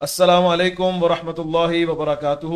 [0.00, 2.46] السلام علیکم ورحمۃ اللہ وبرکاتہ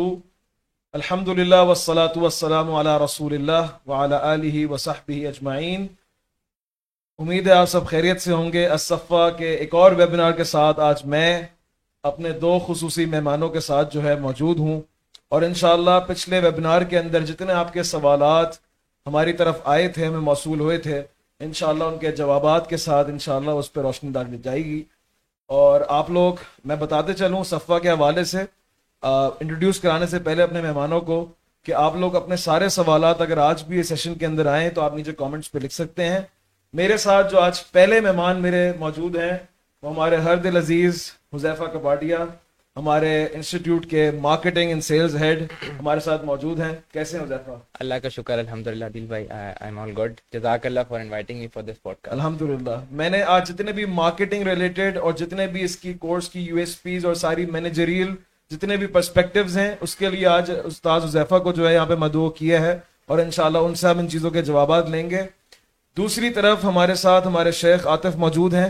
[0.93, 5.87] الحمد للہ وسلاۃ والسلام علی رسول اللہ وعلی آلہ وصحبہ اجمعین
[7.19, 10.79] امید ہے آپ سب خیریت سے ہوں گے اسفا کے ایک اور ویبینار کے ساتھ
[10.79, 11.41] آج میں
[12.03, 14.81] اپنے دو خصوصی مہمانوں کے ساتھ جو ہے موجود ہوں
[15.29, 18.55] اور انشاءاللہ پچھلے ویبینار کے اندر جتنے آپ کے سوالات
[19.05, 21.01] ہماری طرف آئے تھے، ہمیں موصول ہوئے تھے،
[21.41, 24.83] انشاءاللہ ان کے جوابات کے ساتھ انشاءاللہ اس پہ روشنی ڈالی جائے گی۔
[25.49, 26.33] اور آپ لوگ،
[26.65, 28.43] میں بتاتے چلوں صفحہ کے حوالے سے
[29.03, 31.25] انٹروڈیوس کرانے سے پہلے اپنے مہمانوں کو
[31.65, 34.81] کہ آپ لوگ اپنے سارے سوالات اگر آج بھی اس سیشن کے اندر آئیں تو
[34.81, 36.19] آپ نیچے کامنٹس پہ لکھ سکتے ہیں۔
[36.73, 39.37] میرے ساتھ جو آج پہلے مہمان میرے موجود ہیں،
[39.83, 42.17] وہ ہمارے ہر دل عزیز حذیفہ کپاٹیا
[42.77, 45.43] ہمارے انسٹیٹیوٹ کے مارکیٹنگ اینڈ سیلز ہیڈ
[45.79, 49.53] ہمارے ساتھ موجود ہیں۔ کیسے ہیں حذیفہ؟ اللہ کا شکر الحمد للہ دل بھائی آئی
[49.61, 53.23] ایم آل گڈ جزاک اللہ for inviting me for this pod الحمد للہ میں نے
[53.23, 57.05] آج جتنے بھی مارکیٹنگ ریلیٹڈ اور جتنے بھی اس کی کورس کی یو ایس پیز
[57.05, 58.15] اور ساری مینیجریل
[58.51, 61.95] جتنے بھی پرسپیکٹوز ہیں اس کے لیے آج استاد حذیفہ کو جو ہے یہاں پہ
[61.95, 65.21] مدعو کیا ہے اور انشاءاللہ ان سے ہم ان چیزوں کے جوابات لیں گے۔
[65.97, 68.69] دوسری طرف ہمارے ساتھ ہمارے شیخ عاطف موجود ہیں۔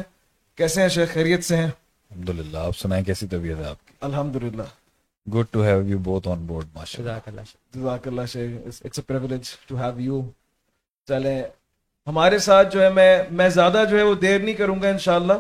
[0.56, 1.70] کیسے ہیں شیخ؟ خیریت سے ہیں؟
[2.14, 4.64] الحمد للہ آپ سنائیں کیسی طبیعت ہے آپ کی؟ الحمد للہ
[5.28, 7.42] good to have you both on board ماشاء جزاک اللہ
[7.74, 10.22] جزاک اللہ شیخ it's a privilege to have you
[11.08, 11.44] چلیں
[12.08, 15.34] ہمارے ساتھ جو ہے میں میں زیادہ جو ہے وہ دیر نہیں کروں گا انشاءاللہ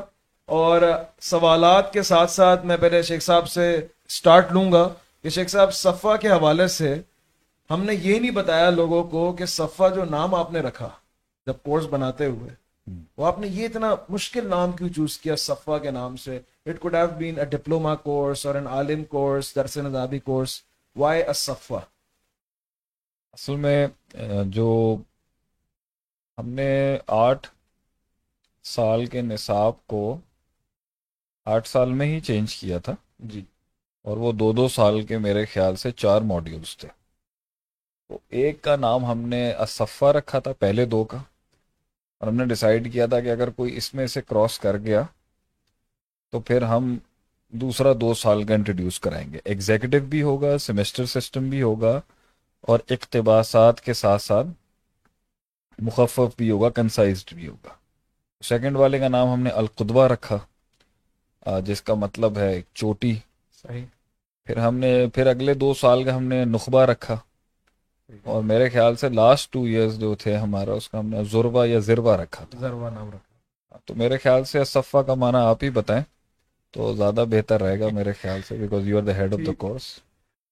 [0.50, 0.82] اور
[1.22, 3.66] سوالات کے ساتھ ساتھ میں پہلے شیخ صاحب سے
[4.10, 4.88] سٹارٹ لوں گا
[5.26, 6.94] کہ شیخ صاحب صفحہ کے حوالے سے
[7.70, 10.90] ہم نے یہ نہیں بتایا لوگوں کو کہ صفحہ جو نام آپ نے رکھا
[11.48, 12.54] جب کورس بناتے ہوئے
[13.18, 16.80] وہ آپ نے یہ اتنا مشکل نام کیوں چوز کیا صفحہ کے نام سے؟ It
[16.80, 20.20] could have been a diploma course اور این عالم کورس درس نظابی
[20.96, 21.80] وائی اے صفحہ
[23.34, 23.88] اصل میں
[24.48, 24.70] جو
[26.38, 27.48] ہم نے آٹھ
[28.66, 30.04] سال کے نصاب کو
[31.48, 33.44] آٹھ سال میں ہی چینج کیا تھا جی
[34.06, 36.88] اور وہ دو دو سال کے میرے خیال سے چار ماڈیولس تھے
[38.10, 41.18] تو ایک کا نام ہم نے اصفہ رکھا تھا پہلے دو کا
[42.22, 45.04] اور ہم نے ڈیسائیڈ کیا تھا کہ اگر کوئی اس میں سے کراس کر گیا
[46.34, 46.98] تو پھر ہم
[47.50, 52.02] دوسرا دو سال کا انٹروڈیوس کرائیں گے۔ ایگزیکٹو بھی ہوگا سیمسٹر سسٹم بھی ہوگا
[52.62, 54.48] اور اقتباسات کے ساتھ ساتھ
[55.80, 57.70] مخفف بھی ہوگا کنسائزڈ بھی ہوگا۔
[58.44, 60.40] سیکنڈ والے کا نام ہم نے القدبہ رکھا
[61.60, 63.16] جس کا مطلب ہے چوٹی۔
[63.64, 63.86] صحیح۔
[64.46, 67.18] پھر ہم نے پھر اگلے دو سال کا ہم نے نخبہ رکھا۔
[68.24, 71.66] اور میرے خیال سے لاسٹ ٹو ایئرز جو تھے ہمارا اس کا ہم نے ضربہ
[71.66, 75.64] یا زربا رکھا تھا۔ ضربہ نام رکھا۔ تو میرے خیال سے صفہ کا معنی آپ
[75.64, 76.04] ہی بتائیں۔
[76.74, 79.52] تو زیادہ بہتر رہے گا میرے خیال سے because you are the head of the
[79.58, 79.84] course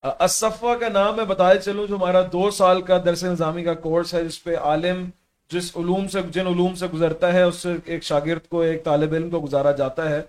[0.03, 4.13] اصفہ کا نام میں بتائے چلوں جو ہمارا دو سال کا درس نظامی کا کورس
[4.13, 5.09] ہے جس پہ عالم
[5.51, 9.13] جس علوم سے جن علوم سے گزرتا ہے اس سے ایک شاگرد کو ایک طالب
[9.13, 10.21] علم کو گزارا جاتا ہے۔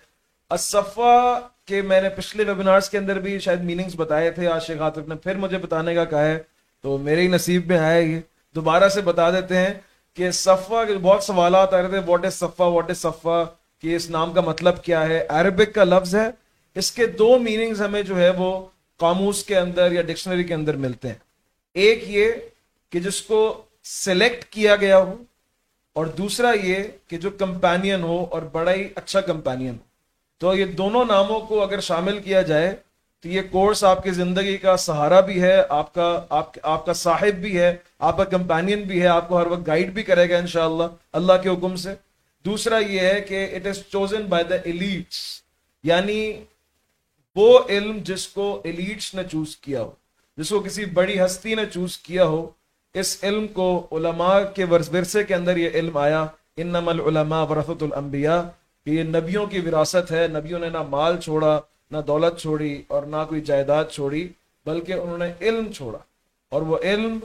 [0.51, 5.09] اصفہ کے میں نے پچھلے ویبینارز کے اندر بھی شاید میننگز بتائے تھے آشق عاطف
[5.09, 6.39] نے پھر مجھے بتانے کا کہا ہے۔
[6.81, 8.21] تو میرے ہی نصیب میں آئے گی
[8.55, 9.75] دوبارہ سے بتا دیتے ہیں
[10.17, 13.43] کہ صفا کے بہت سوالات آ رہے تھے واٹ از صفا واٹ از صفا
[13.83, 16.31] کہ اس نام کا مطلب کیا ہے؟ عربک کا لفظ ہے۔
[16.75, 18.67] اس کے دو میننگز ہمیں جو ہے وہ
[18.97, 21.15] قاموس کے اندر یا ڈکشنری کے اندر ملتے ہیں۔
[21.75, 22.33] ایک یہ
[22.91, 25.23] کہ جس کو سلیکٹ کیا گیا ہو
[25.93, 26.75] اور دوسرا یہ
[27.09, 29.93] کہ جو کمپینین ہو اور بڑا ہی اچھا کمپینین ہو۔
[30.39, 32.77] تو یہ دونوں ناموں کو اگر شامل کیا جائے
[33.23, 36.93] تو یہ کورس آپ کی زندگی کا سہارا بھی ہے، آپ کا، آپ آپ کا
[36.93, 40.31] صاحب بھی ہے، آپ کا کمپینین بھی ہے، آپ کو ہر وقت گائیڈ بھی کرے
[40.31, 40.83] گا انشاءاللہ۔
[41.13, 42.12] اللہ کے حکم سے۔
[42.45, 45.43] دوسرا یہ ہے کہ it is chosen by the elites
[45.83, 46.33] یعنی
[47.37, 49.91] وہ علم جس کو ایلیٹس نے چوز کیا ہو،
[50.37, 52.51] جس کو کسی بڑی ہستی نے چوز کیا ہو،
[52.95, 56.27] اس علم کو علماء کے ورثے کے اندر یہ علم آیا۔
[56.57, 58.41] انما العلماء ورثت الانبیاء،
[58.85, 61.61] کہ یہ نبیوں کی وراثت ہے۔ نبیوں نے نہ مال چھوڑا،
[61.91, 64.29] نہ دولت چھوڑی اور نہ کوئی جائیداد چھوڑی،
[64.67, 65.99] بلکہ انہوں نے علم چھوڑا۔
[66.49, 67.19] اور وہ علم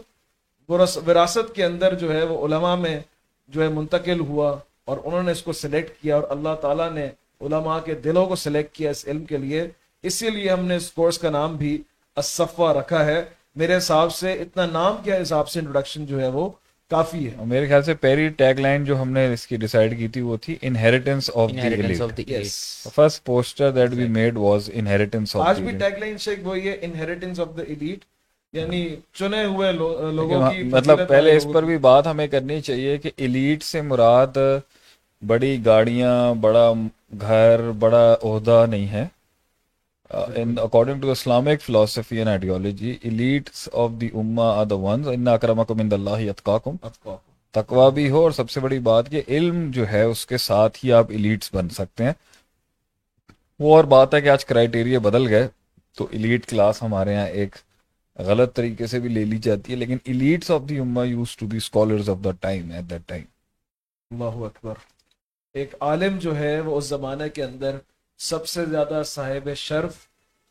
[1.08, 3.00] وراثت کے اندر جو ہے، وہ علماء میں
[3.48, 7.06] جو ہے منتقل ہوا۔ اور انہوں نے اس کو سلیکٹ کیا اور اللہ تعالیٰ نے
[7.42, 9.68] علماء کے دلوں کو سلیکٹ کیا اس علم کے لیے۔
[10.04, 11.82] اسی لیے ہم نے اس کورس کا نام بھی
[12.16, 13.24] اصفہ رکھا ہے۔
[13.56, 16.50] میرے حساب سے اتنا نام کے حساب سے انٹروڈکشن جو ہے وہ
[16.92, 20.08] کافی ہے۔ میرے خیال سے پہلی ٹیگ لائن جو ہم نے اس کی ڈیسائیڈ کی
[20.08, 21.52] تھی وہ تھی inheritance of
[22.18, 22.44] the
[22.96, 26.78] first poster that we made was inheritance of آج بھی ٹیگ لائن شیک وہی ہے
[26.82, 28.06] انہیریٹنس آف دی ایلیٹ
[28.54, 33.12] یعنی چنے ہوئے لوگوں کی مطلب پہلے اس پر بھی بات ہمیں کرنی چاہیے کہ
[33.18, 34.38] ایلیٹ سے مراد
[35.22, 36.72] بڑی گاڑیاں بڑا
[37.22, 39.08] گھر بڑا عہدہ نہیں ہے۔
[40.12, 45.08] Uh, in according to Islamic philosophy and ideology, elites of the ummah are the ones
[45.08, 46.78] inna akramakum indallahi atqakum
[47.54, 50.78] تقوا بھی ہو اور سب سے بڑی بات کہ علم جو ہے اس کے ساتھ
[50.84, 52.14] ہی آپ ایلیٹس بن سکتے ہیں
[53.60, 55.48] وہ اور بات ہے کہ آج کرائٹیریا بدل گئے
[55.98, 57.56] تو ایلیٹ کلاس ہمارے ہاں ایک
[58.20, 61.48] غلط طریقے سے بھی لے لی جاتی ہے لیکن ایلیٹس آف دی اما used to
[61.48, 63.24] be scholars of the time at that time
[64.12, 64.74] اللہ اکبر
[65.58, 67.78] ایک عالم جو ہے وہ اس زمانے کے اندر
[68.18, 69.94] سب سے زیادہ صاحب شرف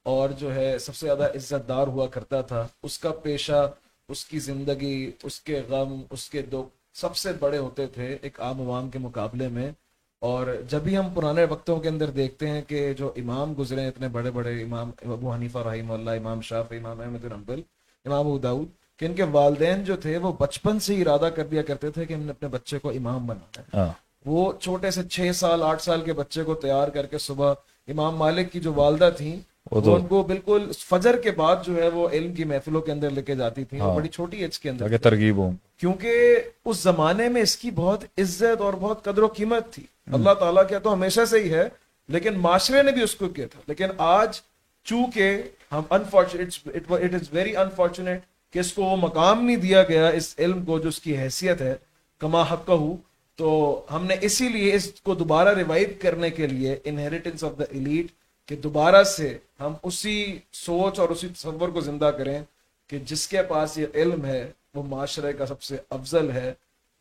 [0.02, 3.72] اور جو ہے سب سے زیادہ عزت دار ہوا کرتا تھا۔ اس کا پیشہ،
[4.08, 8.40] اس کی زندگی، اس کے غم، اس کے دکھ سب سے بڑے ہوتے تھے ایک
[8.40, 9.70] عام عوام کے مقابلے میں۔
[10.18, 13.88] اور جب بھی ہم پرانے وقتوں کے اندر دیکھتے ہیں کہ جو امام گزرے ہیں،
[13.88, 17.62] اتنے بڑے بڑے امام، ابو حنیفہ رحیم اللہ، امام شاف امام احمد الحمبل
[18.04, 21.62] امام اداؤد کہ ان کے والدین جو تھے وہ بچپن سے ہی ارادہ کر دیا
[21.62, 25.02] کرتے تھے کہ ہم نے اپنے بچے کو امام بنانا ہے۔ ہاں۔ وہ چھوٹے سے
[25.02, 27.54] چھ سال آٹھ سال کے بچے کو تیار کر کے صبح
[27.88, 29.36] امام مالک کی جو والدہ تھیں
[29.70, 33.10] وہ ان کو بالکل فجر کے بعد جو ہے وہ علم کی محفلوں کے اندر
[33.10, 37.28] لے کے جاتی تھی ہاں۔ بڑی چھوٹی ایج کے اندر ترغیب ہوں۔ کیونکہ اس زمانے
[37.28, 39.82] میں اس کی بہت عزت اور بہت قدر و قیمت تھی۔
[40.12, 41.68] اللہ تعالیٰ کیا تو ہمیشہ سے ہی ہے
[42.08, 44.28] لیکن معاشرے نے بھی اس کو کیا تھا۔ لیکن آج
[44.84, 48.20] چونکہ ہم unfortunate it is very unfortunate
[48.52, 51.60] کہ اس کو وہ مقام نہیں دیا گیا اس علم کو جو اس کی حیثیت
[51.60, 51.74] ہے
[52.18, 52.70] کما حق
[53.36, 57.64] تو ہم نے اسی لیے اس کو دوبارہ ریوائو کرنے کے لیے انہیریٹنس آف دا
[57.70, 58.06] ایلیٹ
[58.48, 62.38] کہ دوبارہ سے ہم اسی سوچ اور اسی تصور کو زندہ کریں
[62.90, 66.52] کہ جس کے پاس یہ علم ہے، وہ معاشرے کا سب سے افضل ہے۔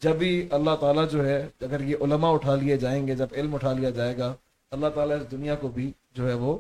[0.01, 3.55] جب بھی اللہ تعالیٰ جو ہے، اگر یہ علماء اٹھا لیے جائیں گے، جب علم
[3.55, 4.33] اٹھا لیا جائے گا،
[4.71, 6.57] اللہ تعالیٰ اس دنیا کو بھی جو ہے وہ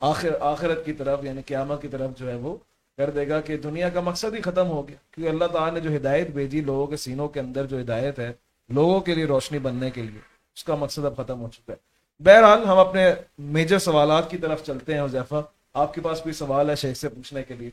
[0.00, 2.56] آخر، آخرت کی طرف یعنی قیامت کی طرف جو ہے وہ
[2.98, 5.80] کر دے گا کہ دنیا کا مقصد ہی ختم ہو گیا۔ کیونکہ اللہ تعالیٰ نے
[5.80, 8.32] جو ہدایت بھیجی لوگوں کے سینوں کے اندر جو ہدایت ہے
[8.68, 10.20] لوگوں کے لیے روشنی بننے کے لیے۔
[10.56, 14.62] اس کا مقصد اب ختم ہو چکا ہے۔ بہرحال ہم اپنے میجر سوالات کی طرف
[14.66, 15.42] چلتے ہیں حذیفہ۔
[15.74, 17.70] آپ کے پاس کوئی سوال ہے شیخ سے پوچھنے کے لیے؟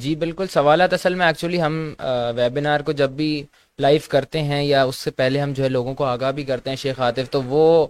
[0.00, 1.94] جی بالکل، سوالات اصل میں ایکچولی ہم
[2.36, 3.30] ویبینار کو جب بھی
[3.78, 6.70] لائیو کرتے ہیں یا اس سے پہلے ہم جو ہے لوگوں کو آگاہ بھی کرتے
[6.70, 7.86] ہیں شیخ عاطف، تو وہ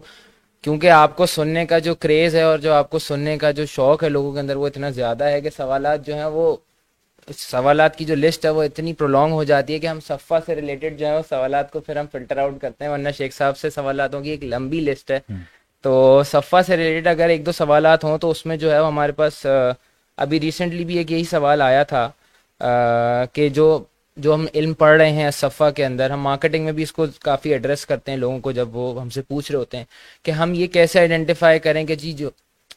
[0.62, 3.66] کیونکہ آپ کو سننے کا جو کریز ہے اور جو آپ کو سننے کا جو
[3.66, 6.56] شوق ہے لوگوں کے اندر، وہ اتنا زیادہ ہے کہ سوالات جو ہیں وہ
[7.28, 10.54] سوالات کی جو لسٹ ہے وہ اتنی پرولونگ ہو جاتی ہے کہ ہم صفحہ سے
[10.54, 13.56] ریلیٹڈ جو ہے وہ سوالات کو پھر ہم فلٹر آؤٹ کرتے ہیں ورنہ شیخ صاحب
[13.56, 15.18] سے سوالاتوں کی ایک لمبی لسٹ ہے۔
[15.84, 15.92] تو
[16.26, 19.12] صفحہ سے ریلیٹڈ اگر ایک دو سوالات ہوں تو اس میں جو ہے وہ ہمارے
[19.12, 19.44] پاس
[20.18, 22.08] ابھی ریسنٹلی بھی ایک یہی سوال آیا تھا
[23.34, 23.66] کہ جو
[24.16, 27.06] جو ہم علم پڑھ رہے ہیں صفحہ کے اندر ہم مارکیٹنگ میں بھی اس کو
[27.20, 29.84] کافی ایڈریس کرتے ہیں لوگوں کو جب وہ ہم سے پوچھ رہے ہوتے ہیں
[30.24, 32.30] کہ ہم یہ کیسے آئیڈینٹیفائی کریں کہ جی جو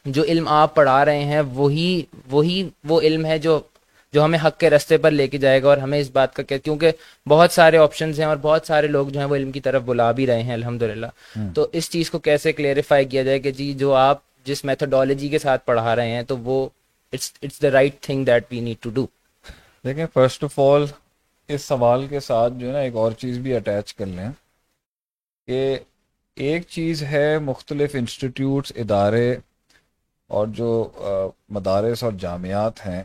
[0.06, 1.90] جو علم آپ پڑھا رہے ہیں وہی
[2.30, 3.58] وہی وہ علم ہے جو
[4.14, 6.42] جو ہمیں حق کے رستے پر لے کے جائے گا اور ہمیں اس بات کا
[6.42, 6.90] کہ- کیونکہ
[7.26, 10.10] بہت سارے آپشنز ہیں اور بہت سارے لوگ جو ہیں وہ علم کی طرف بلا
[10.12, 11.06] بھی رہے ہیں الحمدللہ۔
[11.54, 15.38] تو اس چیز کو کیسے کلیئرفائی کیا جائے کہ جی جو آپ جس میتھڈالوجی کے
[15.38, 16.68] ساتھ پڑھا رہے ہیں تو وہ
[17.12, 19.06] it's it's the right thing that we need to do
[19.84, 20.84] دیکھیں فرسٹ آف آل
[21.48, 24.28] اس سوال کے ساتھ جو ہے نا ایک اور چیز بھی اٹیچ کر لیں
[25.48, 25.78] کہ
[26.36, 29.30] ایک چیز ہے مختلف انسٹیٹیوٹس ادارے
[30.30, 30.68] اور جو
[31.50, 33.02] مدارس اور جامعات ہیں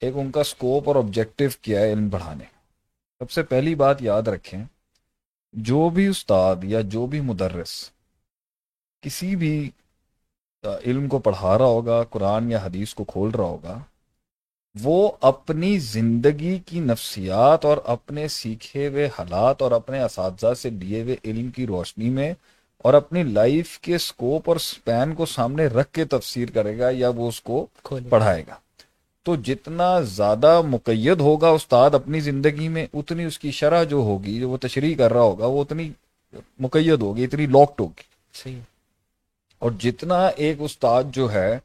[0.00, 2.44] ایک ان کا سکوپ اور آبجیکٹو کیا ہے علم بڑھانے
[3.18, 4.64] سب سے پہلی بات یاد رکھیں
[5.52, 7.90] جو بھی استاد یا جو بھی مدرس
[9.00, 9.70] کسی بھی
[10.64, 13.78] علم کو پڑھا رہا ہوگا قرآن یا حدیث کو کھول رہا ہوگا
[14.82, 21.02] وہ اپنی زندگی کی نفسیات اور اپنے سیکھے ہوئے حالات اور اپنے اساتذہ سے لیے
[21.02, 22.34] ہوئے علم کی روشنی میں
[22.78, 27.08] اور اپنی لائف کے سکوپ اور سپین کو سامنے رکھ کے تفسیر کرے گا یا
[27.08, 27.66] وہ اس کو
[28.08, 28.54] پڑھائے گا۔
[29.28, 34.40] تو جتنا زیادہ مقید ہوگا استاد اپنی زندگی میں اتنی اس کی شرح جو ہوگی
[34.40, 35.90] جو وہ تشریح کر رہا ہوگا وہ اتنی
[36.58, 38.02] مقید ہوگی اتنی لاکڈ ہوگی۔
[38.34, 38.60] صحیح۔
[39.58, 41.58] اور جتنا ایک استاد جو ہے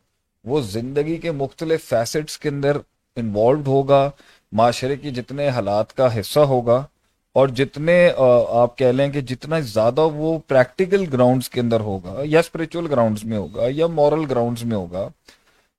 [0.46, 2.78] وہ زندگی کے مختلف فیسٹس کے اندر
[3.16, 4.12] انوالوڈ ہوگا
[4.52, 6.86] معاشرے کی جتنے حالات کا حصہ ہوگا
[7.34, 8.12] اور جتنے
[8.50, 13.24] آپ کہہ لیں کہ جتنا زیادہ وہ پریکٹیکل گراؤنڈز کے اندر ہوگا یا اسپریچول گراؤنڈز
[13.24, 15.10] میں ہوگا یا مورل گراؤنڈز میں ہوگا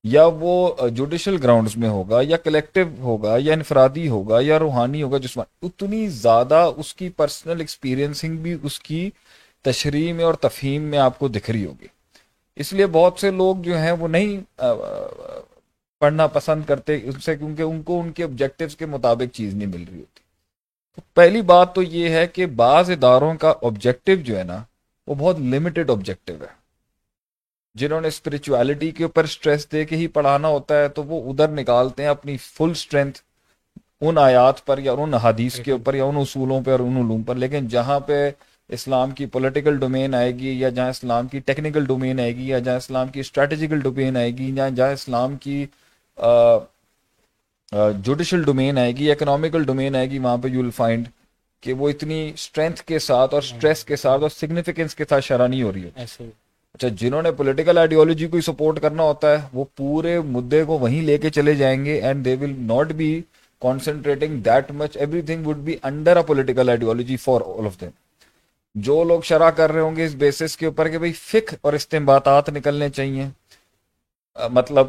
[0.05, 5.19] یا وہ جوڈیشل گراؤنڈز میں ہوگا یا کلیکٹیو ہوگا یا انفرادی ہوگا یا روحانی ہوگا
[5.19, 9.11] جسمانی، اتنی زیادہ اس کی پرسنل ایکسپیرینسنگ بھی اس کی
[9.65, 11.87] تشریح میں اور تفہیم میں آپ کو دکھ رہی ہوگی۔
[12.57, 14.61] اس لیے بہت سے لوگ جو ہیں وہ نہیں
[16.01, 19.69] پڑھنا پسند کرتے ان سے، کیونکہ ان کو ان کے آبجیکٹیوز کے مطابق چیز نہیں
[19.69, 20.21] مل رہی ہوتی۔
[20.95, 24.63] تو پہلی بات تو یہ ہے کہ بعض اداروں کا آبجیکٹیو جو ہے نا
[25.07, 26.64] وہ بہت لمیٹڈ آبجیکٹیو ہے۔
[27.75, 31.49] جنہوں نے اسپرچویلٹی کے اوپر اسٹریس دے کے ہی پڑھانا ہوتا ہے، تو وہ ادھر
[31.51, 33.19] نکالتے ہیں اپنی فل اسٹرینتھ
[34.01, 37.23] ان آیات پر یا ان حدیث کے اوپر یا ان اصولوں پہ اور ان علوم
[37.23, 38.31] پر۔ لیکن جہاں پہ
[38.71, 42.59] اسلام کی پولیٹیکل ڈومین آئے گی یا جہاں اسلام کی ٹیکنیکل ڈومین آئے گی یا
[42.59, 45.65] جہاں اسلام کی اسٹریٹجیکل ڈومین آئے گی یا جہاں اسلام کی
[48.05, 51.09] جوڈیشل ڈومین آئے گی اکنامیکل ڈومین آئے گی، وہاں پہ یو ول فائنڈ
[51.63, 55.47] کہ وہ اتنی اسٹرینتھ کے ساتھ اور اسٹریس کے ساتھ اور سگنیفیکینس کے ساتھ شرح
[55.47, 56.27] نہیں ہو رہی ہے۔
[56.75, 61.03] اچھا جنہوں نے پولیٹیکل آئیڈیالوجی کو سپورٹ کرنا ہوتا ہے، وہ پورے مدے کو وہیں
[61.03, 63.11] لے کے چلے جائیں گے and they will not be
[63.63, 67.91] concentrating that much everything would be under a political ideology for all of them
[68.75, 71.73] جو لوگ شرح کر رہے ہوں گے اس بیسس کے اوپر کہ بھائی فک اور
[71.73, 73.27] استمباتات نکلنے چاہیے۔
[74.37, 74.87] مطلب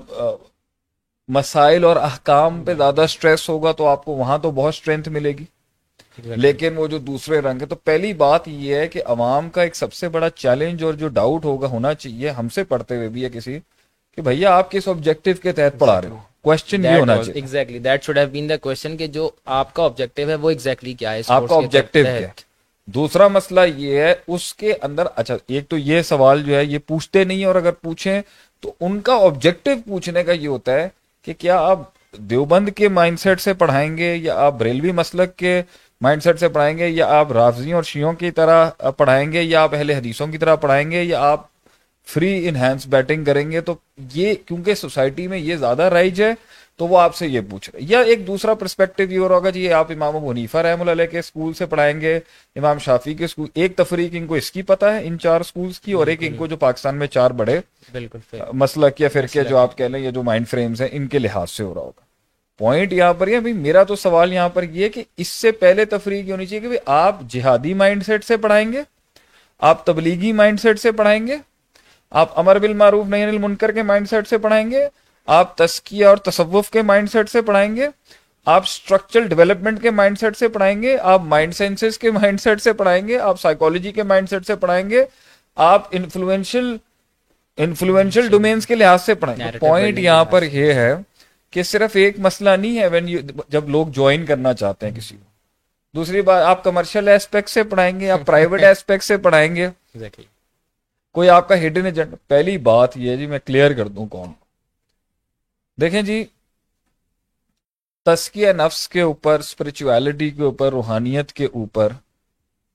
[1.29, 5.31] مسائل اور احکام پہ زیادہ اسٹریس ہوگا تو آپ کو وہاں تو بہت اسٹرینتھ ملے
[5.31, 5.45] گی۔
[6.17, 9.75] لیکن وہ جو دوسرے رنگ ہے تو پہلی بات یہ ہے کہ عوام کا ایک
[9.75, 13.23] سب سے بڑا چیلنج اور جو ڈاؤٹ ہوگا ہونا چاہیے ہم سے پڑھتے ہوئے بھی
[13.23, 13.59] ہے کسی
[14.17, 17.79] کہ بھیا آپ کس آبجیکٹو کے تحت پڑھا رہے ہو؟ کوشچن یہ ہونا چاہیے۔ Exactly
[17.79, 21.13] that should have been the question کہ جو آپ کا آبجیکٹو ہے وہ ایگزیکٹلی کیا
[21.13, 22.27] ہے آپ کا آبجیکٹو کیا ہے؟
[22.87, 26.77] دوسرا مسئلہ یہ ہے اس کے اندر اچھا ایک تو یہ سوال جو ہے یہ
[26.87, 28.21] پوچھتے نہیں اور اگر پوچھیں
[28.63, 30.87] تو ان کا آبجیکٹو پوچھنے کا یہ ہوتا ہے
[31.27, 31.79] کہ کیا آپ
[32.19, 35.61] دیوبند کے مائنڈ سیٹ سے پڑھائیں گے یا آپ بریلوی مسلک کے
[36.01, 39.63] مائنڈ سیٹ سے پڑھائیں گے یا آپ رافضیوں اور شیوں کی طرح پڑھائیں گے یا
[39.63, 41.45] آپ اہل حدیثوں کی طرح پڑھائیں گے یا آپ
[42.07, 43.75] فری انہینس بیٹنگ کریں گے تو
[44.13, 46.33] یہ کیونکہ سوسائٹی میں یہ زیادہ رائج ہے
[46.77, 49.91] تو وہ آپ سے یہ پوچھ رہے یا ایک دوسرا پرسپیکٹو یہ ہوگا جی آپ
[49.91, 52.19] امام ابو حنیفہ رحم اللہ کے اسکول سے پڑھائیں گے
[52.55, 55.79] امام شافی کے اسکول ایک تفریق ان کو اس کی پتہ ہے ان چار اسکولس
[55.79, 57.59] کی اور ایک ان کو جو پاکستان میں چار بڑے
[57.91, 61.19] بالکل مسلک یا فرقے جو آپ کہہ لیں یا جو مائنڈ فریمز ہیں ان کے
[61.19, 62.04] لحاظ سے ہو رہا ہوگا۔
[62.59, 66.31] پوائنٹ یہاں پر یہ میرا تو سوال یہاں پر یہ کہ اس سے پہلے تفریح
[66.31, 68.81] ہونی چاہیے کہ آپ جہادی مائنڈ سیٹ سے پڑھائیں گے
[69.61, 71.37] آپ تبلیغی مائنڈ سیٹ سے پڑھائیں گے
[72.11, 74.87] آپ امر بالمعروف نہیں المنکر کے مائنڈ سیٹ سے پڑھائیں گے
[75.27, 77.87] آپ تسکیہ اور تصوف کے مائنڈ سیٹ سے پڑھائیں گے
[78.45, 82.61] آپ اسٹرکچرل ڈیولپمنٹ کے مائنڈ سیٹ سے پڑھائیں گے آپ مائنڈ سائنسز کے مائنڈ سیٹ
[82.61, 85.05] سے پڑھائیں گے آپ سائیکولوجی کے مائنڈ سیٹ سے پڑھائیں گے
[85.55, 86.75] آپ انفلوئنشل
[87.57, 90.93] انفلوئنشل ڈومینس کے لحاظ سے پڑھائیں گے۔ پوائنٹ یہاں پر یہ ہے
[91.55, 95.23] کہ صرف ایک مسئلہ نہیں ہے وین جب لوگ جوائن کرنا چاہتے ہیں کسی کو۔
[95.93, 99.67] دوسری بات آپ کمرشل ایسپیکٹ سے پڑھائیں گے آپ پرائیویٹ ایسپیکٹ سے پڑھائیں گے۔
[101.11, 104.31] کوئی آپ کا ہڈن ایجنٹ پہلی بات یہ جی میں کلیئر کر دوں کون۔
[105.81, 106.25] دیکھیں جی
[108.05, 111.93] تسکیہ نفس کے اوپر اسپرچویلٹی کے اوپر روحانیت کے اوپر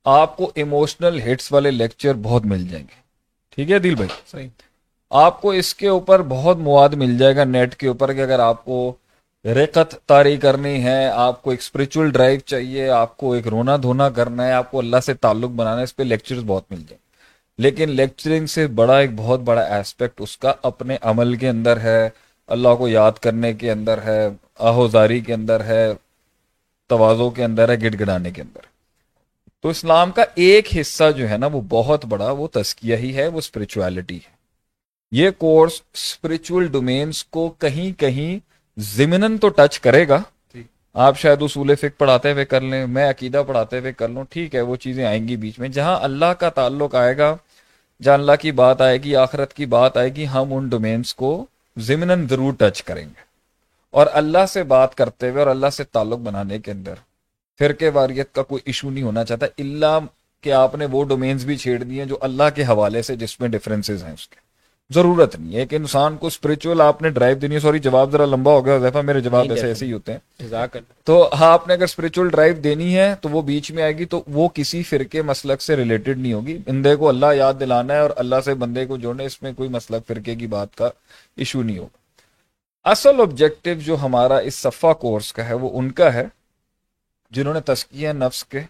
[0.04, 3.00] آپ کو ایموشنل ہٹس والے لیکچر بہت مل جائیں گے۔
[3.50, 4.48] ٹھیک ہے دل بھائی؟ صحیح۔
[5.10, 8.38] آپ کو اس کے اوپر بہت مواد مل جائے گا نیٹ کے اوپر کہ اگر
[8.38, 8.94] آپ کو
[9.44, 14.10] رقت تاری کرنی ہے، آپ کو ایک اسپرچل ڈرائیو چاہیے، آپ کو ایک رونا دھونا
[14.10, 16.98] کرنا ہے، آپ کو اللہ سے تعلق بنانا ہے، اس پہ لیکچرز بہت مل جائیں۔
[17.58, 22.08] لیکن لیکچرنگ سے بڑا ایک بہت بڑا ایسپیکٹ اس کا اپنے عمل کے اندر ہے،
[22.46, 25.92] اللہ کو یاد کرنے کے اندر ہے، آہوزاری کے اندر ہے،
[26.86, 28.60] توازوں کے اندر ہے گڑ گڑانے کے اندر۔
[29.62, 33.26] تو اسلام کا ایک حصہ جو ہے نا، وہ بہت بڑا، وہ تسکیہ ہی ہے،
[33.26, 34.39] وہ اسپرچویلٹی ہے۔
[35.12, 38.38] یہ کورس اسپرچل ڈومینس کو کہیں کہیں
[38.80, 40.22] زمین تو ٹچ کرے گا۔
[40.94, 44.54] آپ شاید اصول فک پڑھاتے ہوئے کر لیں میں عقیدہ پڑھاتے ہوئے کر لوں ٹھیک
[44.54, 47.36] ہے وہ چیزیں آئیں گی بیچ میں۔ جہاں اللہ کا تعلق آئے گا
[48.02, 51.46] جہاں اللہ کی بات آئے گی آخرت کی بات آئے گی ہم ان ڈومینس کو
[51.78, 53.20] ضمن ضرور ٹچ کریں گے۔
[53.90, 56.94] اور اللہ سے بات کرتے ہوئے اور اللہ سے تعلق بنانے کے اندر
[57.58, 59.98] فرقے واریت کا کوئی ایشو نہیں ہونا چاہتا اللہ
[60.40, 63.48] کہ آپ نے وہ ڈومینس بھی چھیڑ دیے جو اللہ کے حوالے سے جس میں
[63.48, 64.49] ڈفرینسز ہیں اس کے۔
[64.90, 67.60] ضرورت نہیں ہے کہ انسان کو اسپرچل آپ نے ڈرائیو دینی ہے.
[67.60, 70.66] سوری جواب ذرا لمبا ہو گیا میرے جواب ایسے ایسے ہی ہوتے ہیں.
[71.04, 74.04] تو ہاں آپ نے اگر اسپرچل ڈرائیو دینی ہے تو وہ بیچ میں آئے گی
[74.04, 76.58] تو وہ کسی فرقے مسلک سے ریلیٹڈ نہیں ہوگی.
[76.66, 79.68] بندے کو اللہ یاد دلانا ہے اور اللہ سے بندے کو جوڑنا اس میں کوئی
[79.68, 80.90] مسلک فرقے کی بات کا
[81.36, 81.98] ایشو نہیں ہوگا.
[82.84, 86.26] اصل آبجیکٹو جو ہمارا اس صفا کورس کا ہے وہ ان کا ہے
[87.32, 88.60] جنہوں نے تسکیہ نفس کے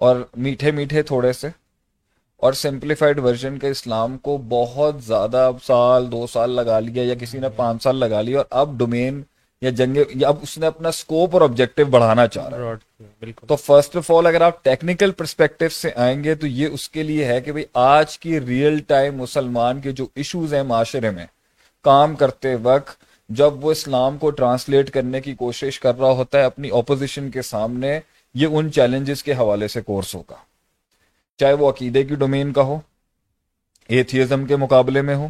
[0.00, 1.48] اور میٹھے میٹھے تھوڑے سے
[2.44, 7.38] اور سمپلیفائڈ ورژن کے اسلام کو بہت زیادہ سال دو سال لگا لیا یا کسی
[7.38, 9.22] نے پانچ سال لگا لیا اور اب ڈومین
[9.62, 13.56] یا جنگ یا اب اس نے اپنا سکوپ اور آبجیکٹو بڑھانا چاہ رہا ہے۔ تو
[13.56, 17.24] فرسٹ آف آل اگر آپ ٹیکنیکل پرسپیکٹو سے آئیں گے تو یہ اس کے لیے
[17.24, 21.26] ہے کہ بھئی آج کی ریئل ٹائم مسلمان کے جو ایشوز ہیں معاشرے میں
[21.82, 26.44] کام کرتے وقت جب وہ اسلام کو ٹرانسلیٹ کرنے کی کوشش کر رہا ہوتا ہے
[26.44, 28.00] اپنی اپوزیشن کے سامنے
[28.34, 30.53] یہ ان چیلنجز کے حوالے سے کورس ہوگا۔
[31.38, 32.78] چاہے وہ عقیدے کی ڈومین کا ہو
[33.88, 35.28] ایتھیزم کے مقابلے میں ہو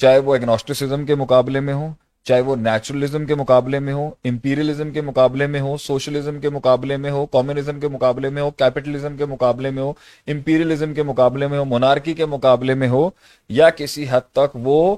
[0.00, 1.88] چاہے وہ اگنوسٹسزم کے مقابلے میں ہو
[2.24, 6.96] چاہے وہ نیچرلزم کے مقابلے میں ہو امپیریلزم کے مقابلے میں ہو سوشلزم کے مقابلے
[6.96, 9.92] میں ہو کمیونزم کے مقابلے میں ہو کیپٹلزم کے مقابلے میں ہو
[10.26, 13.10] امپیریلزم کے مقابلے میں ہو مونارکی کے مقابلے میں ہو
[13.48, 14.96] یا کسی حد تک وہ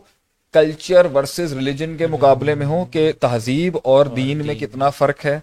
[0.55, 5.39] کلچر ورسز ریلیجن کے مقابلے میں ہو کہ تہذیب اور دین میں کتنا فرق ہے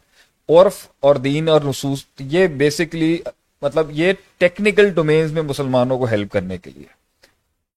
[0.50, 3.18] عرف اور دین اور نصوص یہ بیسکلی
[3.62, 6.86] مطلب یہ ٹیکنیکل ڈومینز میں مسلمانوں کو ہیلپ کرنے کے لیے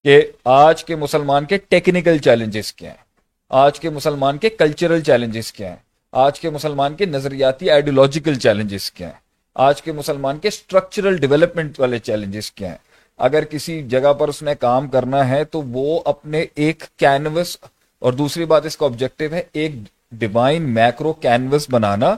[0.04, 3.04] کہ آج کے مسلمان کے ٹیکنیکل چیلنجز کیا ہیں؟
[3.50, 5.76] آج کے مسلمان کے کلچرل چیلنجز کیا ہیں؟
[6.12, 9.20] آج کے مسلمان کے نظریاتی آئیڈیولوجیکل چیلنجز کیا ہیں؟
[9.54, 12.78] آج کے مسلمان کے اسٹرکچرل ڈیولپمنٹ والے چیلنجز کیا ہیں؟
[13.18, 17.56] اگر کسی جگہ پر اس نے کام کرنا ہے تو وہ اپنے ایک کینوس
[17.98, 19.72] اور دوسری بات اس کا آبجیکٹو ہے، ایک
[20.12, 22.16] ڈیوائن میکرو کینوس بنانا،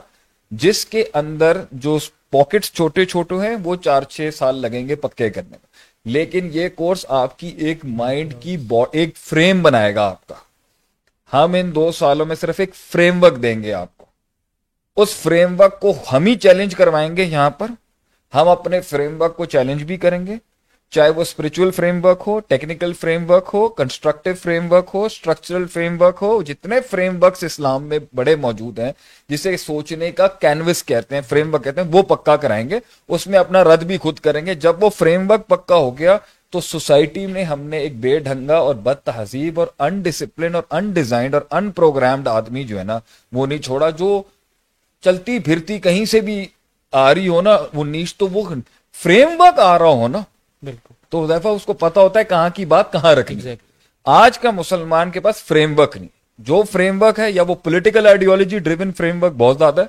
[0.51, 1.99] جس کے اندر جو
[2.33, 5.73] پاکٹس چھوٹے چھوٹے ہیں، وہ چار چھ سال لگیں گے پکے کرنے میں۔
[6.05, 8.57] لیکن یہ کورس آپ کی ایک مائنڈ کی
[8.91, 10.35] ایک فریم بنائے گا آپ کا۔
[11.33, 14.05] ہم ان دو سالوں میں صرف ایک فریم ورک دیں گے آپ کو۔
[14.95, 17.67] اس فریم ورک کو ہم ہی چیلنج کروائیں گے یہاں پر۔
[18.35, 20.35] ہم اپنے فریم ورک کو چیلنج بھی کریں گے۔
[20.93, 25.65] چاہے وہ اسپرچل فریم ورک ہو ٹیکنیکل فریم ورک ہو کنسٹرکٹیو فریم ورک ہو اسٹرکچرل
[25.73, 28.91] فریم ورک ہو، جتنے فریم ورکس اسلام میں بڑے موجود ہیں،
[29.29, 33.27] جسے سوچنے کا کینوس کہتے ہیں فریم ورک کہتے ہیں، وہ پکا کرائیں گے، اس
[33.27, 36.17] میں اپنا رد بھی خود کریں گے۔ جب وہ فریم ورک پکا ہو گیا،
[36.49, 40.63] تو سوسائٹی میں ہم نے ایک بے ڈھنگا اور بد تہذیب اور ان ڈسپلن اور
[40.71, 42.99] ان ڈیزائنڈ اور ان پروگرامڈ آدمی جو ہے نا،
[43.31, 44.21] وہ نہیں چھوڑا، جو
[45.03, 46.45] چلتی پھرتی کہیں سے بھی
[46.93, 48.43] آ رہی ہو نا، وہ نیچ تو وہ
[48.95, 50.21] فریم ورک آ رہا ہو نا
[51.13, 53.41] تو حذیفہ اس کو پتا ہوتا ہے کہاں کی بات کہاں رکھنی
[54.05, 58.07] آج کا مسلمان کے پاس فریم ورک نہیں۔ جو فریم ورک ہے یا وہ political
[58.07, 59.85] ideology driven framework بہت زیادہ ہے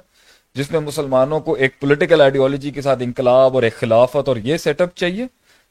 [0.54, 4.57] جس میں مسلمانوں کو ایک پولیٹیکل آئیڈیولوجی کے ساتھ انقلاب اور ایک خلافت اور یہ
[4.57, 5.26] سیٹ اپ چاہیے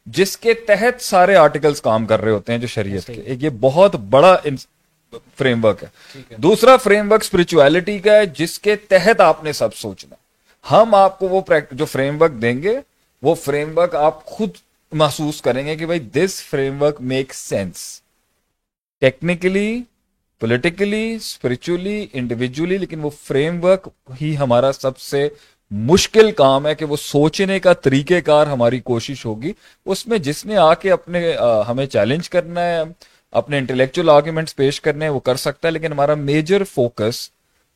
[0.06, 3.50] جس کے تحت سارے آرٹیکلز کام کر رہے ہوتے ہیں جو شریعت کے۔ ایک یہ
[3.60, 4.38] بہت بڑا
[5.38, 9.76] فریم ورک ہے۔ دوسرا فریم ورک اسپرچویلٹی کا ہے جس کے تحت آپ نے سب
[9.76, 10.16] سوچنا۔
[10.72, 11.42] ہم آپ کو وہ
[11.72, 12.80] جو فریم ورک دیں گے
[13.22, 14.50] وہ فریم ورک آپ خود
[14.94, 16.42] محسوس کریں گے کہ بھائی this
[16.82, 18.02] framework make sense
[19.02, 19.82] technically
[20.42, 23.88] politically spiritually individually لیکن وہ فریم ورک
[24.22, 25.28] ہی ہمارا سب سے
[25.72, 29.54] مشکل کام ہے کہ وہ سوچنے کا طریقہ کار ہماری کوشش ہوگی۔
[29.86, 31.36] اس میں جس نے آ کے اپنے
[31.68, 32.82] ہمیں چیلنج کرنا ہے،
[33.32, 37.30] اپنے انٹلیکچل آرگیومنٹس پیش کرنے ہیں، وہ کر سکتا ہے، لیکن ہمارا میجر فوکس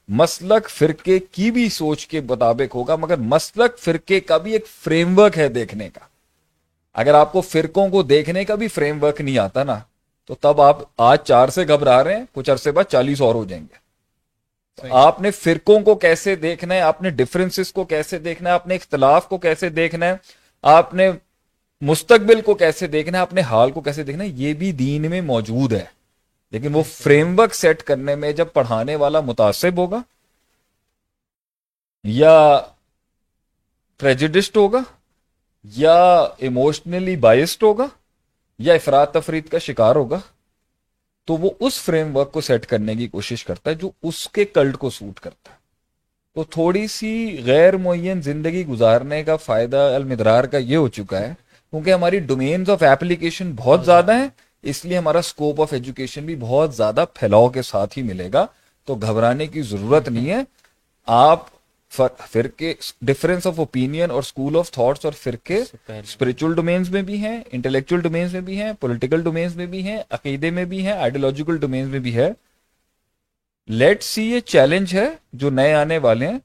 [0.09, 5.17] مسلک فرقے کی بھی سوچ کے مطابق ہوگا، مگر مسلک فرقے کا بھی ایک فریم
[5.19, 6.06] ورک ہے دیکھنے کا۔
[6.97, 9.79] اگر آپ کو فرقوں کو دیکھنے کا بھی فریم ورک نہیں آتا نا
[10.25, 13.45] تو تب آپ آج چار سے گھبرا رہے ہیں کچھ عرصے بعد چالیس اور ہو
[13.45, 13.88] جائیں گے۔
[14.89, 18.67] آپ نے فرقوں کو کیسے دیکھنا ہے آپ نے ڈفرینس کو کیسے دیکھنا ہے آپ
[18.67, 20.15] نے اختلاف کو کیسے دیکھنا ہے
[20.62, 21.12] آپ نے
[21.81, 25.21] مستقبل کو کیسے دیکھنا ہے اپنے حال کو کیسے دیکھنا ہے یہ بھی دین میں
[25.21, 25.86] موجود ہے۔
[26.51, 30.01] لیکن وہ فریم ورک سیٹ کرنے میں جب پڑھانے والا متاثب ہوگا
[32.03, 32.60] یا
[33.97, 34.79] پریجڈسٹ ہوگا
[35.63, 37.88] یا ایموشنلی بائسڈ ہوگا
[38.60, 40.20] یا افراد تفرید کا شکار ہوگا،
[41.28, 44.46] تو وہ اس فریم ورک کو سیٹ کرنے کی کوشش کرتا ہے جو اس کے
[44.46, 45.56] کلٹ کو سوٹ کرتا ہے۔
[46.36, 51.34] تو تھوڑی سی غیر معین زندگی گزارنے کا فائدہ المدرار کا یہ ہو چکا ہے،
[51.74, 54.28] کیونکہ ہماری ڈومینز آف ایپلیکیشن بہت زیادہ ہیں،
[54.63, 58.46] اس لیے ہمارا اسکوپ آف ایجوکیشن بھی بہت زیادہ پھیلاؤ کے ساتھ ہی ملے گا۔
[58.88, 60.41] تو گھبرانے کی ضرورت نہیں ہے،
[61.08, 61.46] آپ
[61.91, 67.39] فرقے ڈفرینس آف اوپینین اور اسکول آف تھاٹس اور فرقے اسپرچل ڈومینس میں بھی ہیں
[67.52, 71.58] انٹلیکچل ڈومینس میں بھی ہیں پولیٹیکل ڈومینس میں بھی ہیں عقیدے میں بھی ہیں آئیڈیولوجیکل
[71.58, 72.30] ڈومینس میں بھی ہے
[73.69, 76.38] لیٹ سی یہ چیلنج ہے جو نئے آنے والے ہیں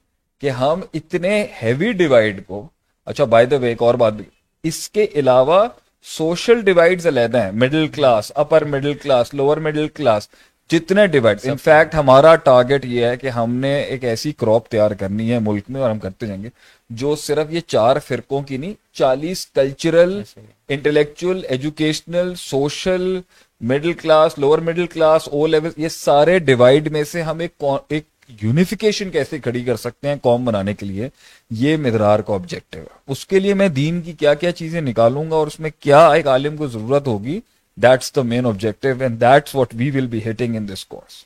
[0.43, 2.67] کہ ہم اتنے ہیوی ڈیوائڈ کو
[3.07, 4.25] اچھا بائی دا وے ایک اور بات بھی
[4.65, 5.67] اس کے علاوہ
[6.07, 10.29] سوشل ڈیوائڈ علیحدہ ہیں middle class upper middle class lower middle class
[10.73, 14.91] جتنے ڈیوائڈ ان فیکٹ ہمارا ٹارگیٹ یہ ہے کہ ہم نے ایک ایسی کراپ تیار
[14.91, 16.49] کرنی ہے ملک میں اور ہم کرتے جائیں گے
[16.91, 20.23] جو صرف یہ چار فرقوں کی نہیں چالیس cultural
[20.69, 23.21] intellectual educational social
[23.61, 28.05] middle class lower middle class O level یہ سارے ڈیوائڈ میں سے ہم ایک ایک
[28.43, 31.09] یونیفیکیشن کیسے کھڑی کر سکتے ہیں قوم بنانے کے لیے
[31.51, 35.31] یہ مدرار کا آبجیکٹو ہے۔ اس کے لیے میں دین کی کیا کیا چیزیں نکالوں
[35.31, 37.41] گا اور اس میں کیا ایک عالم کو ضرورت ہوگی
[37.77, 41.25] that's the main objective and that's what we will be hitting in this course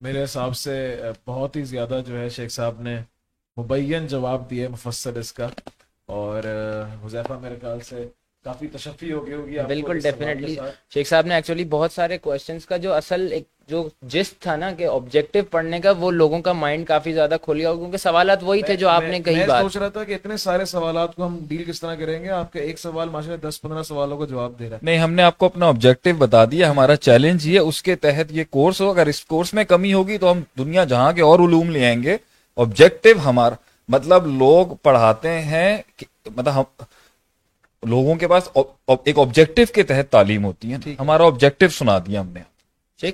[0.00, 0.74] میرے حساب سے
[1.26, 2.98] بہت ہی زیادہ جو ہے شیخ صاحب نے
[3.56, 5.48] مبین جواب دیے مفصل اس کا
[6.08, 6.44] اور
[7.04, 8.08] حذیفہ میرے خیال سے
[8.44, 10.56] کافی تشفی ہو گئی ہوگی بالکل ڈیفینیٹلی
[10.94, 14.70] شیخ صاحب نے ایکچولی بہت سارے کوشچنس کا جو اصل ایک جو جس تھا نا
[14.72, 18.62] کہ آبجیکٹو پڑھنے کا وہ لوگوں کا مائنڈ کافی زیادہ کھول گیا کیونکہ سوالات وہی
[18.62, 21.38] تھے جو آپ نے کہی بات سوچ رہا تھا کہ اتنے سارے سوالات کو ہم
[21.48, 24.58] ڈیل کس طرح کریں گے؟ آپ کے ایک سوال ماشاء دس پندرہ سوالوں کو جواب
[24.58, 27.82] دے رہا نہیں ہم نے آپ کو اپنا آبجیکٹو بتا دیا ہمارا چیلنج یہ اس
[27.82, 31.12] کے تحت یہ کورس ہو اگر اس کورس میں کمی ہوگی تو ہم دنیا جہاں
[31.12, 32.16] کے اور علوم لے آئیں گے۔
[32.56, 33.54] آبجیکٹو ہمارا
[33.88, 35.76] مطلب لوگ پڑھاتے ہیں
[36.36, 36.84] مطلب ہم
[37.84, 38.48] لوگوں کے پاس
[39.04, 42.40] ایک آبجیکٹو کے تحت تعلیم ہوتی ہے۔ ہمارا آبجیکٹو سنا دیا ہم نے۔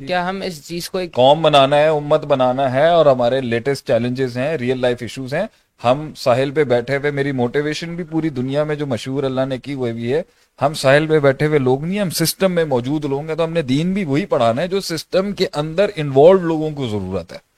[0.06, 4.38] کیا ہم اس چیز کو قوم بنانا ہے امت بنانا ہے اور ہمارے لیٹسٹ چیلنجز
[4.38, 5.46] ہیں ریئل لائف ایشوز ہیں۔
[5.84, 9.58] ہم ساحل پہ بیٹھے ہوئے میری موٹیویشن بھی پوری دنیا میں جو مشہور اللہ نے
[9.58, 10.22] کی ہوئی بھی ہے
[10.62, 13.52] ہم ساحل پہ بیٹھے ہوئے لوگ نہیں ہم سسٹم میں موجود لوگ ہیں۔ تو ہم
[13.52, 17.49] نے دین بھی وہی پڑھانا ہے جو سسٹم کے اندر انوالو لوگوں کو ضرورت ہے۔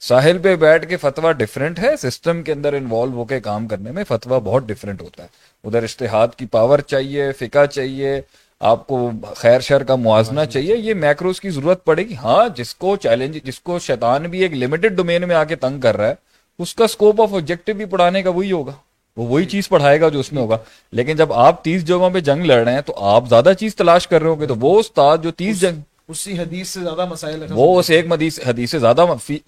[0.00, 3.90] ساحل پہ بیٹھ کے فتویٰ ڈفرینٹ ہے سسٹم کے اندر انوالو ہو کے کام کرنے
[3.90, 5.28] میں فتویٰ بہت ڈفرینٹ ہوتا ہے۔
[5.64, 8.20] ادھر اشتہاد کی پاور چاہیے فقہ چاہیے
[8.60, 12.74] آپ کو خیر شر کا موازنہ چاہیے یہ میکروز کی ضرورت پڑے گی۔ ہاں جس
[12.74, 16.08] کو چیلنج جس کو شیطان بھی ایک لمیٹڈ ڈومین میں آ کے تنگ کر رہا
[16.08, 16.14] ہے
[16.58, 18.72] اس کا اسکوپ آف آبجیکٹو بھی پڑھانے کا وہی ہوگا۔
[19.16, 20.58] وہ وہی چیز پڑھائے گا جو اس میں ہوگا۔
[20.92, 24.08] لیکن جب آپ تیس جگہوں پہ جنگ لڑ رہے ہیں تو آپ زیادہ چیز تلاش
[24.08, 27.44] کر رہے ہوں گے تو وہ استاد جو تیس جنگ اسی حدیث سے زیادہ مسائل
[27.50, 29.06] وہ اس ایک مدیث حدیث سے زیادہ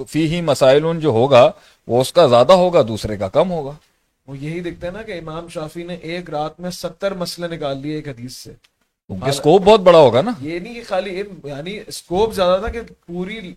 [0.09, 1.51] فی ہی مسائل جو ہوگا
[1.87, 3.73] وہ اس کا زیادہ ہوگا دوسرے کا کم ہوگا۔
[4.27, 7.79] وہ یہی دکھتا ہے نا کہ امام شافی نے ایک رات میں ستر مسئلے نکال
[7.79, 8.53] لیے ایک حدیث سے۔
[9.27, 13.55] اسکوپ بہت بڑا ہوگا نا۔ یہ نہیں کہ خالی یعنی اسکوپ زیادہ تھا کہ پوری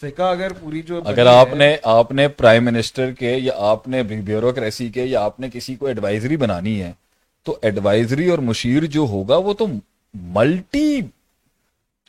[0.00, 4.02] فقہ اگر پوری جو اگر آپ نے آپ نے پرائم منسٹر کے یا آپ نے
[4.02, 6.92] بیوروکریسی کے یا آپ نے کسی کو ایڈوائزری بنانی ہے
[7.42, 9.66] تو ایڈوائزری اور مشیر جو ہوگا وہ تو
[10.14, 11.00] ملٹی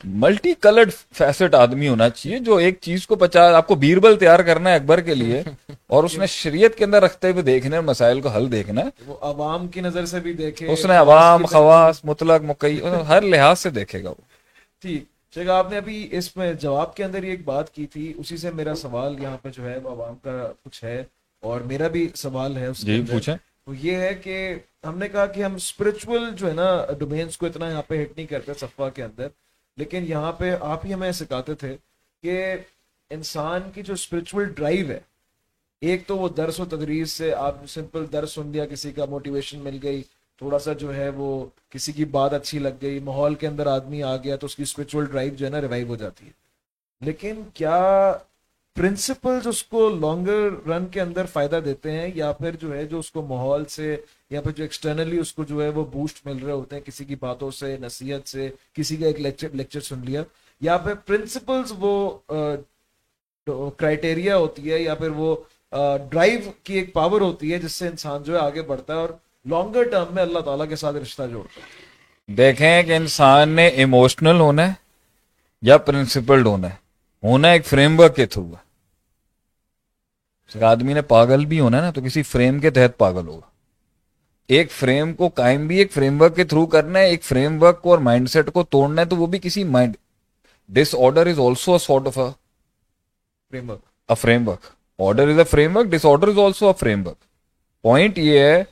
[0.03, 4.39] ملٹی کلرڈ فیسٹ آدمی ہونا چاہیے جو ایک چیز کو پچاس آپ کو بیربل تیار
[4.39, 5.41] کرنا ہے اکبر کے لیے
[5.87, 8.89] اور اس نے شریعت کے اندر رکھتے ہوئے دیکھنا ہے مسائل کو حل دیکھنا ہے۔
[9.05, 13.59] وہ عوام کی نظر سے بھی دیکھے اس نے عوام خواص مطلق مکئی ہر لحاظ
[13.59, 14.21] سے دیکھے گا وہ۔
[14.81, 18.13] ٹھیک۔ شیخ آپ نے ابھی اس میں جواب کے اندر یہ ایک بات کی تھی
[18.17, 21.03] اسی سے میرا سوال یہاں پہ جو ہے وہ عوام کا کچھ ہے
[21.43, 23.35] اور میرا بھی سوال ہے اس جی پوچھیں۔
[23.67, 26.67] وہ یہ ہے کہ ہم نے کہا کہ ہم اسپرچل جو ہے نا
[26.99, 29.27] ڈومینس کو اتنا یہاں پہ ہٹ نہیں کرتے صفحہ کے اندر۔
[29.77, 31.77] لیکن یہاں پہ آپ ہی ہمیں سکھاتے تھے
[32.23, 32.55] کہ
[33.09, 34.99] انسان کی جو اسپرچول ڈرائیو ہے،
[35.81, 39.59] ایک تو وہ درس و تدریس سے آپ سمپل درس سن دیا، کسی کا موٹیویشن
[39.59, 40.03] مل گئی،
[40.37, 44.03] تھوڑا سا جو ہے وہ کسی کی بات اچھی لگ گئی، ماحول کے اندر آدمی
[44.03, 46.31] آ گیا تو اس کی اسپرچول ڈرائیو جو ہے نا ریوائو ہو جاتی ہے۔
[47.01, 48.13] لیکن کیا
[48.75, 52.99] پرنسپلز اس کو لانگر رن کے اندر فائدہ دیتے ہیں یا پھر جو ہے جو
[52.99, 53.95] اس کو ماحول سے
[54.31, 57.05] یا پھر جو ایکسٹرنلی اس کو جو ہے وہ بوسٹ مل رہے ہوتے ہیں کسی
[57.05, 60.23] کی باتوں سے نصیحت سے کسی کا ایک لیکچر لیکچر سن لیا
[60.61, 61.95] یا پھر پرنسپلز وہ
[63.47, 65.35] کرائٹیریا ہوتی ہے یا پھر وہ
[66.11, 69.09] ڈرائیو کی ایک پاور ہوتی ہے جس سے انسان جو ہے آگے بڑھتا ہے اور
[69.45, 74.39] لانگر ٹرم میں اللہ تعالیٰ کے ساتھ رشتہ جوڑتا ہے دیکھیں کہ انسان نے ایموشنل
[74.39, 74.73] ہونا ہے
[75.63, 76.81] یا پرنسپلڈ ہونا ہے
[77.23, 78.63] ہونا ایک فریم ورک کے تھرو ہے۔
[80.65, 83.47] آدمی نے پاگل بھی ہونا ہے نا تو کسی فریم کے تحت پاگل ہوگا۔
[84.47, 87.81] ایک فریم کو قائم بھی ایک فریم ورک کے تھرو کرنا ہے، ایک فریم ورک
[87.81, 89.95] کو اور مائنڈ سیٹ کو توڑنا ہے تو وہ بھی کسی mind.
[90.99, 92.13] Disorder is also sort of
[93.69, 94.65] framework framework
[94.99, 95.43] order is a
[95.77, 96.73] framework disorder is also a
[97.07, 97.17] framework
[97.81, 98.63] point یہ ہے،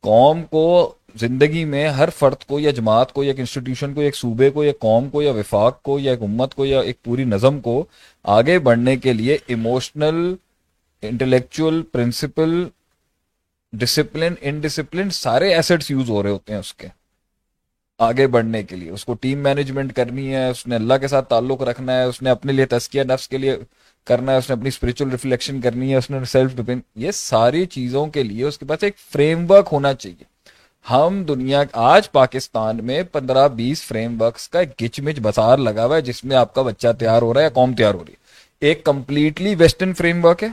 [0.00, 4.06] قوم کو زندگی میں ہر فرد کو یا جماعت کو یا ایک انسٹیٹیوشن کو یا
[4.06, 7.02] ایک صوبے کو یا قوم کو یا وفاق کو یا ایک امت کو یا ایک
[7.02, 7.84] پوری نظم کو
[8.24, 10.34] آگے بڑھنے کے لیے emotional
[11.02, 12.64] intellectual principle
[13.72, 16.88] discipline indiscipline سارے ایسٹس یوز ہو رہے ہوتے ہیں اس کے
[17.98, 21.28] آگے بڑھنے کے لیے۔ اس کو ٹیم مینجمنٹ کرنی ہے، اس نے اللہ کے ساتھ
[21.28, 23.56] تعلق رکھنا ہے، اس نے اپنے لیے تسکیہ نفس کے لیے
[24.06, 27.64] کرنا ہے، اس نے اپنی اسپرچل ریفلیکشن کرنی ہے، اس نے سیلف ڈپینڈ یہ ساری
[27.66, 30.37] چیزوں کے لیے اس کے پاس ایک فریم ورک ہونا چاہیے۔
[30.90, 35.84] ہم دنیا آج پاکستان میں پندرہ بیس فریم ورکس کا ایک گچ مچ بازار لگا
[35.84, 38.04] ہوا ہے جس میں آپ کا بچہ تیار ہو رہا ہے یا قوم تیار ہو
[38.04, 40.48] رہی ہے۔ ایک کمپلیٹلی ویسٹرن فریم ورک ہے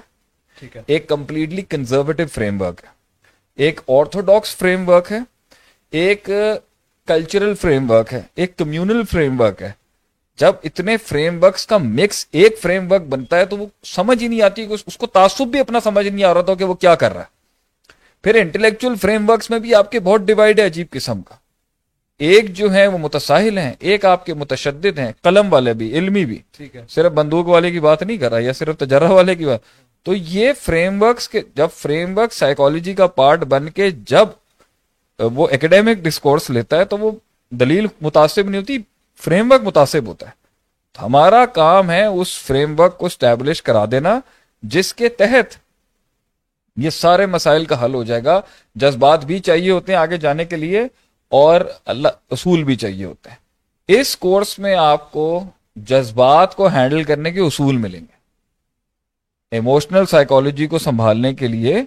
[0.88, 2.90] ایک کمپلیٹلی کنزرویٹو فریم ورک ہے۔
[3.58, 5.20] ایک آرتھوڈاکس فریم ورک ہے
[5.92, 6.30] ایک
[7.08, 9.72] کلچرل فریم ورک ہے ایک کمیونل فریم ورک ہے۔
[10.40, 14.28] جب اتنے فریم ورکس کا مکس ایک فریم ورک بنتا ہے تو وہ سمجھ ہی
[14.28, 16.74] نہیں آتی کہ اس کو تعصب بھی اپنا سمجھ نہیں آ رہا تھا کہ وہ
[16.74, 17.35] کیا کر رہا ہے۔
[18.26, 21.36] پھر انٹلیکچوئل فریم ورکس میں بھی آپ کے بہت ڈیوائڈ ہے عجیب قسم کا۔
[22.20, 26.26] ایک جو ہے وہ متساہل ہیں ایک آپ کے متشدد ہیں قلم والے بھی علمی
[26.26, 29.60] بھی۔ صرف بندوق والے کی بات نہیں کر رہا یا صرف تجربہ والے کی بات۔
[30.04, 34.28] تو یہ فریم ورکس کے جب فریم ورک سائیکالوجی کا پارٹ بن کے جب
[35.20, 37.12] وہ اکیڈیمک ڈسکورس لیتا ہے تو وہ
[37.52, 38.78] دلیل متاثر نہیں ہوتی
[39.20, 44.20] فریم ورک متاثر ہوتا ہے۔ ہمارا کام ہے اس فریم ورک کو اسٹیبلش کرا دینا
[44.64, 45.56] جس کے تحت
[46.76, 48.42] یہ سارے مسائل کا حل ہو جائے گا۔
[48.76, 50.82] جذبات بھی چاہیے ہوتے ہیں آگے جانے کے لیے
[51.30, 53.38] اور اللہ، اصول بھی چاہیے ہوتے ہیں۔
[53.88, 55.44] اس کورس میں آپ کو
[55.76, 58.16] جذبات کو ہینڈل کرنے کے اصول ملیں گے۔
[59.52, 61.78] ایموشنل سائیکالوجی کو سنبھالنے کے لیے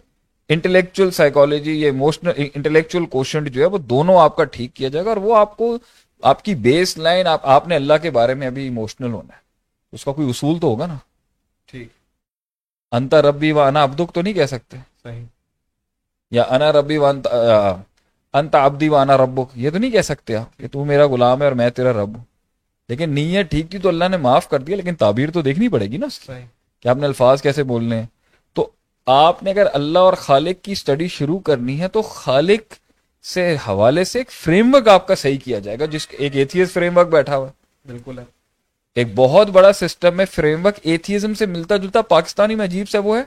[0.49, 5.05] انٹلیکچوئل سائیکالوجی یا ایموشنل، انٹلیکچوئل کوشچن جو ہے وہ دونوں آپ کا ٹھیک کیا جائے
[5.05, 5.79] گا اور وہ آپ کو،
[6.23, 9.41] آپ کی بیس لائن، آپ آپ نے اللہ کے بارے میں ابھی ایموشنل ہونا ہے۔
[9.93, 10.97] اس کا کوئی اصول تو ہوگا نا؟
[11.67, 11.98] ٹھیک۔
[12.93, 15.25] انتا ربی و انا ابدک تو نہیں کہہ سکتے؟ صحیح۔
[16.31, 17.07] یا انا ربی و
[18.33, 21.39] انتا ابدی و انا ربک یہ تو نہیں کہہ سکتے آپ کہ تو میرا غلام
[21.41, 22.25] ہے اور میں تیرا رب ہوں۔
[22.89, 25.87] لیکن نیت ٹھیک تھی تو اللہ نے معاف کر دیا لیکن تعبیر تو دیکھنی پڑے
[25.87, 26.45] گی نا صحیح۔
[26.81, 28.07] کہ آپ نے الفاظ کیسے بولنے ہیں؟
[28.53, 28.71] تو
[29.07, 32.61] آپ نے اگر اللہ اور خالق کی اسٹڈی شروع کرنی ہے تو خالق
[33.25, 36.73] سے حوالے سے ایک فریم ورک آپ کا صحیح کیا جائے گا جس ایک ایتھیس
[36.73, 37.53] فریم ورک بیٹھا ہوا۔ ہے
[37.87, 38.38] بالکل ہے۔
[38.95, 42.99] ایک بہت بڑا سسٹم میں فریم ورک ایتھیزم سے ملتا جلتا پاکستانی میں عجیب سے
[42.99, 43.23] وہ ہے۔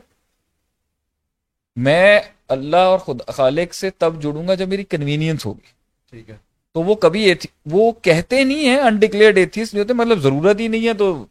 [1.76, 6.36] میں اللہ اور خود خالق سے تب جڑوں گا جب میری کنوینئنس ہوگی۔ ٹھیک ہے۔
[6.74, 10.68] تو وہ کبھی ایتھی وہ کہتے نہیں ہیں انڈکلیئرڈ ایتھیس نہیں ہوتے مطلب ضرورت ہی
[10.68, 11.26] نہیں ہے تو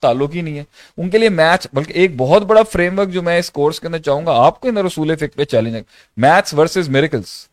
[0.00, 0.64] تعلق ہی نہیں ہے۔
[0.96, 3.86] ان کے لیے میچ بلکہ ایک بہت بڑا فریم ورک جو میں اس کورس کے
[3.86, 5.82] اندر چاہوں گا آپ کو اندر رسول فک پہ چیلنج ہے۔
[6.16, 7.48] میتھس ورسز میریکلس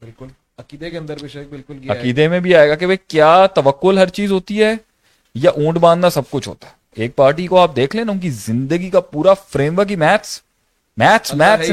[0.00, 0.26] بالکل۔
[0.58, 3.98] عقیدے کے اندر بھی شیخ بالکل عقیدے میں بھی آئے گا کہ بھائی کیا توکل
[3.98, 4.74] ہر چیز ہوتی ہے۔
[5.34, 8.30] یا اونٹ باندھنا سب کچھ ہوتا ہے۔ ایک پارٹی کو آپ دیکھ لیں ان کی
[8.30, 10.40] زندگی کا پورا فریم ورک ہی میتھس
[10.96, 11.70] میتھس ہے میتھس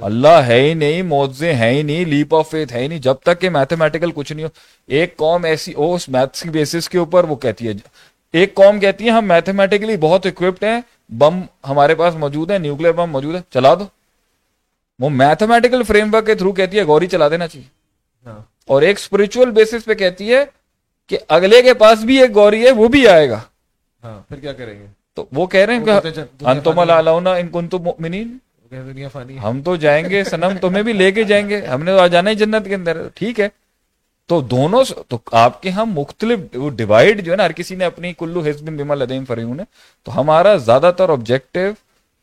[0.00, 3.14] اللہ ہے ہی نہیں موزے ہیں ہی نہیں لیپ آف فیتھ ہے ہی نہیں۔ جب
[3.14, 4.50] تک کہ میتھمیٹیکل کچھ نہیں ہو۔
[4.86, 7.72] ایک قوم ایسی ہو اس میتھس کی بیسس کے اوپر وہ کہتی ہے۔
[8.32, 10.80] ایک قوم کہتی ہے ہم میتھمیٹیکلی بہت اکوپڈ ہیں۔
[11.18, 13.86] بم ہمارے پاس موجود ہے نیوکلیر بم موجود ہے۔ چلا دو۔
[14.98, 17.68] وہ میتھمیٹیکل فریم ورک کے تھرو کہتی ہے گوری چلا دینا چاہیے۔
[18.26, 20.44] ہاں۔ اور ایک اسپرچل بیسس پہ کہتی ہے
[21.06, 23.40] کہ اگلے کے پاس بھی ایک گوری ہے وہ بھی آئے گا۔
[24.04, 25.84] ہاں پھر کیا کریں گے؟ تو وہ کہہ رہے ہیں
[26.40, 28.38] انتم۔ الاعلون ان کنتم مؤمنین۔
[28.70, 31.90] دنیا فانی ہم تو جائیں گے سنم تمہیں بھی لے کے جائیں گے۔ ہم نے
[31.90, 33.48] تو آ جانا ہی جنت کے اندر۔ ٹھیک ہے۔
[34.26, 37.84] تو دونوں تو آپ کے ہم مختلف وہ ڈیوائڈ جو ہے نا ہر کسی نے
[37.84, 39.64] اپنی کلو حزب بما لدیم فریون ہے۔
[40.02, 41.60] تو ہمارا زیادہ تر آبجیکٹو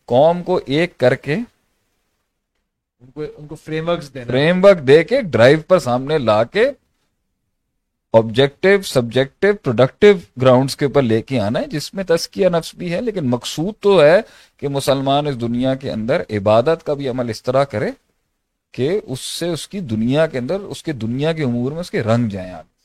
[0.05, 1.35] قوم کو ایک کر کے
[3.15, 3.95] ان کو فریم ہے۔
[4.27, 6.71] فریم ورک دے کے ڈرائیو پر سامنے لا کے
[8.13, 12.93] آبجیکٹو سبجیکٹو پروڈکٹیو گراؤنڈز کے اوپر لے کے آنا ہے جس میں تزکیہ نفس بھی
[12.93, 14.21] ہے لیکن مقصود تو ہے
[14.57, 17.91] کہ مسلمان اس دنیا کے اندر عبادت کا بھی عمل اس طرح کرے
[18.73, 21.91] کہ اس سے اس کی دنیا کے اندر اس کے دنیا کے امور میں اس
[21.91, 22.77] کے رنگ جائیں آگے۔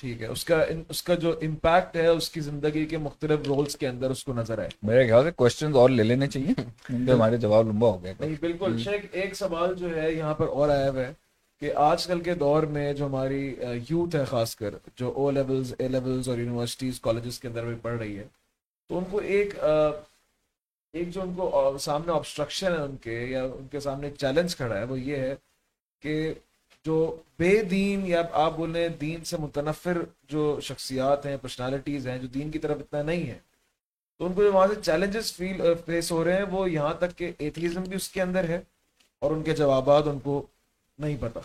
[0.00, 3.76] ٹھیک ہے اس کا اس کا جو امپیکٹ ہے اس کی زندگی کے مختلف رولز
[3.76, 7.36] کے اندر اس کو نظر آئے۔ میرے خیال سے کوشچنز اور لے لینے چاہیے ہمارے
[7.36, 10.90] جواب لمبا ہو گیا نہیں بالکل۔ شیخ ایک سوال جو ہے یہاں پر اور آیا
[10.90, 11.12] ہوا ہے۔
[11.62, 13.54] کہ آج کل کے دور میں جو ہماری
[13.90, 17.74] یوتھ ہے خاص کر، جو او لیولز اے لیولز اور یونیورسٹیز کالجز کے اندر بھی
[17.82, 18.24] پڑھ رہی ہے
[18.90, 19.54] تو ان کو ایک
[20.94, 24.56] ایک جو ان کو سامنے آبسٹرکشن ہے ان کے یا ان کے سامنے ایک چیلنج
[24.56, 25.34] کھڑا ہے، وہ یہ ہے
[26.02, 26.32] کہ
[26.84, 26.96] جو
[27.38, 29.98] بے دین یا آپ بولیں دین سے متنفر
[30.28, 33.38] جو شخصیات ہیں پرسنالٹیز ہیں، جو دین کی طرف اتنا نہیں ہے،
[34.20, 37.16] تو ان کو جو وہاں سے چیلنجز فیل فیس ہو رہے ہیں، وہ یہاں تک
[37.18, 38.60] کہ ایتھیزم بھی اس کے اندر ہے
[39.22, 40.42] اور ان کے جوابات ان کو
[40.98, 41.40] نہیں پتا۔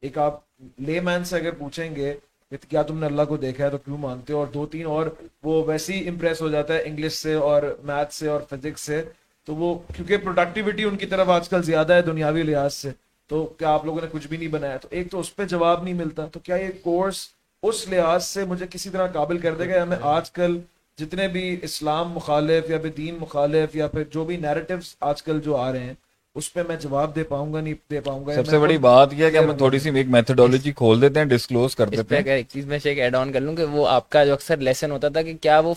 [0.00, 0.40] ایک آپ
[0.78, 2.14] لے مین سے اگر پوچھیں گے
[2.50, 4.86] کہ کیا تم نے اللہ کو دیکھا ہے تو کیوں مانتے ہو؟ اور دو تین
[4.86, 5.06] اور
[5.42, 9.02] وہ ویسے ہی امپریس ہو جاتا ہے انگلش سے اور میتھ سے اور فزکس سے۔
[9.44, 12.90] تو وہ کیونکہ پروڈکٹیوٹی ان کی طرف آج کل زیادہ ہے دنیاوی لحاظ سے۔
[13.26, 15.82] تو کیا آپ لوگوں نے کچھ بھی نہیں بنایا؟ تو ایک تو اس پہ جواب
[15.82, 17.28] نہیں ملتا۔ تو کیا یہ کورس
[17.62, 20.58] اس لحاظ سے مجھے کسی طرح قابل کر دے گا؟ یا میں آج کل
[20.98, 25.40] جتنے بھی اسلام مخالف یا پھر دین مخالف یا پھر جو بھی نیریٹیوز آج کل
[25.40, 25.94] جو آ رہے ہیں
[26.38, 29.12] اس پہ میں جواب دے پاؤں گا نہیں دے پاؤں گا سب سے بڑی بات
[29.12, 32.22] یہ ہے کہ ہم تھوڑی سی ایک میتھڈولوجی کھول دیتے ہیں ڈسکلوز کر دیتے ہیں۔
[32.24, 35.08] ایک چیز میں ایڈ آن کر لوں کہ وہ آپ کا جو اکثر لیسن ہوتا
[35.08, 35.74] تھا کہ کیا وہ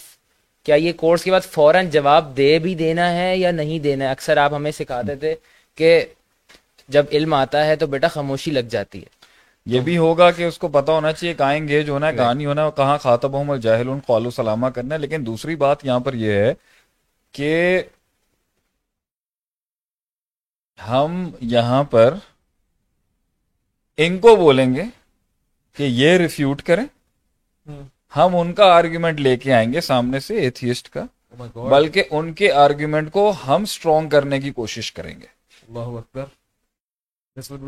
[0.63, 4.12] کیا یہ کورس کے بعد فوراً جواب دے بھی دینا ہے یا نہیں دینا ہے؟
[4.12, 5.36] اکثر آپ ہمیں سکھاتے تھے
[5.76, 6.06] کہ
[6.89, 9.21] جب علم آتا ہے تو بیٹا خاموشی لگ جاتی ہے۔
[9.65, 12.45] یہ بھی ہوگا کہ اس کو پتا ہونا چاہیے کہاں انگیج ہونا ہے کہاں نہیں
[12.45, 16.13] ہونا ہے کہاں خاطب ہوں جاہل قالو سلامہ کرنا ہے۔ لیکن دوسری بات یہاں پر
[16.13, 16.54] یہ ہے
[17.32, 17.82] کہ
[20.88, 22.13] ہم یہاں پر
[23.98, 24.84] ان کو بولیں گے
[25.76, 26.86] کہ یہ ریفیوٹ کریں۔
[28.15, 31.04] ہم۔ ان کا آرگیومنٹ لے کے آئیں گے سامنے سے ایتھیسٹ کا۔
[31.41, 35.26] Oh بلکہ ان کے آرگیومنٹ کو ہم سٹرونگ کرنے کی کوشش کریں گے۔
[35.67, 36.26] اللہ اکبر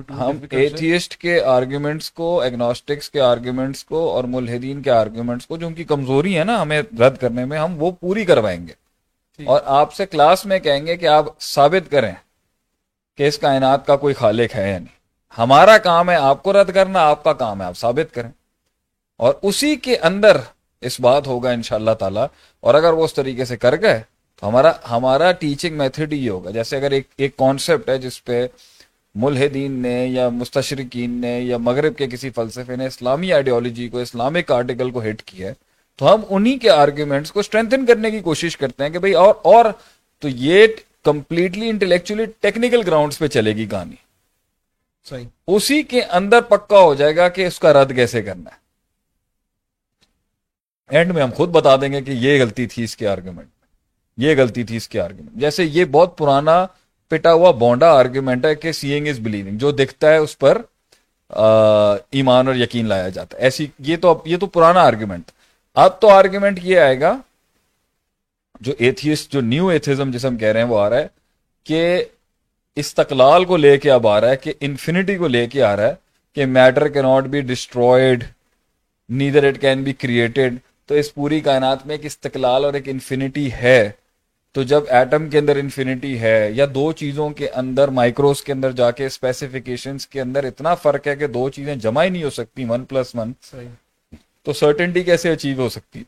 [0.09, 0.37] ہم.
[0.51, 5.73] ایتھیسٹ کے آرگیومنٹس کو ایگنوسٹکس کے آرگیومنٹس کو اور ملحدین کے آرگیومنٹس کو جو ان
[5.73, 8.73] کی کمزوری ہے نا ہمیں رد کرنے میں ہم وہ پوری کروائیں گے۔
[9.45, 12.11] اور آپ سے کلاس میں کہیں گے کہ آپ ثابت کریں۔
[13.17, 15.03] کہ اس کائنات کا کوئی خالق ہے یا نہیں۔
[15.37, 18.29] ہمارا کام ہے آپ کو رد کرنا، آپ کا کام ہے آپ ثابت کریں۔
[19.17, 20.37] اور اسی کے اندر
[20.81, 22.27] اس بات ہوگا ان شاء اللہ تعالیٰ۔
[22.59, 24.01] اور اگر وہ اس طریقے سے کر گئے،
[24.39, 28.47] تو ہمارا ہمارا ٹیچنگ میتھڈ یہ ہوگا۔ جیسے اگر ایک ایک کانسیپٹ ہے جس پہ
[29.15, 34.51] ملحدین نے یا مستشرقین نے یا مغرب کے کسی فلسفے نے اسلامی آئیڈیالوجی کو، اسلامک
[34.51, 35.53] آرٹیکل کو ہٹ کیا ہے،
[35.95, 39.33] تو ہم انہی کے آرگیومنٹس کو اسٹرینتھن کرنے کی کوشش کرتے ہیں کہ بھئی اور
[39.41, 39.65] اور
[40.19, 40.67] تو یہ
[41.03, 43.95] کمپلیٹلی انٹلیکچولی ٹیکنیکل گراؤنڈز پہ چلے گی کہانی
[45.09, 48.61] صحیح۔ اسی کے اندر پکا ہو جائے گا کہ اس کا رد کیسے کرنا ہے۔
[50.89, 54.25] اینڈ میں ہم خود بتا دیں گے کہ یہ غلطی تھی اس کے آرگیومنٹ میں۔
[54.25, 56.65] یہ غلطی تھی اس کے آرگیومنٹ جیسے یہ بہت پرانا
[57.11, 60.61] پٹا ہوا بونڈا آرگیومنٹ ہے کہ سیئنگ از بلیونگ جو دکھتا ہے اس پر
[62.11, 65.31] ایمان اور یقین لایا جاتا ہے۔ ایسی یہ تو یہ تو پرانا آرگیومنٹ
[65.75, 67.17] اب تو آرگیومنٹ یہ آئے گا
[68.61, 71.07] جو ایتھیسٹ جو نیو ایتھزم جسے ہم کہہ رہے ہیں وہ آ رہا ہے
[71.65, 72.03] کہ
[72.75, 75.87] استقلال کو لے کے اب آ رہا ہے کہ انفینٹی کو لے کے آ رہا
[75.87, 75.93] ہے
[76.37, 78.23] کہ میٹر کی not be destroyed
[79.09, 80.55] neither it can be created
[80.89, 83.91] تو اس پوری کائنات میں ایک استقلال اور ایک انفینٹی ہے۔
[84.55, 88.71] تو جب ایٹم کے اندر انفینٹی ہے یا دو چیزوں کے اندر مائکروز کے اندر
[88.71, 92.29] جا کے اسپیسیفکیشنز کے اندر اتنا فرق ہے کہ دو چیزیں جمع ہی نہیں ہو
[92.29, 93.31] سکتی ون پلس ون
[94.45, 96.03] تو سرٹنٹی کیسے اچیو ہو سکتی؟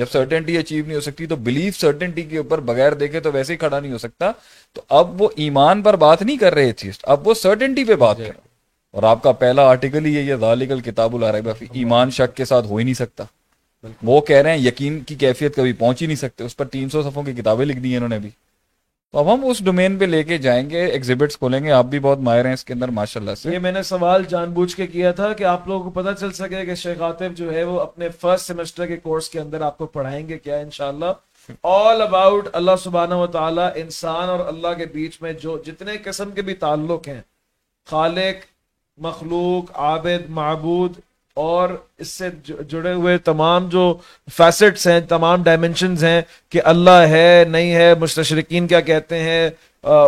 [0.00, 3.52] جب سرٹنٹی اچیو نہیں ہو سکتی تو بلیف سرٹنٹی کے اوپر بغیر دیکھے تو ویسے
[3.52, 4.30] ہی کھڑا نہیں ہو سکتا۔
[4.72, 8.16] تو اب وہ ایمان پر بات نہیں کر رہے تھے۔ اب وہ سرٹنٹی پہ بات
[8.16, 8.48] کر رہے
[8.92, 12.76] اور آپ کا پہلا آرٹیکل ہی یہ ذالک کتاب العرب ایمان شک کے ساتھ ہو
[12.76, 13.24] ہی نہیں سکتا۔
[14.02, 16.88] وہ کہہ رہے ہیں یقین کی کیفیت کبھی پہنچ ہی نہیں سکتے۔ اس پر تین
[16.88, 18.30] سو صفوں کی کتابیں لکھ دی ہیں انہوں نے بھی۔
[19.12, 21.98] تو اب ہم اس ڈومین پہ لے کے جائیں گے ایگزیبٹس کھولیں گے۔ آپ بھی
[21.98, 24.76] بہت ماہر ہیں اس کے اندر ماشاء اللہ سے۔ یہ میں نے سوال جان بوجھ
[24.76, 27.64] کے کیا تھا کہ آپ لوگوں کو پتہ چل سکے کہ شیخ عاطف جو ہے
[27.64, 31.12] وہ اپنے فرسٹ سیمسٹر کے کورس کے اندر آپ کو پڑھائیں گے کیا، انشاءاللہ؟
[31.62, 36.30] آل اباؤٹ اللہ سبحانہ و تعالی، انسان اور اللہ کے بیچ میں جو جتنے قسم
[36.30, 37.20] کے بھی تعلق ہیں۔
[37.86, 38.44] خالق،
[38.98, 40.92] مخلوق، عابد، معبود
[41.36, 42.28] اور اس سے
[42.68, 43.92] جڑے ہوئے تمام جو
[44.36, 49.50] فیسٹس ہیں تمام ڈائمنشنز ہیں کہ اللہ ہے نہیں ہے مستشرقین کیا کہتے ہیں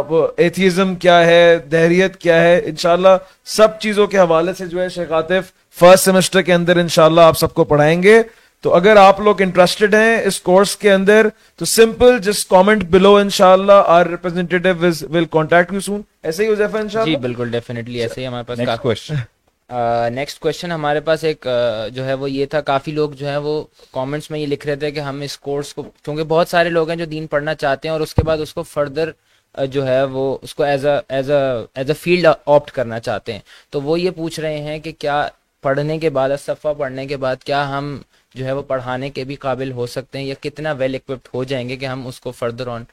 [0.08, 3.16] وہ ایتھیزم کیا ہے دہریت کیا ہے انشاءاللہ
[3.56, 7.38] سب چیزوں کے حوالے سے جو ہے شیخ عاطف فرسٹ سیمسٹر کے اندر انشاءاللہ آپ
[7.38, 8.22] سب کو پڑھائیں گے۔
[8.64, 13.14] تو اگر آپ لوگ انٹرسٹڈ ہیں اس کورس کے اندر تو سمپل جس کامنٹ بلو
[13.16, 18.20] انشاءاللہ our representative will contact you soon ایسے ہی حذیفہ انشاءاللہ۔ جی بالکل ڈیفینیٹلی ایسے
[18.20, 19.14] ہی ہمارے پاس نیکسٹ کوسچن
[20.11, 21.46] نیکسٹ کوشچن ہمارے پاس ایک
[21.92, 24.76] جو ہے وہ یہ تھا کافی لوگ جو ہے وہ کامنٹس میں یہ لکھ رہے
[24.76, 27.88] تھے کہ ہم اس کورس کو کیونکہ بہت سارے لوگ ہیں جو دین پڑھنا چاہتے
[27.88, 29.11] ہیں اور اس کے بعد اس کو فردر
[29.54, 31.40] جو ہے وہ اس کو as a as a
[31.74, 35.28] as a field opt کرنا چاہتے ہیں۔ تو وہ یہ پوچھ رہے ہیں کہ کیا
[35.64, 37.98] پڑھنے کے بعد صفحہ پڑھنے کے بعد کیا ہم
[38.35, 41.44] جو ہے وہ پڑھانے کے بھی قابل ہو سکتے ہیں یا کتنا ویل اکوپڈ ہو
[41.44, 42.85] جائیں گے کہ ہم اس کو فردر آن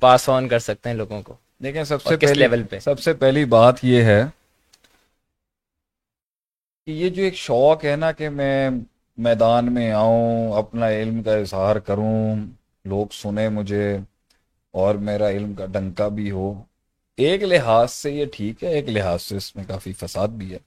[0.00, 3.12] پاس آن کر سکتے ہیں لوگوں کو؟ دیکھیں سب سے کس لیول پہ؟ سب سے
[3.12, 4.24] پہلی بات یہ ہے
[6.88, 8.70] کہ یہ جو ایک شوق ہے نا کہ میں
[9.16, 12.36] میدان میں آؤں، اپنا علم کا اظہار کروں،
[12.84, 13.98] لوگ سنیں مجھے
[14.70, 16.62] اور میرا علم کا ڈنکا بھی ہو۔
[17.16, 20.58] ایک لحاظ سے یہ ٹھیک ہے، ایک لحاظ سے اس میں کافی فساد بھی ہے۔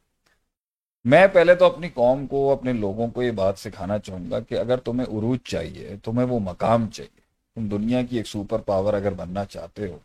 [1.06, 4.56] میں پہلے تو اپنی قوم کو، اپنے لوگوں کو یہ بات سکھانا چاہوں گا کہ
[4.56, 7.22] اگر تمہیں عروج چاہیے، تمہیں وہ مقام چاہیے۔
[7.56, 9.98] تم دنیا کی ایک سپر پاور اگر بننا چاہتے ہو،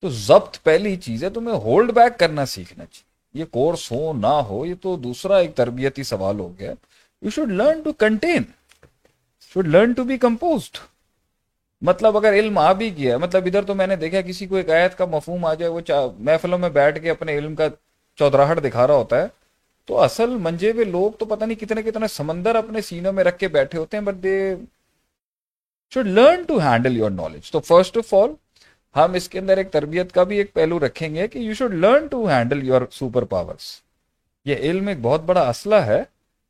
[0.00, 4.34] تو ضبط پہلی چیز ہے تمہیں ہولڈ بیک کرنا سیکھنا چاہیے۔ یہ کورس ہو، نہ
[4.48, 6.72] ہو، یہ تو دوسرا ایک تربیتی سوال ہو گیا۔
[7.22, 8.42] You should learn to contain
[9.54, 10.78] should learn to be composed
[11.82, 14.70] مطلب اگر علم آ بھی کیا مطلب ادھر تو میں نے دیکھا کسی کو ایک
[14.70, 15.80] آیت کا مفہوم آ جائے، وہ
[16.18, 17.68] محفلوں میں بیٹھ کے اپنے علم کا
[18.18, 19.26] چودراہٹ دکھا رہا ہوتا ہے۔
[19.88, 23.38] تو اصل منجے ہوئے لوگ تو پتہ نہیں کتنے کتنے سمندر اپنے سینوں میں رکھ
[23.38, 24.54] کے بیٹھے ہوتے ہیں but they
[25.92, 28.32] should learn to handle your knowledge تو فرسٹ آف آل
[28.96, 31.74] ہم اس کے اندر ایک تربیت کا بھی ایک پہلو رکھیں گے کہ you should
[31.74, 32.82] learn to handle your
[33.24, 33.70] superpowers
[34.46, 36.02] یہ علم ایک بہت بڑا اسلحہ ہے،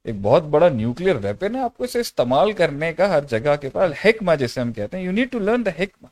[0.07, 3.69] ایک بہت بڑا نیوکلیر ویپن ہے، آپ کو اسے استعمال کرنے کا ہر جگہ کے
[3.69, 6.07] پاس حکمہ جیسے ہم کہتے ہیں you need to learn the حکمہ.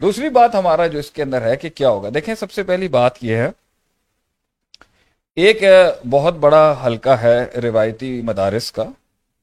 [0.00, 2.88] دوسری بات ہمارا جو اس کے اندر ہے کہ کیا ہوگا؟ دیکھیں، سب سے پہلی
[2.88, 3.50] بات یہ ہے،
[5.36, 5.62] ایک
[6.10, 8.84] بہت بڑا حلقہ ہے روایتی مدارس کا،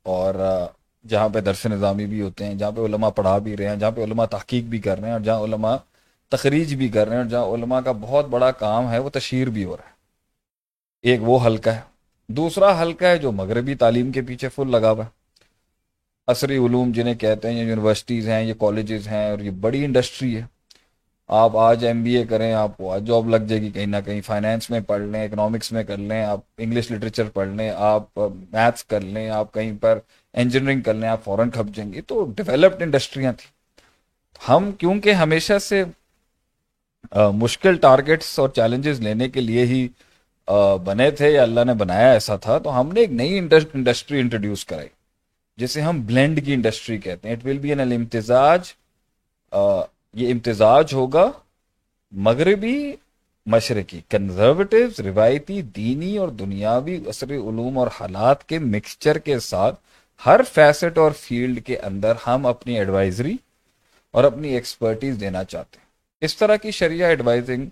[0.05, 0.35] اور
[1.05, 3.91] جہاں پہ درس نظامی بھی ہوتے ہیں، جہاں پہ علماء پڑھا بھی رہے ہیں، جہاں
[3.91, 5.75] پہ علماء تحقیق بھی کر رہے ہیں، اور جہاں علماء
[6.31, 9.47] تخریج بھی کر رہے ہیں اور جہاں علماء کا بہت بڑا کام ہے، وہ تشہیر
[9.47, 9.93] بھی ہو رہا ہے۔
[11.01, 11.81] ایک وہ حلقہ ہے۔
[12.27, 15.09] دوسرا حلقہ ہے جو مغربی تعلیم کے پیچھے فل لگا ہوا ہے۔
[16.27, 20.37] عصری علوم جنہیں کہتے ہیں، یہ یونیورسٹیز ہیں، یہ کالجز ہیں اور یہ بڑی انڈسٹری
[20.37, 20.43] ہے۔
[21.27, 23.97] آپ آج ایم بی اے کریں، آپ کو آج جاب لگ جائے گی کہیں نہ
[24.05, 28.03] کہیں۔ فائنینس میں پڑھ لیں اکنامکس میں کر لیں، آپ انگلش لٹریچر پڑھ لیں، آپ
[28.51, 29.99] میتھس کر لیں، آپ کہیں پر
[30.33, 33.51] انجینئرنگ کر لیں، آپ فوراً کھپ جائیں گے تو ڈیولپڈ انڈسٹریاں تھیں
[34.51, 35.83] ہم کیونکہ ہمیشہ سے
[37.35, 39.87] مشکل ٹارگٹس اور چیلنجز لینے کے لیے ہی
[40.85, 44.65] بنے تھے یا اللہ نے بنایا ایسا تھا، تو ہم نے ایک نئی انڈسٹری انٹروڈیوس
[44.65, 44.87] کرائی،
[45.57, 48.71] جسے ہم بلینڈ کی انڈسٹری کہتے ہیں۔ اٹ ول بی این امتزاج
[50.13, 51.29] یہ امتزاج ہوگا
[52.13, 52.77] مغربی،
[53.47, 59.79] مشرقی کنزرویٹو روایتی، دینی اور دنیاوی عصری علوم اور حالات کے مکسچر کے ساتھ
[60.21, 63.35] ہر فیسٹ اور فیلڈ کے اندر ہم اپنی ایڈوائزری
[64.13, 65.80] اور اپنی ایکسپرٹیز دینا چاہتے ہیں۔
[66.21, 67.65] اس طرح کی شریعہ ایڈوائزنگ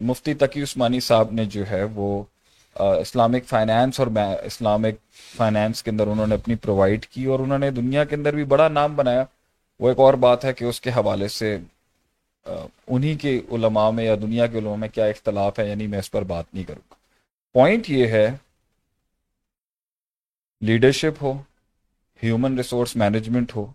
[0.00, 2.22] مفتی تقی عثمانی صاحب نے جو ہے وہ
[2.76, 4.08] اسلامک فائنینس اور
[4.44, 4.94] اسلامک
[5.36, 8.44] فائنینس کے اندر انہوں نے اپنی پرووائڈ کی اور انہوں نے دنیا کے اندر بھی
[8.44, 9.24] بڑا نام بنایا۔
[9.80, 11.56] وہ ایک اور بات ہے کہ اس کے حوالے سے
[12.86, 16.10] انہی کے علماء میں یا دنیا کے علماء میں کیا اختلاف ہے یعنی میں اس
[16.10, 16.94] پر بات نہیں کروں۔ گا
[17.52, 18.30] پوائنٹ یہ ہے
[20.60, 21.32] لیڈرشپ ہو
[22.22, 23.66] ہیومن ریسورس مینجمنٹ ہو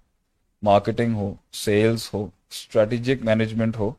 [0.63, 3.91] مارکیٹنگ ہو سیلز ہو اسٹریٹجک مینجمنٹ ہو،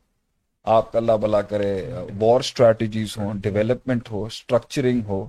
[0.65, 1.71] آپ کا اللہ بلا کرے
[2.19, 5.25] وار اسٹریٹجیز ہوں ڈیولپمنٹ ہو اسٹرکچرنگ ہو،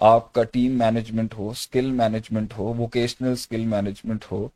[0.00, 4.46] آپ کا ٹیم مینجمنٹ ہو اسکل مینجمنٹ ہو ووکیشنل اسکل مینجمنٹ ہو،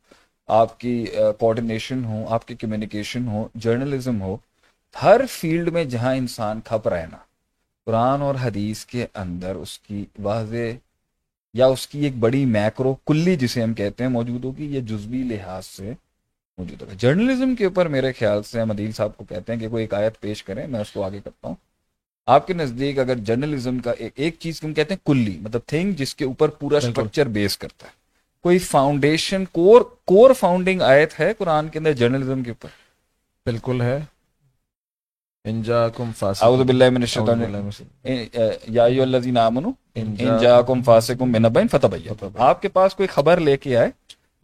[0.49, 1.05] آپ کی
[1.39, 4.35] کوآڈینیشن ہو آپ کی کمیونیکیشن ہو جرنلزم ہو،
[4.95, 7.17] ہر فیلڈ میں جہاں انسان کھپ رہنا
[7.87, 10.71] قرآن اور حدیث کے اندر اس کی واضح
[11.55, 15.23] یا اس کی ایک بڑی میکرو کلی جسے ہم کہتے ہیں موجود ہوگی یہ جزوی
[15.25, 15.93] لحاظ سے
[16.57, 19.69] موجود ہوگا جرنلزم کے اوپر میرے خیال سے ہم عدیل صاحب کو کہتے ہیں کہ
[19.69, 21.55] کوئی ایک آیت پیش کریں میں اس کو آگے کرتا ہوں۔
[22.25, 25.91] آپ کے نزدیک اگر جرنلزم کا ایک ایک چیز ہم کہتے ہیں کلی مطلب تھنگ
[25.91, 27.91] جس کے اوپر پورا اسٹرکچر بیس کرتا ہے۔
[28.41, 32.69] کوئی فاؤنڈیشن کور کور فاؤنڈنگ آیت ہے قرآن کے اندر جرنلزم کے اوپر؟
[33.45, 33.99] بالکل ہے۔
[35.43, 37.43] انجاکم فاسق اعوذ باللہ من الشیطان
[38.67, 39.71] یا الذین آمنوا
[42.37, 43.89] آپ کے پاس کوئی خبر لے کے آئے؟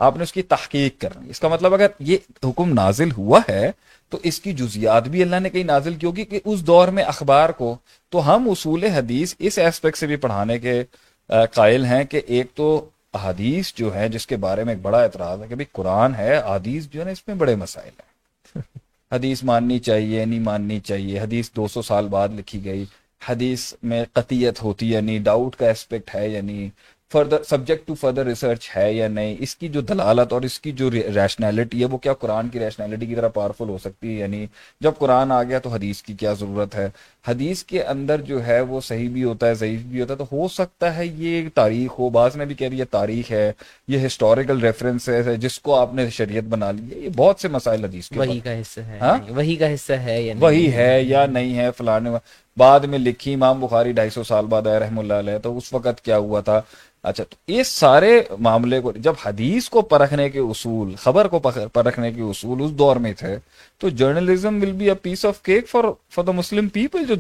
[0.02, 3.72] آپ نے اس کی تحقیق کرنی اس کا مطلب اگر یہ حکم نازل ہوا ہے
[4.12, 7.04] تو اس کی جزیات بھی اللہ نے کہیں نازل کی ہوگی کہ اس دور میں
[7.04, 7.76] اخبار کو
[8.10, 10.84] تو ہم اصول حدیث اس ایسپیکٹ سے بھی پڑھانے کے
[11.30, 12.90] قائل ہیں کہ ایک تو
[13.24, 16.38] حدیث جو ہے جس کے بارے میں ایک بڑا اعتراض ہے کہ بھی قرآن ہے
[16.38, 18.62] حدیث جو ہے نا اس میں بڑے مسائل ہیں۔
[19.12, 22.86] حدیث ماننی چاہیے نہیں ماننی چاہیے۔ حدیث دو سو سال بعد لکھی گئی۔
[23.30, 26.70] حدیث میں قطیت ہوتی ہے نہیں ڈاؤٹ کا اسپیکٹ ہے یا نہیں
[27.12, 30.72] further subject to further research ہے یا نہیں اس کی جو دلالت اور اس کی
[30.72, 34.28] جو ریشنالٹی ہے وہ کیا قرآن کی ریشنالٹی کی طرح پاورفل ہو سکتی ہے یا
[34.28, 34.46] نہیں؟
[34.82, 36.88] جب قرآن آ گیا تو حدیث کی کیا ضرورت ہے؟
[37.26, 40.26] حدیث کے اندر جو ہے وہ صحیح بھی ہوتا ہے ضعیف بھی ہوتا ہے تو
[40.32, 43.52] ہو سکتا ہے یہ تاریخ ہو۔ بعض نے بھی کہہ دیا تاریخ ہے
[43.88, 47.48] یہ ہسٹوریکل ریفرنس ہے جس کو آپ نے شریعت بنا لی ہے یہ بہت سے
[47.50, 51.26] مسائل حدیث کے وہی کا حصہ ہے ہاں؟ وہی کا حصہ ہے وہی ہے یا
[51.28, 52.10] نہیں ہے فلانے
[52.58, 55.74] بعد میں لکھی امام بخاری ڈھائی سو سال بعد آئے رحم اللہ علیہ تو اس
[55.74, 56.62] وقت کیا ہوا تھا؟
[57.04, 61.40] اچھا تو اس سارے معاملے کو جب حدیث کو پرکھنے کے اصول خبر کو
[61.74, 63.38] پرکھنے کے اصول اس دور میں تھے
[63.78, 67.16] تو journalism will be a piece of cake for for the Muslim people جو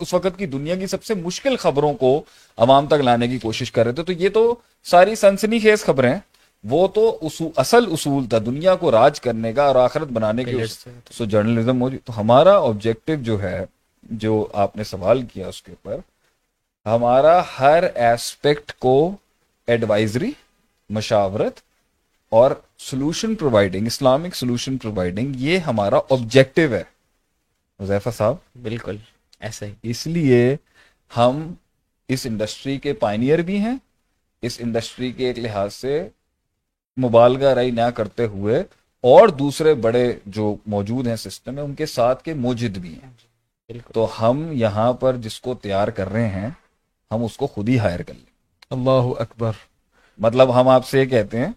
[0.00, 2.22] اس وقت- کی دنیا کی سب سے مشکل خبروں کو
[2.58, 4.54] عوام تک لانے کی کوشش کر رہے تھے تو یہ تو
[4.86, 6.14] ساری سنسنی خیز خبریں
[6.64, 10.50] وہ تو اصول اصل اصول تھا دنیا کو راج کرنے کا اور آخرت بنانے کے۔
[11.12, 13.64] سو جرنلزم موجود تو ہمارا آبجیکٹو جو ہے
[14.10, 15.96] جو آپ نے سوال کیا اس کے اوپر
[16.88, 19.16] ہمارا ہر ایسپیکٹ کو
[19.66, 20.32] ایڈوائزری
[20.90, 21.60] مشاورت
[22.30, 26.82] اور solution providing Islamic solution providing یہ ہمارا آبجیکٹو ہے۔
[27.80, 28.96] حذیفہ صاحب؟ بالکل
[29.40, 30.56] ایسا ہی۔ اس لیے
[31.16, 31.54] ہم
[32.08, 33.76] اس انڈسٹری کے پائنیئر بھی ہیں۔
[34.42, 36.08] اس انڈسٹری کے ایک لحاظ سے
[37.04, 38.60] مبالغہ رئی نہ کرتے ہوئے
[39.00, 43.25] اور دوسرے بڑے جو موجود ہیں سسٹم میں ان کے ساتھ کے موجد بھی ہیں۔
[43.92, 46.48] تو ہم یہاں پر جس کو تیار کر رہے ہیں
[47.10, 48.24] ہم اس کو خود ہی ہائر کر لیں۔
[48.70, 49.52] اللہ اکبر۔
[50.18, 51.52] مطلب ہم آپ سے یہ کہتے ہیں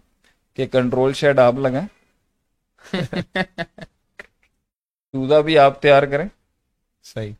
[0.54, 1.86] کہ کنٹرول شیڈ آپ لگائیں۔
[5.12, 6.28] چوزا بھی آپ تیار کریں۔
[7.02, 7.32] صحیح۔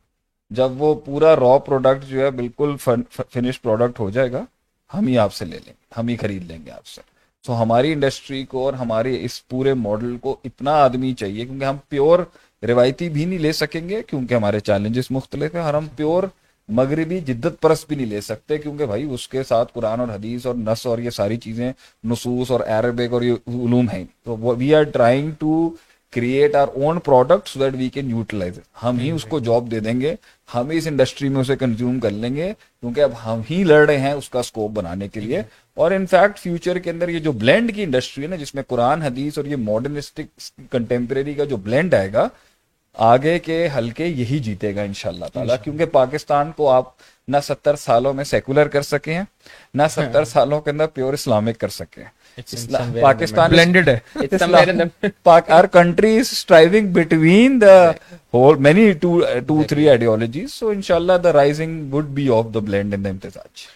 [0.51, 2.77] جب وہ پورا را پروڈکٹ جو ہے بالکل
[3.31, 4.45] فنش پروڈکٹ ہو جائے گا
[4.95, 7.01] ہم ہی آپ سے لے لیں۔ گے ہم ہی خرید لیں گے آپ سے۔
[7.47, 11.77] سو ہماری انڈسٹری کو اور ہمارے اس پورے ماڈل کو اتنا آدمی چاہیے کیونکہ ہم
[11.89, 12.18] پیور
[12.63, 16.23] روایتی بھی نہیں لے سکیں گے کیونکہ ہمارے چیلنجز مختلف ہیں اور ہم پیور
[16.69, 20.47] مغربی جدت پرست بھی نہیں لے سکتے کیونکہ بھائی اس کے ساتھ قرآن اور حدیث
[20.47, 21.73] اور نس اور یہ ساری چیزیں
[22.05, 25.71] نصوص اور عربک اور یہ علوم ہیں۔ تو we are trying to
[26.13, 29.81] create our own product so that we can utilize ہم ہی اس کو جاب دے
[29.81, 30.15] دیں گے۔
[30.55, 33.87] ہم ہی اس انڈسٹری میں اسے کنزیوم کر لیں گے کیونکہ اب ہم ہی لڑ
[33.87, 35.43] رہے ہیں اس کا اسکوپ بنانے کے لیے۔
[35.75, 39.03] اور انفیکٹ فیوچر کے اندر یہ جو بلینڈ کی انڈسٹری ہے نا، جس میں قرآن،
[39.03, 40.41] حدیث اور یہ ماڈرنسٹک
[40.71, 42.29] کنٹمپریری کا جو بلینڈ آئے گا
[43.01, 46.84] آگے کے حلقے یہی جیتے گا انشاءاللہ تعالیٰ کیونکہ پاکستان کو آپ
[47.28, 49.24] نہ ستر سالوں میں سیکولر کر سکے ہیں
[49.74, 52.20] نہ ستر سالوں کے اندر پیور اسلامک کر سکے ہیں۔
[53.03, 53.98] پاکستان بلینڈڈ ہے۔
[56.18, 57.76] is striving between the
[58.34, 60.55] whole many two uh, two three ideologies.
[60.55, 63.68] So inshallah the rising would be of the blend in the imtizaj.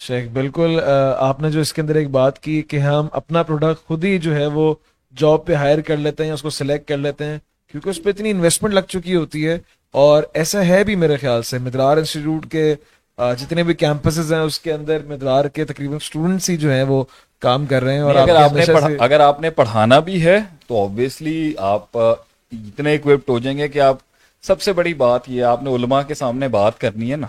[0.00, 0.80] شیخ بالکل
[1.18, 4.18] آپ نے جو اس کے اندر ایک بات کی کہ ہم اپنا پروڈکٹ خود ہی
[4.18, 4.74] جو ہے وہ
[5.14, 7.38] جاب پہ ہائر کر لیتے ہیں یا اس کو سلیکٹ کر لیتے ہیں
[7.70, 9.58] کیونکہ اس پہ اتنی انویسٹمنٹ لگ چکی ہوتی ہے
[9.90, 12.74] اور ایسا ہے بھی میرے خیال سے مدرار انسٹیٹیوٹ کے
[13.18, 17.04] جتنے بھی کیمپسز ہیں اس کے اندر مدرار کے تقریباً اسٹوڈنٹس ہی جو ہیں وہ
[17.42, 18.64] کام کر رہے ہیں اور اگر آپ نے
[18.98, 23.78] اگر آپ نے پڑھانا بھی ہے تو obviously آپ اتنے equipped ہو جائیں گے کہ
[23.78, 23.96] آپ
[24.42, 27.26] سب سے بڑی بات یہ آپ نے علماء کے سامنے بات کرنی ہے نا۔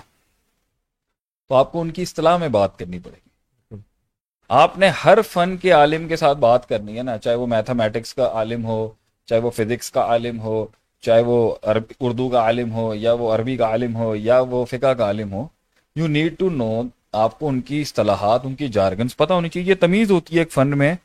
[1.50, 3.27] تو آپ کو ان کی اصطلاح میں بات کرنی پڑے گی۔
[4.50, 8.14] آپ نے ہر فن کے عالم کے ساتھ بات کرنی ہے نا چاہے وہ میتھمیٹکس
[8.14, 8.90] کا عالم ہو
[9.26, 10.66] چاہے وہ فزکس کا عالم ہو
[11.02, 14.66] چاہے وہ عرب اردو کا عالم ہو یا وہ عربی کا عالم ہو یا وہ
[14.66, 15.48] فقہ کا عالم ہو
[15.96, 16.82] یو نیڈ ٹو نو
[17.12, 20.40] آپ کو ان کی اصطلاحات ان کی جارگنس پتہ ہونی چاہیے یہ تمیز ہوتی ہے
[20.40, 20.96] ایک فن میں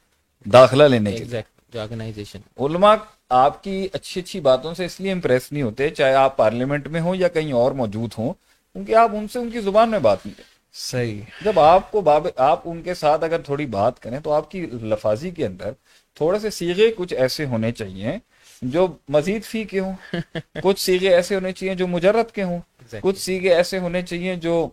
[0.46, 1.24] داخلہ لینے کے.
[1.72, 2.40] جو organization.
[2.58, 2.94] علماء
[3.28, 7.00] آپ کی اچھی اچھی باتوں سے اس لیے امپریس نہیں ہوتے چاہے آپ پارلیمنٹ میں
[7.00, 8.32] ہوں یا کہیں اور موجود ہوں
[8.72, 12.00] کیونکہ آپ ان سے ان کی زبان میں بات نہیں کرتے صحیح۔ جب آپ کو
[12.00, 15.72] باب آپ ان کے ساتھ اگر تھوڑی بات کریں تو آپ کی لفاظی کے اندر
[16.14, 18.16] تھوڑے سے سیغے کچھ ایسے ہونے چاہیے
[18.62, 19.94] جو مزید فی کے ہوں۔
[20.62, 22.58] کچھ سیغے ایسے ہونے چاہیے جو مجرد کے ہوں۔
[23.02, 24.68] کچھ سیغے ایسے ہونے چاہیے جو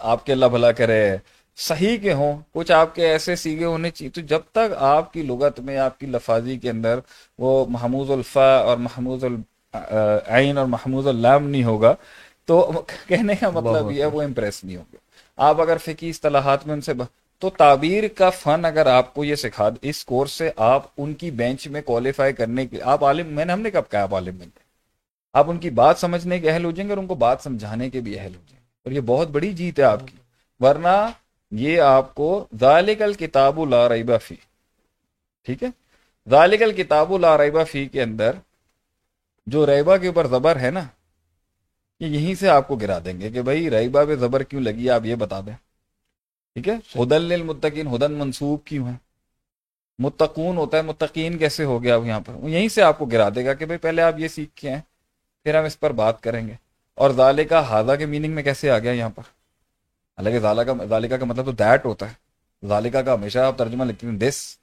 [0.00, 1.16] آپ کے اللہ بھلا کرے
[1.56, 5.22] صحیح کے ہوں۔ کچھ آپ کے ایسے سیگے ہونے چاہیے۔ تو جب تک آپ کی
[5.22, 6.98] لغت میں آپ کی لفاظی کے اندر
[7.38, 11.94] وہ محمود الفا اور محمود العین اور محمود اللام نہیں ہوگا
[12.44, 14.96] تو کہنے کا مطلب یہ وہ امپریس نہیں ہوگا
[15.36, 16.92] آپ اگر فقی اصطلاحات میں ان سے
[17.38, 21.30] تو تعبیر کا فن اگر آپ کو یہ سکھا اس کورس سے آپ ان کی
[21.30, 24.34] بینچ میں کوالیفائی کرنے کے آپ عالم میں نے ہم نے کب کہا آپ عالم
[24.34, 24.62] بن گئے؟
[25.32, 27.90] آپ ان کی بات سمجھنے کے اہل ہو جائیں گے اور ان کو بات سمجھانے
[27.90, 30.16] کے بھی اہل ہو جائیں گے۔ اور یہ بہت بڑی جیت ہے آپ کی۔
[30.60, 31.08] ورنہ
[31.50, 34.34] یہ آپ کو ذالک الکتاب لا ریبہ فی
[35.44, 35.68] ٹھیک ہے؟
[36.30, 38.30] ذالک الکتاب لا ریبہ فی کے اندر
[39.46, 40.80] جو ریبہ کے اوپر زبر ہے نا
[42.02, 44.90] یہ یہیں سے آپ کو گرا دیں گے کہ بھائی ریبہ پہ زبر کیوں لگی
[44.90, 45.52] آپ یہ بتا دیں۔
[46.54, 48.92] ٹھیک ہے؟ ہدن للمتقین ہدن منصوب کیوں ہے
[49.98, 53.44] متقون ہوتا ہے متقین کیسے ہو گیا یہاں پر؟ یہیں سے آپ کو گرا دے
[53.44, 54.80] گا کہ بھائی پہلے آپ یہ سیکھ کے ہیں
[55.42, 56.54] پھر ہم اس پر بات کریں گے۔
[56.94, 59.22] اور ذالے کا ہاضا کے میننگ میں کیسے آ گیا یہاں پر؟
[60.18, 62.14] حالانکہ کا ذالکہ کا مطلب تو دیٹ ہوتا ہے۔
[62.66, 64.56] ذالکہ کا ہمیشہ آپ ترجمہ لکھتے ہیں دس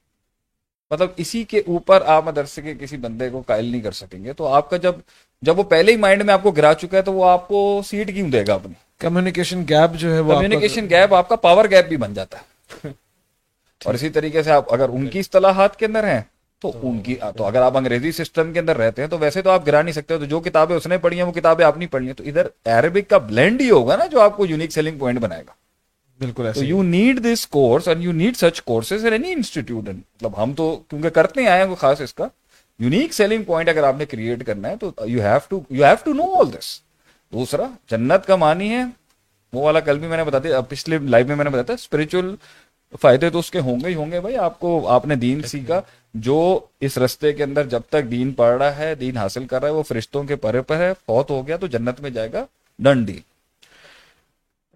[0.91, 4.33] مطلب اسی کے اوپر آپ مدرسے کے کسی بندے کو قائل نہیں کر سکیں گے
[4.33, 4.95] تو آپ کا جب
[5.41, 7.59] جب وہ پہلے ہی مائنڈ میں آپ کو گرا چکا ہے تو وہ آپ کو
[7.85, 11.87] سیٹ کیوں دے گا اپنی؟ کمیونیکیشن گیپ جو ہے کمیونیکیشن گیپ آپ کا پاور گیپ
[11.87, 12.89] بھی بن جاتا ہے۔
[13.85, 16.21] اور اسی طریقے سے آپ اگر ان کی اصطلاحات کے اندر ہیں
[16.61, 19.49] تو ان کی تو اگر آپ انگریزی سسٹم کے اندر رہتے ہیں تو ویسے تو
[19.49, 21.91] آپ گرا نہیں سکتے تو جو کتابیں اس نے پڑھی ہیں وہ کتابیں آپ نہیں
[21.91, 24.99] پڑھی ہیں۔ تو ادھر عربک کا بلینڈ ہی ہوگا نا جو آپ کو یونیک سیلنگ
[24.99, 25.51] پوائنٹ بنائے گا۔
[26.20, 30.76] بالکل you need this course and you need such courses any institute مطلب ہم تو
[30.89, 32.28] کیونکہ کرتے آئے ہیں خاص اس کا
[32.80, 35.95] یونیک سیلنگ پوائنٹ اگر آپ نے کریٹ کرنا ہے تو you have to you have
[36.05, 36.80] to know all this
[37.34, 38.84] دوسرا جنت کا معنی ہے
[39.53, 42.36] وہ والا کل بھی میں نے بتا دیا پچھلے لائف میں میں نے بتایا اسپرچل
[43.01, 45.41] فائدے تو اس کے ہوں گے ہی ہوں گے بھائی آپ کو آپ نے دین
[45.41, 45.80] سیکھا
[46.13, 49.67] جو اس رستے کے اندر جب تک دین پڑھ رہا ہے دین حاصل کر رہا
[49.67, 52.45] ہے وہ فرشتوں کے پرے پر ہے فوت ہو گیا تو جنت میں جائے گا
[52.80, 53.20] ڈنڈی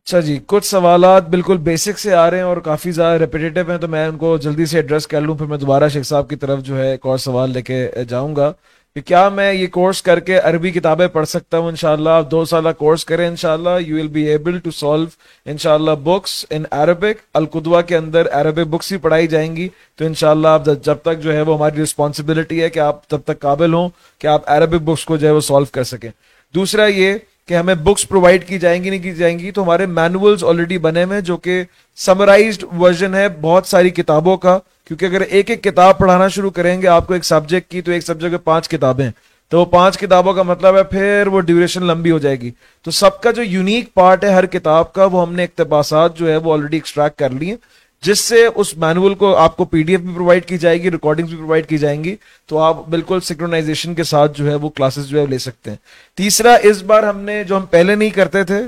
[0.08, 3.78] اچھا جی کچھ سوالات بالکل بیسک سے آ رہے ہیں اور کافی زیادہ ریپیٹیو ہیں،
[3.78, 6.36] تو میں ان کو جلدی سے ایڈریس کر لوں، پھر میں دوبارہ شیخ صاحب کی
[6.36, 8.51] طرف جو ہے ایک اور سوال لے کے جاؤں گا
[8.95, 12.43] کہ کیا میں یہ کورس کر کے عربی کتابیں پڑھ سکتا ہوں؟ انشاءاللہ آپ دو
[12.45, 15.06] سالہ کورس کریں، انشاءاللہ you will be able to solve
[15.45, 20.47] انشاءاللہ بکس ان عربک القدوہ کے اندر عربک بکس ہی پڑھائی جائیں گی، تو انشاءاللہ
[20.47, 23.89] آپ جب تک جو ہے وہ ہماری رسپانسبلٹی ہے کہ آپ تب تک قابل ہوں
[24.22, 26.10] کہ آپ عربک بکس کو جو ہے وہ سالو کر سکیں۔
[26.54, 27.18] دوسرا یہ
[27.48, 30.78] کہ ہمیں بکس پرووائڈ کی جائیں گی، نہیں کی جائیں گی، تو ہمارے مینولس آلریڈی
[30.78, 31.64] بنے ہوئے جو کہ
[31.96, 36.82] سمرائزڈ ورژن ہے بہت ساری کتابوں کا۔ کیونکہ اگر ایک ایک کتاب پڑھانا شروع کریں
[36.82, 39.12] گے آپ کو ایک سبجیکٹ کی، تو ایک سبجیکٹ میں پانچ کتابیں۔
[39.50, 42.91] تو وہ پانچ کتابوں کا مطلب ہے پھر وہ ڈیوریشن لمبی ہو جائے گی۔ تو
[42.91, 46.38] سب کا جو یونیک پارٹ ہے ہر کتاب کا، وہ ہم نے اقتباسات جو ہے
[46.38, 47.56] وہ آلریڈی ایکسٹریکٹ کر لیے
[48.04, 50.91] جس سے اس مینول کو آپ کو پی ڈی ایف بھی پرووائڈ کی جائے گی
[50.91, 52.16] ریکارڈنگ بھی پرووائڈ کی جائیں گی،
[52.49, 55.78] تو آپ بالکل سکرونائزیشن کے ساتھ جو ہے وہ کلاسز جو ہے لے سکتے ہیں۔
[56.18, 58.62] تیسرا، اس بار ہم نے جو ہم پہلے نہیں کرتے تھے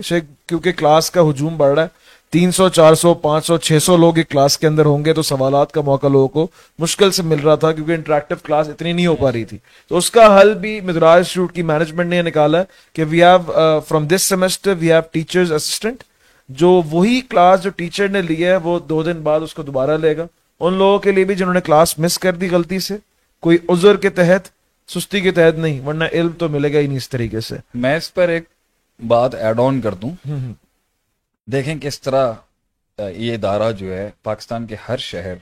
[0.48, 3.96] کیونکہ کلاس کا ہجوم بڑھ رہا ہے، تین سو، چار سو، پانچ سو، چھ سو
[3.98, 6.48] لوگ ایک کلاس کے اندر ہوں گے، تو سوالات کا موقع لوگوں کو
[6.80, 9.58] مشکل سے مل رہا تھا، کیونکہ انٹریکٹیو کلاس اتنی نہیں ہو پا رہی تھی۔
[9.92, 12.64] تو اس کا حل بھی مدراج انسٹیٹیوٹ کی مینجمنٹ نے نکالا
[12.96, 16.04] کہ we have from this semester we have teachers assistant
[16.50, 19.98] جو وہی کلاس جو ٹیچر نے لیا ہے وہ دو دن بعد اس کو دوبارہ
[19.98, 20.26] لے گا۔
[20.60, 22.98] ان لوگوں کے لیے بھی جنہوں نے کلاس مس کر دی غلطی سے
[23.44, 24.50] کوئی عذر کے تحت
[24.90, 27.96] سستی کے تحت نہیں ورنہ علم تو ملے گا ہی نہیں اس طریقے سے۔ میں
[27.98, 28.44] اس پر ایک
[29.08, 30.12] بات ایڈ آن کر دوں۔
[31.48, 32.32] دیکھیں کس طرح
[33.00, 35.36] یہ ادارہ جو ہے پاکستان کے ہر شہر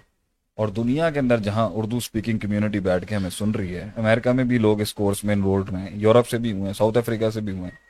[0.58, 4.32] اور دنیا کے اندر جہاں اردو اسپیکنگ کمیونٹی بیٹھ کے ہمیں سن رہی ہے امریکہ
[4.32, 7.30] میں بھی لوگ اس کورس میں انرولڈ ہیں یورپ سے بھی ہوئے ہیں ساؤتھ افریقہ
[7.30, 7.83] سے بھی ہوئے ہیں۔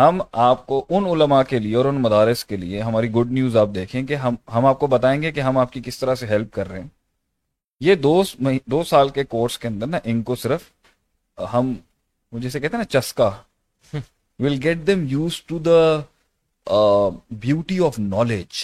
[0.00, 3.56] ہم آپ کو ان علماء کے لیے اور ان مدارس کے لیے ہماری گڈ نیوز
[3.56, 6.14] آپ دیکھیں کہ ہم ہم آپ کو بتائیں گے کہ ہم آپ کی کس طرح
[6.14, 6.88] سے ہیلپ کر رہے ہیں۔
[7.80, 8.22] یہ دو
[8.70, 10.62] دو سال کے کورس کے اندر نا، ان کو صرف
[11.38, 11.72] ہم
[12.32, 13.30] جسے کہتے ہیں نا چسکا۔
[14.40, 15.78] Will get them used to the
[17.42, 18.62] beauty of knowledge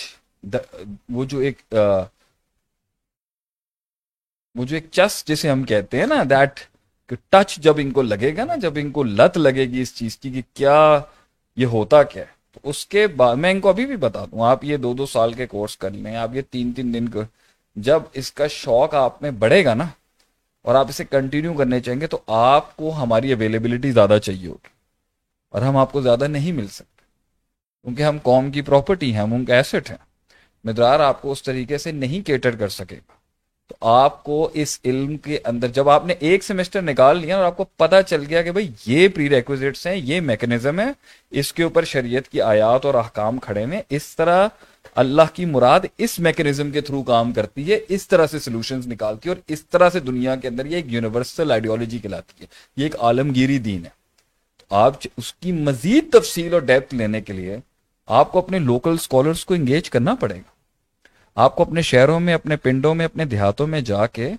[1.15, 1.75] وہ جو ایک
[4.55, 6.61] وہ جو ایک چس جسے ہم کہتے ہیں نا دیٹ
[7.31, 10.17] ٹچ جب ان کو لگے گا نا، جب ان کو لت لگے گی اس چیز
[10.19, 10.79] کی کہ کیا
[11.57, 14.45] یہ ہوتا کیا ہے؟ تو اس کے بعد میں ان کو ابھی بھی بتا دوں،
[14.47, 17.23] آپ یہ دو دو سال کے کورس کر لیں، آپ یہ تین تین دن کو،
[17.77, 19.87] جب اس کا شوق آپ میں بڑھے گا نا،
[20.65, 24.69] اور آپ اسے کنٹینیو کرنے چاہیں گے، تو آپ کو ہماری اویلیبلٹی زیادہ چاہیے ہوگی،
[25.55, 27.05] اور ہم آپ کو زیادہ نہیں مل سکتے۔
[27.85, 29.97] کیونکہ ہم قوم کی پراپرٹی ہیں، ہم ان کا ایسٹ ہیں۔
[30.65, 33.13] مدرار آپ کو اس طریقے سے نہیں کیٹر کر سکے گا۔
[33.69, 37.45] تو آپ کو اس علم کے اندر جب آپ نے ایک سیمسٹر نکال لیا اور
[37.45, 40.87] آپ کو پتا چل گیا کہ بھائی یہ پری ریکوزٹس ہیں، یہ میکنزم ہے
[41.41, 44.47] اس کے اوپر شریعت کی آیات اور احکام کھڑے میں اس طرح
[44.95, 49.29] اللہ کی مراد اس میکنزم کے تھرو کام کرتی ہے، اس طرح سے سولوشنز نکالتی
[49.29, 52.47] ہے اور اس طرح سے دنیا کے اندر یہ ایک یونیورسل آئیڈیالوجی کہلاتی ہے،
[52.77, 53.91] یہ ایک عالمگیری دین ہے۔
[54.71, 57.57] آپ اس کی مزید تفصیل اور ڈیپتھ لینے کے لیے
[58.09, 60.55] آپ کو اپنے لوکل اسکالرس کو انگیج کرنا پڑے گا۔
[61.37, 64.31] آپ کو اپنے شہروں میں، اپنے پنڈوں میں، اپنے دیہاتوں میں جا کے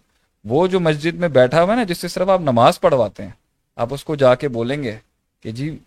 [0.45, 3.31] وہ جو مسجد میں بیٹھا ہوا ہے نا، جس سے صرف آپ نماز پڑھواتے ہیں،
[3.77, 4.95] آپ اس کو جا کے بولیں گے
[5.43, 5.77] کہ جی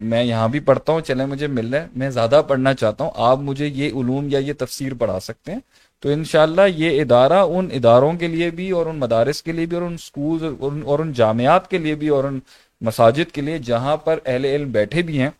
[0.00, 3.38] میں یہاں بھی پڑھتا ہوں چلے مجھے مل رہے میں زیادہ پڑھنا چاہتا ہوں، آپ
[3.38, 5.60] مجھے یہ علوم یا یہ تفسیر پڑھا سکتے ہیں۔
[6.02, 9.76] تو انشاءاللہ یہ ادارہ ان اداروں کے لیے بھی اور ان مدارس کے لیے بھی
[9.76, 10.42] اور ان سکولز
[10.84, 12.38] اور ان جامعات کے لیے بھی اور ان
[12.80, 15.30] مساجد کے لیے جہاں پر اہل علم بیٹھے بھی ہیں،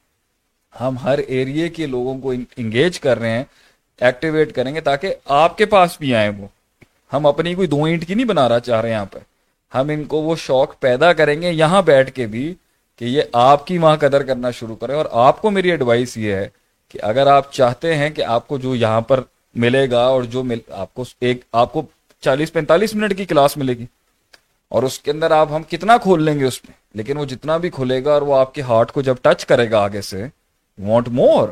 [0.75, 3.45] ہم ہر ایریے کے لوگوں کو انگیج کر رہے ہیں۔
[4.01, 6.47] ایکٹیویٹ کریں گے تاکہ آپ کے پاس بھی آئیں وہ۔
[7.13, 9.19] ہم اپنی کوئی دو اینٹ کی نہیں بنا رہا، چاہ رہے ہیں یہاں پہ
[9.75, 12.55] ہم ان کو وہ شوق پیدا کریں گے یہاں بیٹھ کے بھی
[12.99, 16.35] کہ یہ آپ کی وہاں قدر کرنا شروع کریں اور آپ کو میری ایڈوائس یہ
[16.35, 16.49] ہے
[16.89, 19.21] کہ اگر آپ چاہتے ہیں کہ آپ کو جو یہاں پر
[19.55, 21.83] ملے گا اور جو مل، آپ کو ایک، آپ کو
[22.21, 23.87] چالیس، پینتالیس منٹ کی کلاس ملے گی
[24.69, 27.57] اور اس کے اندر آپ، ہم کتنا کھول لیں گے اس میں؟ لیکن وہ جتنا
[27.57, 30.25] بھی کھلے گا اور وہ آپ کے ہارٹ کو جب ٹچ کرے گا آگے سے
[30.79, 31.49] وانٹ مور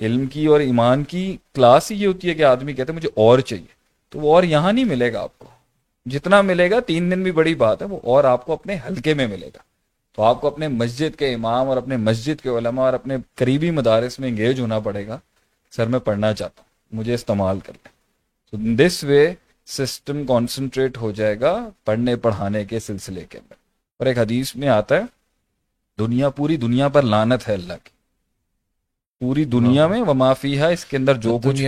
[0.00, 3.08] علم کی اور ایمان کی کلاس ہی یہ ہوتی ہے کہ آدمی کہتے ہیں مجھے
[3.14, 5.48] اور چاہیے۔ تو وہ اور یہاں نہیں ملے گا آپ کو۔
[6.06, 9.14] جتنا ملے گا، تین دن بھی بڑی بات ہے، وہ اور آپ کو اپنے حلقے
[9.14, 9.58] میں ملے گا۔
[10.12, 13.70] تو آپ کو اپنے مسجد کے امام اور اپنے مسجد کے علماء اور اپنے قریبی
[13.70, 15.18] مدارس میں انگیج ہونا پڑے گا۔
[15.70, 17.94] سر، میں پڑھنا چاہتا ہوں۔ مجھے استعمال کر لیں۔
[18.50, 19.34] تو دس وے
[19.66, 23.54] سسٹم کانسنٹریٹ ہو جائے گا پڑھنے، پڑھانے کے سلسلے کے اندر۔
[23.98, 25.02] اور ایک حدیث میں آتا ہے،
[25.98, 27.93] دنیا، پوری دنیا پر لانت ہے اللہ کی۔
[29.20, 31.62] پوری دنیا میں وہ معافی ہے اس کے اندر جو کچھ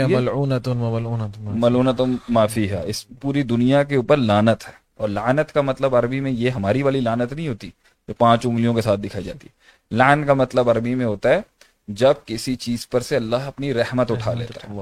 [1.55, 6.21] ملونت معافی ہے اس پوری دنیا کے اوپر لانت ہے۔ اور لانت کا مطلب عربی
[6.21, 7.71] میں یہ ہماری والی لانت نہیں ہوتی
[8.09, 9.49] جو پانچ انگلیوں کے ساتھ دکھائی جاتی۔
[9.91, 11.41] لان کا مطلب عربی میں ہوتا ہے
[11.89, 14.75] جب کسی چیز پر سے اللہ اپنی رحمت اٹھا لیتا ہے۔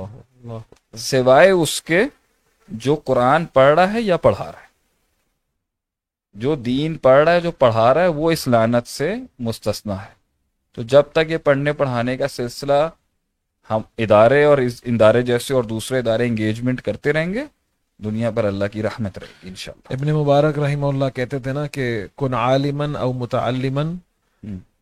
[0.96, 2.02] سوائے اس کے
[2.68, 4.74] جو قرآن پڑھ رہا ہے یا پڑھا رہا ہے۔
[6.34, 10.23] جو دین پڑھ رہا ہے جو پڑھا رہا ہے وہ اس لانت سے مستثنا ہے۔
[10.74, 12.88] تو جب تک یہ پڑھنے پڑھانے کا سلسلہ
[13.70, 17.44] ہم ادارے اور اس ادارے جیسے اور دوسرے ادارے انگیجمنٹ کرتے رہیں گے
[18.04, 21.66] دنیا پر اللہ کی رحمت رہے گی انشاءاللہ۔ ابن مبارک رحمہ اللہ کہتے تھے نا
[21.66, 23.94] کہ کن عالمن او متعلمن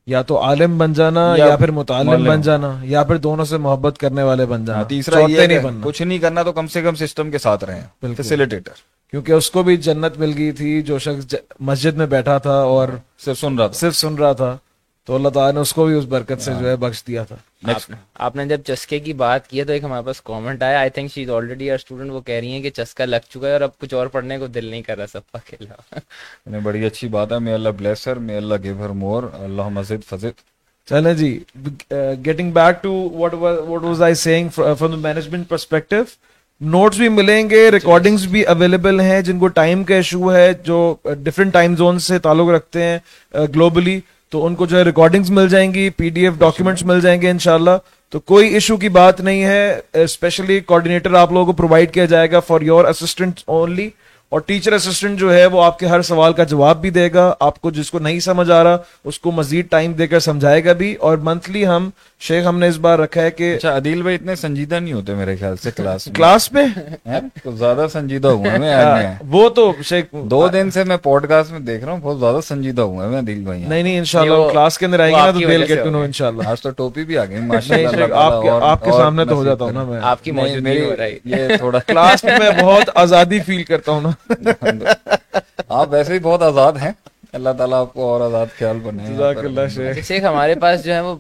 [0.07, 3.99] یا تو عالم بن جانا یا پھر متعلم بن جانا یا پھر دونوں سے محبت
[3.99, 6.83] کرنے والے بن جانا۔ ہاں، تیسرا یہ نہیں بننا۔ کچھ نہیں کرنا تو کم سے
[6.83, 8.73] کم سسٹم کے ساتھ رہیں۔ فیسیلیٹیٹر
[9.11, 12.89] کیونکہ اس کو بھی جنت مل گئی تھی جو شخص مسجد میں بیٹھا تھا اور
[13.19, 14.57] صرف سن رہا تھا۔ صرف سن رہا تھا۔
[15.07, 17.37] تو اللہ تعالیٰ نے اس کو بھی اس برکت سے جو ہے بخش دیا تھا۔
[18.25, 20.91] آپ نے جب چسکے کی بات کی ہے تو ایک ہمارے پاس کامنٹ آیا۔ I
[20.91, 23.61] think she is already student وہ کہہ رہی ہیں کہ چسکا لگ چکا ہے اور
[23.61, 27.33] اب کچھ اور پڑھنے کو دل نہیں کر رہا سب کے علاوہ۔ بڑی اچھی بات
[27.33, 30.41] ہے۔ میں اللہ بلیسر میں اللہ گیو ہر مور اللہ مزید فضد
[30.89, 31.39] چلیں جی۔
[32.27, 36.03] Getting back to what what was I saying from the management perspective
[36.61, 40.95] notes بھی ملیں گے ریکارڈنگز بھی اویلیبل ہیں۔ جن کو ٹائم کا ایشو ہے جو
[41.05, 42.99] ڈفرینٹ ٹائم زون سے تعلق رکھتے ہیں
[43.55, 44.01] گلوبلی
[44.33, 47.21] تو ان کو جو ہے ریکارڈنگز مل جائیں گی پی ڈی ایف ڈاکیومنٹس مل جائیں
[47.23, 47.77] گے انشاءاللہ۔
[48.13, 52.31] تو کوئی ایشو کی بات نہیں ہے اسپیشلی کوآڈینیٹر آپ لوگوں کو پرووائڈ کیا جائے
[52.31, 53.89] گا فار یور اسسٹنٹ اونلی
[54.33, 57.33] اور ٹیچر اسسٹنٹ جو ہے وہ آپ کے ہر سوال کا جواب بھی دے گا،
[57.41, 60.65] آپ کو جس کو نہیں سمجھ آ رہا، اس کو مزید ٹائم دے کر سمجھائے
[60.65, 61.91] گا بھی اور منتھلی ہم
[62.23, 65.15] شیخ ہم نے اس بار رکھا ہے کہ اچھا عدیل بھائی اتنے سنجیدہ نہیں ہوتے
[65.15, 66.65] میرے خیال سے کلاس کلاس میں؟
[67.53, 68.75] زیادہ سنجیدہ ہوا میں
[69.31, 72.41] وہ تو شیخ دو دن سے میں پوڈ کاسٹ میں دیکھ رہا ہوں بہت زیادہ
[72.45, 75.39] سنجیدہ ہوا میں عدیل بھائی نہیں نہیں انشاءاللہ کلاس کے اندر آئیں گے نا تو
[75.41, 78.15] دل گیٹ ٹو نو انشاءاللہ۔ آج تو ٹوپی بھی آ گئی ماشاءاللہ
[78.63, 81.57] آپ کے سامنے تو ہو جاتا ہوں نا میں۔ آپ کی موجودگی ہو رہی یہ
[81.57, 84.13] تھوڑا کلاس میں بہت آزادی فیل کرتا ہوں نا۔
[85.71, 86.91] آپ ویسے ہی بہت آزاد ہیں۔
[87.33, 89.05] اللہ تعالیٰ آپ کو اور آزاد خیال بنے
[90.03, 91.15] شیخ۔ ہمارے پاس جو ہے وہ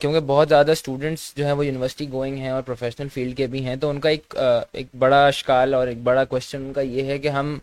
[0.00, 3.64] کیونکہ بہت زیادہ اسٹوڈنٹس جو ہیں وہ یونیورسٹی گوئنگ ہیں اور پروفیشنل فیلڈ کے بھی
[3.64, 4.36] ہیں تو ان کا ایک
[4.72, 7.58] ایک بڑا اشکال اور ایک بڑا کوشچن ان کا یہ ہے کہ ہم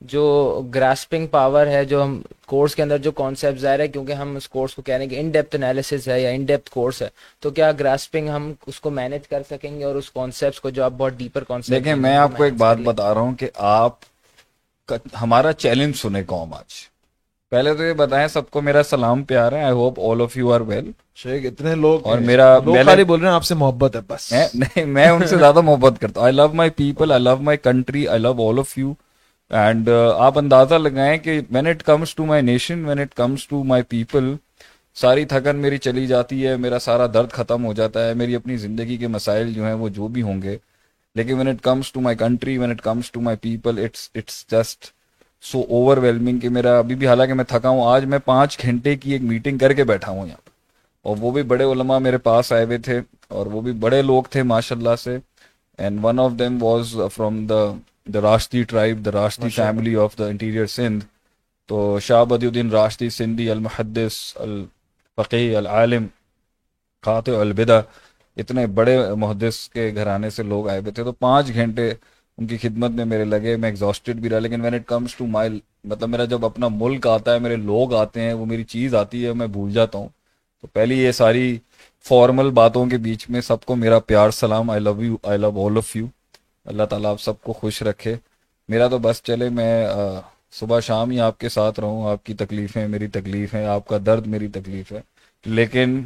[0.00, 0.22] جو
[0.74, 4.48] گراسپنگ پاور ہے جو ہم کورس کے اندر جو کانسیپٹ ظاہر ہے کیونکہ ہم اس
[4.48, 7.08] کورس کو کہہ رہے ہیں کہ ان ڈیپتھ انالیسز ہے یا ان ڈیپتھ کورس ہے
[7.40, 10.84] تو کیا گراسپنگ ہم اس کو مینج کر سکیں گے اور اس کانسیپٹس کو جو
[10.84, 13.96] آپ بہت ڈیپر کانسیپٹ دیکھیں میں آپ کو ایک بات بتا رہا ہوں کہ آپ
[15.22, 16.89] ہمارا چیلنج سنے قوم آج۔
[17.52, 20.52] پہلے تو یہ بتائیں سب کو میرا سلام پیار ہے I hope all of you
[20.52, 24.32] are well شیخ اتنے لوگ اور میرا بول رہے ہیں آپ سے محبت ہے بس۔
[24.54, 27.58] نہیں میں ان سے زیادہ محبت کرتا ہوں۔ I love my people I love my
[27.58, 28.92] country I love all of you
[29.50, 29.88] and
[30.18, 33.82] آپ اندازہ لگائیں کہ when it comes to my nation when it comes to my
[33.82, 34.34] people
[34.94, 38.56] ساری تھکن میری چلی جاتی ہے میرا سارا درد ختم ہو جاتا ہے میری اپنی
[38.56, 40.56] زندگی کے مسائل جو ہیں وہ جو بھی ہوں گے۔
[41.14, 44.44] لیکن when it comes to my country when it comes to my people it's it's
[44.50, 44.84] just
[45.42, 45.60] so
[45.96, 49.22] overwhelming کہ میرا ابھی بھی حالانکہ میں تھکا ہوں آج میں پانچ گھنٹے کی ایک
[49.22, 50.50] میٹنگ کر کے بیٹھا ہوں یہاں
[51.02, 54.22] اور وہ بھی بڑے علماء میرے پاس آئے ہوئے تھے اور وہ بھی بڑے لوگ
[54.30, 55.18] تھے ماشاء اللہ سے
[55.78, 57.64] and one of them was from the
[58.06, 61.04] the Rashti tribe the Rashti family of the interior Sindh
[61.68, 66.06] تو شاہ بدی الدین راشتی سندھی المحدث الفقی العالم
[67.04, 67.80] خاطر البدا
[68.36, 71.92] اتنے بڑے محدث کے گھرانے سے لوگ آئے ہوئے تھے۔ تو پانچ گھنٹے
[72.40, 75.26] ان کی خدمت میں میرے لگے، میں ایگزاسٹیڈ بھی رہا، لیکن when it comes to
[75.26, 78.94] my مطلب میرا جب اپنا ملک آتا ہے، میرے لوگ آتے ہیں، وہ میری چیز
[78.94, 80.08] آتی ہے، میں بھول جاتا ہوں۔
[80.60, 81.58] تو پہلی یہ ساری
[82.04, 85.66] فارمل باتوں کے بیچ میں سب کو میرا پیار، سلام I love you I love
[85.66, 86.06] all of you
[86.64, 88.16] Allah تعالیٰ آپ سب کو خوش رکھے۔
[88.68, 89.86] میرا تو بس چلے، میں
[90.52, 93.98] صبح شام ہی آپ کے ساتھ رہوں۔ آپ کی تکلیفیں میری تکلیف ہیں، آپ کا
[94.06, 95.00] درد میری تکلیف ہے۔
[95.46, 96.02] لیکن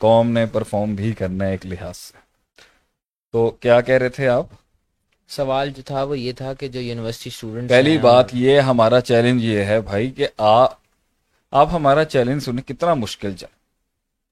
[0.00, 2.16] قوم نے پرفارم بھی کرنا ہے ایک لحاظ سے۔
[3.32, 4.46] تو کیا کہہ رہے تھے آپ؟
[5.32, 9.44] سوال جو تھا وہ یہ تھا کہ جو یونیورسٹی اسٹوڈنٹ پہلی بات یہ ہمارا چیلنج
[9.44, 13.46] یہ ہے بھائی کہ آپ ہمارا چیلنج سنیں کتنا مشکل چل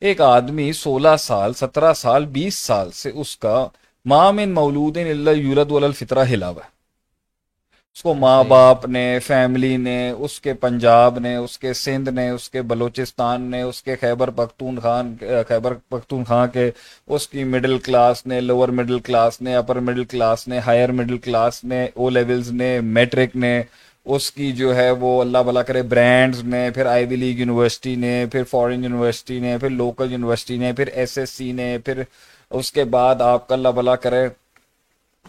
[0.03, 3.67] ایک آدمی سولہ سال سترہ سال بیس سال سے اس کا
[4.07, 6.80] مام ان مولود اللہ یورت الفطرہ ہلا ہوا ہے۔
[7.97, 12.29] اس کو ماں باپ نے فیملی نے اس کے پنجاب نے اس کے سندھ نے
[12.31, 15.15] اس کے بلوچستان نے اس کے خیبر پختون خان
[15.49, 16.71] خیبر پختون خان کے
[17.09, 21.19] اس کی مڈل کلاس نے لوور مڈل کلاس نے اپر مڈل کلاس نے ہائر مڈل
[21.19, 23.63] کلاس نے او لیولز نے میٹرک نے
[24.07, 27.95] اس کی جو ہے وہ اللہ بلا کرے برانڈز نے پھر آئی وی لیگ یونیورسٹی
[27.97, 32.03] نے پھر فورن یونیورسٹی نے پھر لوکل یونیورسٹی نے پھر ایس ایس سی نے پھر
[32.51, 34.27] اس کے بعد آپ کا اللہ بلا کرے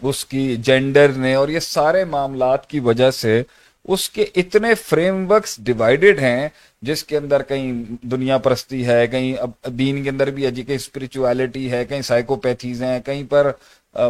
[0.02, 3.42] اس کی جینڈر نے اور یہ سارے معاملات کی وجہ سے
[3.88, 6.48] اس کے اتنے فریم ورکس ڈیوائیڈڈ ہیں،
[6.82, 7.72] جس کے اندر کہیں
[8.02, 12.98] دنیا پرستی ہے، کہیں دین کے اندر بھی جی کہیں اسپرچویلٹی ہے، کہیں سائیکوپیتھیز ہیں،
[13.06, 13.50] کہیں پر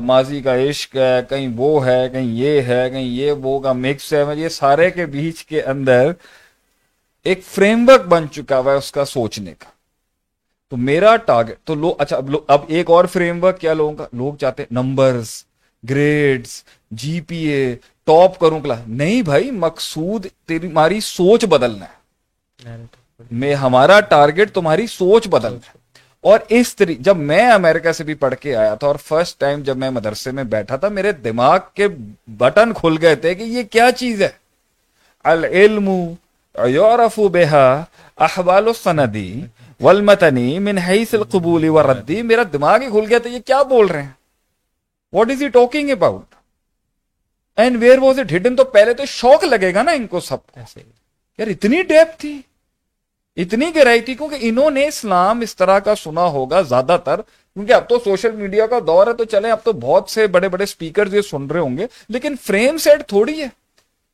[0.02, 4.12] ماضی کا عشق ہے، کہیں وہ ہے، کہیں یہ ہے، کہیں یہ وہ کا مکس
[4.12, 6.10] ہے، یہ سارے کے بیچ کے اندر
[7.26, 9.70] ایک فریم ورک بن چکا ہوا ہے اس کا سوچنے کا۔
[10.72, 14.06] تو میرا ٹارگیٹ تو لوگ اچھا اب اب ایک اور فریم ورک کیا لوگوں کا،
[14.12, 15.30] لوگ چاہتے numbers
[15.90, 22.02] grades G P A, top کروں کلاس نہیں بھائی، مقصود تیری ہماری سوچ بدلنا ہے۔
[23.30, 25.82] میں، ہمارا ٹارگیٹ تمہاری سوچ بدلنا ہے۔
[26.20, 29.62] اور اس طریقے جب میں امریکہ سے بھی پڑھ کے آیا تھا اور فرسٹ ٹائم
[29.62, 31.88] جب میں مدرسے میں بیٹھا تھا، میرے دماغ کے
[32.26, 34.28] بٹن کھل گئے تھے کہ یہ کیا چیز ہے۔
[35.24, 35.88] العلم
[36.68, 37.84] یورف بہا
[38.16, 39.44] احوال السندی
[39.80, 44.02] والمتنی من حیث القبول والردی میرا دماغ ہی کھل گیا تھا، یہ کیا بول رہے
[44.02, 44.21] ہیں؟
[45.12, 46.34] What is he talking about
[47.56, 50.36] and where was it hidden تو پہلے تو شوق لگے گا نا ان کو سب
[50.56, 52.42] یار اتنی ڈیپ تھی۔
[53.36, 57.72] اتنی گہرائی تھی کیونکہ انہوں نے اسلام اس طرح کا سنا ہوگا زیادہ تر۔ کیونکہ
[57.72, 60.64] اب تو سوشل میڈیا کا دور ہے تو چلے اب تو بہت سے بڑے بڑے
[60.64, 63.48] اسپیکر یہ سن رہے ہوں گے۔ لیکن فریم سیٹ تھوڑی ہے۔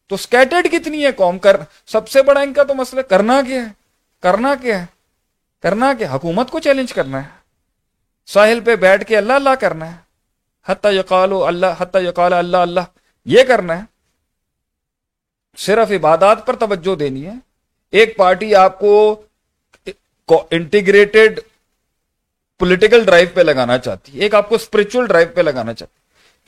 [0.07, 3.63] تو اسکیٹرڈ کتنی ہے قوم؟ کر سب سے بڑا ان کا تو مسئلہ کرنا کیا
[3.63, 3.69] ہے؟
[4.23, 4.87] کرنا کیا ہے؟
[5.63, 7.29] کرنا کیا حکومت کو چیلنج کرنا ہے۔
[8.27, 10.08] ساحل پہ بیٹھ کے اللہ اللہ کرنا ہے۔
[10.69, 12.81] حتی یقال اللہ حتی یقال اللہ اللہ۔
[13.25, 13.83] یہ کرنا ہے۔
[15.57, 17.33] صرف عبادات پر توجہ دینی ہے۔
[17.91, 19.23] ایک پارٹی آپ کو
[20.51, 21.41] انٹیگریٹڈ
[22.59, 25.99] پولیٹیکل ڈرائیو پہ لگانا چاہتی ہے۔ ایک آپ کو اسپرچل ڈرائیو پہ لگانا چاہتی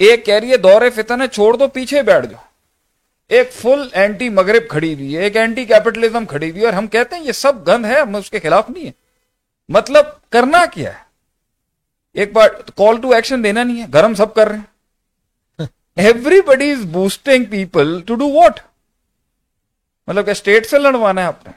[0.07, 2.41] ایک کہہ رہی ہے، دور فتن ہے چھوڑ دو، پیچھے بیٹھ جاؤ۔
[3.29, 6.87] ایک فل اینٹی مغرب کھڑی ہوئی ہے، ایک اینٹی کیپٹلزم کھڑی ہوئی ہے اور ہم
[6.87, 8.93] کہتے ہیں یہ سب گند ہے، ہم اس کے خلاف نہیں ہے
[9.69, 11.10] مطلب کرنا کیا ہے؟
[12.15, 15.67] ایک بار کال ٹو ایکشن دینا نہیں ہے گرم سب کر رہے ہیں۔
[16.47, 18.61] Everybody is boosting people to do what
[20.09, 21.53] مطلب کہ اسٹیٹ سے لڑوانا ہے آپ نے۔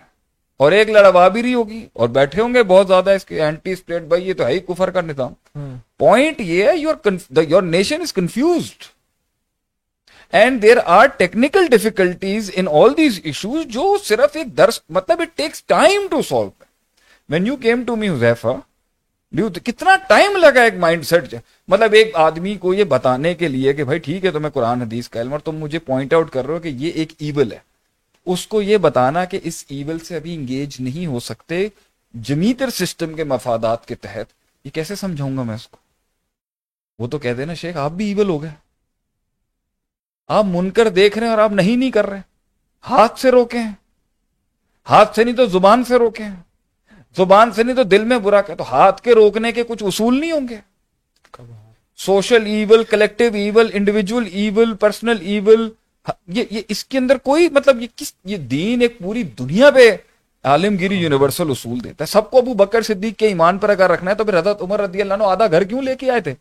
[0.57, 3.71] اور ایک لڑوا بھی رہی ہوگی اور بیٹھے ہوں گے بہت زیادہ اس کے اینٹی
[3.71, 5.33] اسٹیٹ بھائی یہ تو ہے ہی کفر کا نظام۔
[5.97, 6.95] پوائنٹ یہ ہے your
[7.49, 8.83] your nation is confused
[10.33, 15.37] and there are technical difficulties in all these issues جو صرف ایک درس مطلب it
[15.37, 16.49] takes time to solve
[17.29, 18.55] when you came to me Huzaifa
[19.37, 21.35] کتنا ٹائم لگا ایک مائنڈ سیٹ
[21.67, 24.81] مطلب ایک آدمی کو یہ بتانے کے لیے کہ بھائی ٹھیک ہے تو میں قرآن،
[24.81, 27.51] حدیث کا علم اور تم مجھے پوائنٹ آؤٹ کر رہے ہو کہ یہ ایک ایول
[27.51, 27.57] ہے۔
[28.25, 31.67] اس کو یہ بتانا کہ اس ایول سے ابھی انگیج نہیں ہو سکتے
[32.13, 34.25] جمیتر سسٹم کے مفادات کے تحت۔
[34.65, 35.77] یہ کیسے سمجھاؤں گا میں اس کو؟
[36.99, 38.49] وہ تو کہہ دینا شیخ، آپ بھی ایول ہو گئے۔
[40.27, 42.21] آپ من کر دیکھ رہے ہیں اور آپ نہیں نہیں کر رہے۔
[42.89, 43.71] ہاتھ سے روکے ہیں۔
[44.89, 46.35] ہاتھ سے نہیں تو زبان سے روکے ہیں۔
[47.17, 50.19] زبان سے نہیں تو دل میں برا کہ تو ہاتھ کے روکنے کے کچھ اصول
[50.19, 50.57] نہیں ہوں گے؟
[51.97, 55.69] Social evil collective evil individual evil, personal evil,
[56.27, 59.89] یہ یہ اس کے اندر کوئی مطلب یہ کس، یہ دین ایک پوری دنیا پہ
[60.43, 64.11] عالمگیری یونیورسل اصول دیتا ہے۔ سب کو ابو بکر صدیق کے ایمان پر اگر رکھنا
[64.11, 66.33] ہے تو پھر حضرت عمر رضی اللہ عنہ آدھا گھر کیوں لے کے آئے تھے؟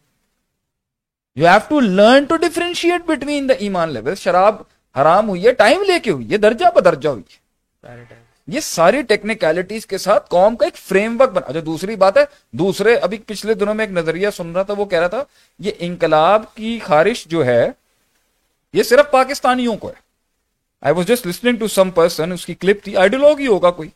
[1.36, 4.56] You have to learn to differentiate between the ایمان لیول شراب
[4.96, 9.86] حرام ہوئی ہے، ٹائم لے کے ہوئی ہے، درجہ بدرجہ ہوئی ہے۔ یہ ساری ٹیکنیکلٹیز
[9.86, 12.22] کے ساتھ قوم کا ایک فریم ورک بنا۔ اچھا دوسری بات ہے،
[12.52, 15.24] دوسرے ابھی پچھلے دنوں میں ایک نظریہ سن رہا تھا، وہ کہہ رہا تھا،
[15.58, 17.70] یہ انقلاب کی خارش جو ہے،
[18.72, 19.94] یہ صرف پاکستانیوں کو ہے۔
[20.80, 23.88] I was just listening to some person اس کی کلپ تھی۔ آئیڈیولوگی ہوگا کوئی۔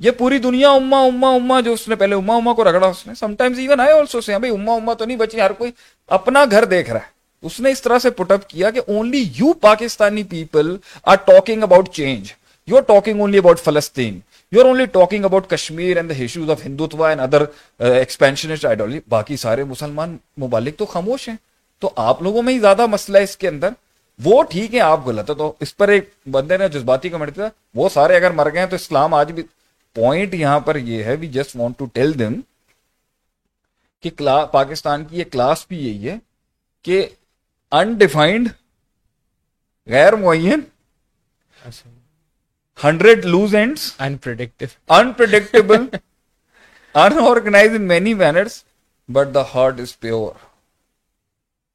[0.00, 3.06] یہ پوری دنیا اما اما اما جو اس نے پہلے اما اما کو رگڑا، اس
[3.06, 5.72] نے۔ Sometimes even I also say بھائی اما اما تو نہیں بچی ہر کوئی
[6.06, 9.24] اپنا گھر دیکھ رہا ہے۔ اس نے اس طرح سے پٹ اپ کیا کہ only
[9.34, 12.32] you Pakistani people are talking about change
[12.68, 14.18] you are talking only about فلسطین
[14.52, 17.44] you are only talking about Kashmir and the issues of Hindutva and other
[17.80, 21.36] expansionist ideology باقی سارے مسلمان مبالک تو خاموش ہیں
[21.82, 23.68] تو آپ لوگوں میں ہی زیادہ مسئلہ ہے اس کے اندر۔
[24.20, 27.48] وہ ٹھیک ہے، آپ غلط ہے تو اس پر ایک بندے نے جذباتی کمنٹ کیا۔
[27.74, 29.42] وہ سارے اگر مر گئے ہیں تو اسلام آج بھی
[29.96, 32.40] پوائنٹ یہاں پر یہ ہے we just want to tell them
[34.04, 34.10] کہ
[34.52, 36.16] پاکستان کی یہ کلاس بھی یہی ہے
[36.84, 37.06] کہ
[37.72, 38.48] انڈیفائنڈ
[39.88, 40.60] غیر معین
[41.64, 41.90] اچھا۔
[42.84, 45.86] Hundred loose ends unpredictable
[46.94, 48.64] unorganized in many manners
[49.08, 50.32] but the heart is pure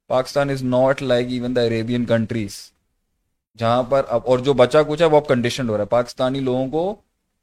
[0.07, 2.71] Pakistan is not like even the Arabian countries
[3.57, 6.39] جہاں پر اب اور جو بچا کچھ ہے وہ اب کنڈیشنڈ ہو رہا ہے۔ پاکستانی
[6.39, 6.95] لوگوں کو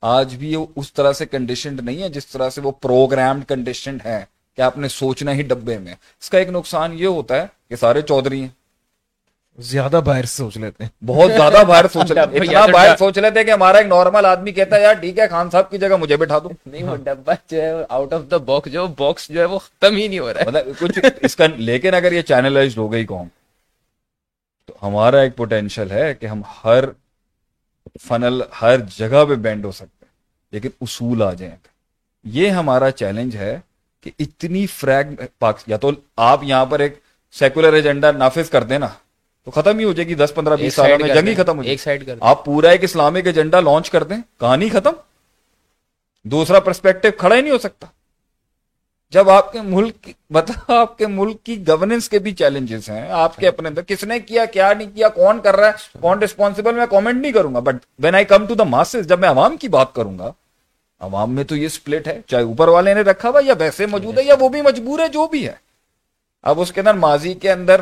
[0.02, 4.24] آج بھی اس طرح سے کنڈیشنڈ نہیں ہے جس طرح سے وہ پروگرامڈ کنڈیشنڈ ہے
[4.56, 7.76] کہ آپ نے سوچنا ہی ڈبے میں۔ اس کا ایک نقصان یہ ہوتا ہے کہ
[7.76, 8.48] سارے چودھری ہیں۔
[9.60, 13.46] زیادہ باہر سوچ لیتے ہیں۔ بہت زیادہ باہر سوچ لیتے اتنا باہر سوچ لیتے ہیں
[13.46, 16.16] کہ ہمارا ایک نارمل آدمی کہتا ہے یار ٹھیک ہے خان صاحب کی جگہ مجھے
[16.16, 19.44] بٹھا دو۔ نہیں وہ ڈبا جو ہے آؤٹ آف دا باکس جو باکس جو ہے
[19.44, 22.78] وہ ختم ہی نہیں ہو رہا ہے۔ مطلب کچھ اس کا لیکن اگر یہ چینلائز
[22.78, 23.28] ہو گئی قوم
[24.68, 26.84] تو ہمارا ایک پوٹینشیل ہے کہ ہم ہر
[28.02, 30.10] فنل ہر جگہ پہ بینڈ ہو سکتے ہیں۔
[30.52, 31.56] لیکن اصول آ جائیں۔
[32.24, 33.58] یہ ہمارا چیلنج ہے
[34.00, 35.06] کہ اتنی فریگ
[35.66, 36.98] یا تو آپ یہاں پر ایک
[37.34, 38.88] سیکولر ایجنڈا نافذ کر دیں نا
[39.44, 41.62] تو ختم ہی ہو جائے گی دس پندرہ بیس سالوں میں جنگ ہی ختم ہو
[41.62, 44.92] جائے آپ پورا ایک اسلامک ایجنڈا لانچ کر دیں کہانی ختم۔
[46.24, 47.86] دوسرا پرسپیکٹو کھڑا ہی نہیں ہو سکتا۔
[49.10, 53.36] جب آپ کے ملک مطلب آپ کے ملک کی گورننس کے بھی چیلنجز ہیں۔ آپ
[53.36, 56.74] کے اپنے اندر کس نے کیا کیا نہیں کیا کون کر رہا ہے کون ریسپانسبل
[56.74, 59.56] میں کامنٹ نہیں کروں گا۔ But when I come to the masses جب میں عوام
[59.56, 60.32] کی بات کروں گا
[61.00, 64.18] عوام میں تو یہ سپلٹ ہے۔ چاہے اوپر والے نے رکھا ہوا یا ویسے موجود
[64.18, 65.52] ہے یا وہ بھی مجبور ہے جو بھی ہے۔
[66.42, 67.80] اب اس کے اندر ماضی کے اندر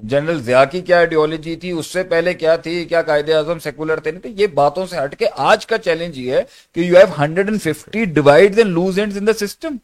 [0.00, 4.00] جنرل ضیاء کی کیا آئیڈیولوجی تھی؟ اس سے پہلے کیا تھی؟ کیا قائد اعظم سیکولر
[4.00, 6.42] تھے؟ نہیں یہ باتوں سے ہٹ کے آج کا چیلنج یہ ہے
[6.74, 9.76] کہ you have hundred and fifty divide loose ends in the system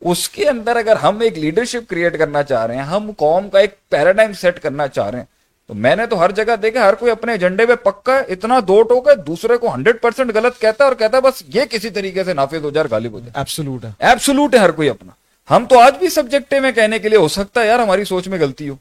[0.00, 3.58] اس کے اندر اگر ہم ایک لیڈرشپ کریٹ کرنا چاہ رہے ہیں ہم قوم کا
[3.58, 5.24] ایک پیراڈائم سیٹ کرنا چاہ رہے ہیں
[5.66, 8.60] تو میں نے تو ہر جگہ دیکھا ہر کوئی اپنے ایجنڈے پہ پکا ہے اتنا
[8.68, 11.62] دو ٹوک ہے دوسرے کو ہنڈریڈ پرسینٹ غلط کہتا ہے اور کہتا ہے بس یہ
[11.70, 14.88] کسی طریقے سے نافذ ہو جائے غالب ہو جائے۔ ایبسلوٹ ہے۔ ایبسلوٹ ہے ہر کوئی
[14.88, 15.12] اپنا۔
[15.56, 18.28] ہم تو آج بھی سبجیکٹ میں کہنے کے لیے ہو سکتا ہے یار ہماری سوچ
[18.28, 18.74] میں غلطی ہو۔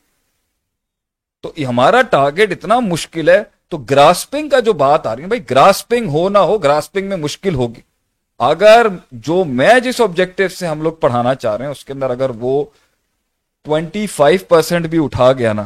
[1.41, 5.41] تو ہمارا ٹارگیٹ اتنا مشکل ہے تو گراسپنگ کا جو بات آ رہی ہے بھائی
[5.49, 7.81] گراسپنگ ہو نہ ہو گراسپنگ میں مشکل ہوگی۔
[8.39, 12.09] اگر جو میں جس آبجیکٹو سے ہم لوگ پڑھانا چاہ رہے ہیں اس کے اندر
[12.09, 12.63] اگر وہ
[13.65, 15.63] ٹوینٹی فائیو پرسینٹ بھی اٹھا گیا نا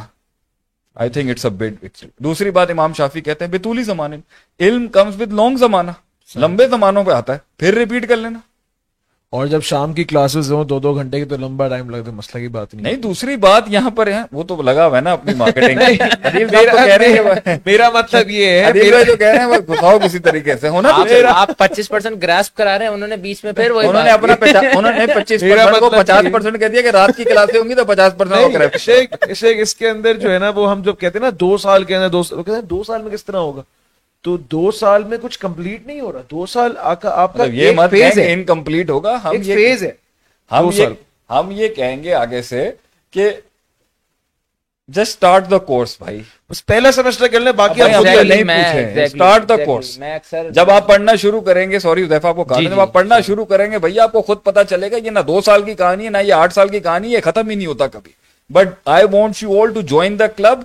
[0.95, 4.17] آئی تھنک اٹس اے دوسری بات امام شافی کہتے ہیں بتولی زمانے
[4.59, 5.91] علم کمز ود لانگ زمانہ۔
[6.35, 8.39] لمبے زمانوں پہ آتا ہے پھر ریپیٹ کر لینا۔
[9.33, 12.15] اور جب شام کی کلاسز ہوں دو دو گھنٹے کی تو لمبا ٹائم لگتا ہے
[12.15, 15.01] مسئلہ کی بات نہیں نہیں دوسری بات یہاں پر ہے وہ تو لگا ہوا ہے
[15.01, 15.79] نا اپنی مارکیٹنگ
[17.65, 18.71] میرا مطلب یہ ہے
[19.05, 20.91] جو کہہ رہے ہیں وہ گھساؤ کسی طریقے سے۔ ہونا
[21.29, 24.35] آپ پچیس پرسینٹ گراسپ کرا رہے ہیں انہوں نے بیچ میں پھر انہوں نے اپنا
[24.77, 25.43] انہوں نے پچیس
[25.79, 29.75] کو پچاس پرسینٹ کہہ دیا کہ رات کی کلاسیں ہوں گی تو پچاس پرسینٹ اس
[29.75, 32.61] کے اندر جو ہے نا وہ ہم جب کہتے ہیں نا دو سال کے اندر
[32.61, 33.61] دو سال میں کس طرح ہوگا؟
[34.25, 37.71] تو دو سال میں کچھ کمپلیٹ نہیں ہو رہا۔ دو سال آپ کا مطلب یہ
[37.89, 39.91] فیز ہے۔ انکمپلیٹ ہوگا۔ ہم فیز ہے۔
[40.51, 40.69] ہم
[41.29, 42.71] ہم یہ کہیں گے آگے سے
[43.13, 43.29] کہ
[44.89, 46.21] جسٹ اسٹارٹ دا کورس بھائی۔
[46.67, 49.97] پہلا سیمسٹر کر لیں باقی اسٹارٹ دا کورس
[50.51, 53.19] جب آپ پڑھنا شروع کریں گے سوری آپ کو کہا جی، جب آپ جی، پڑھنا
[53.19, 55.73] شروع کریں گے بھائی آپ کو خود پتا چلے گا یہ نہ دو سال کی
[55.73, 58.11] کہانی ہے نہ یہ آٹھ سال کی کہانی ہے ختم ہی نہیں ہوتا کبھی۔
[58.49, 60.59] But I want you all to join the club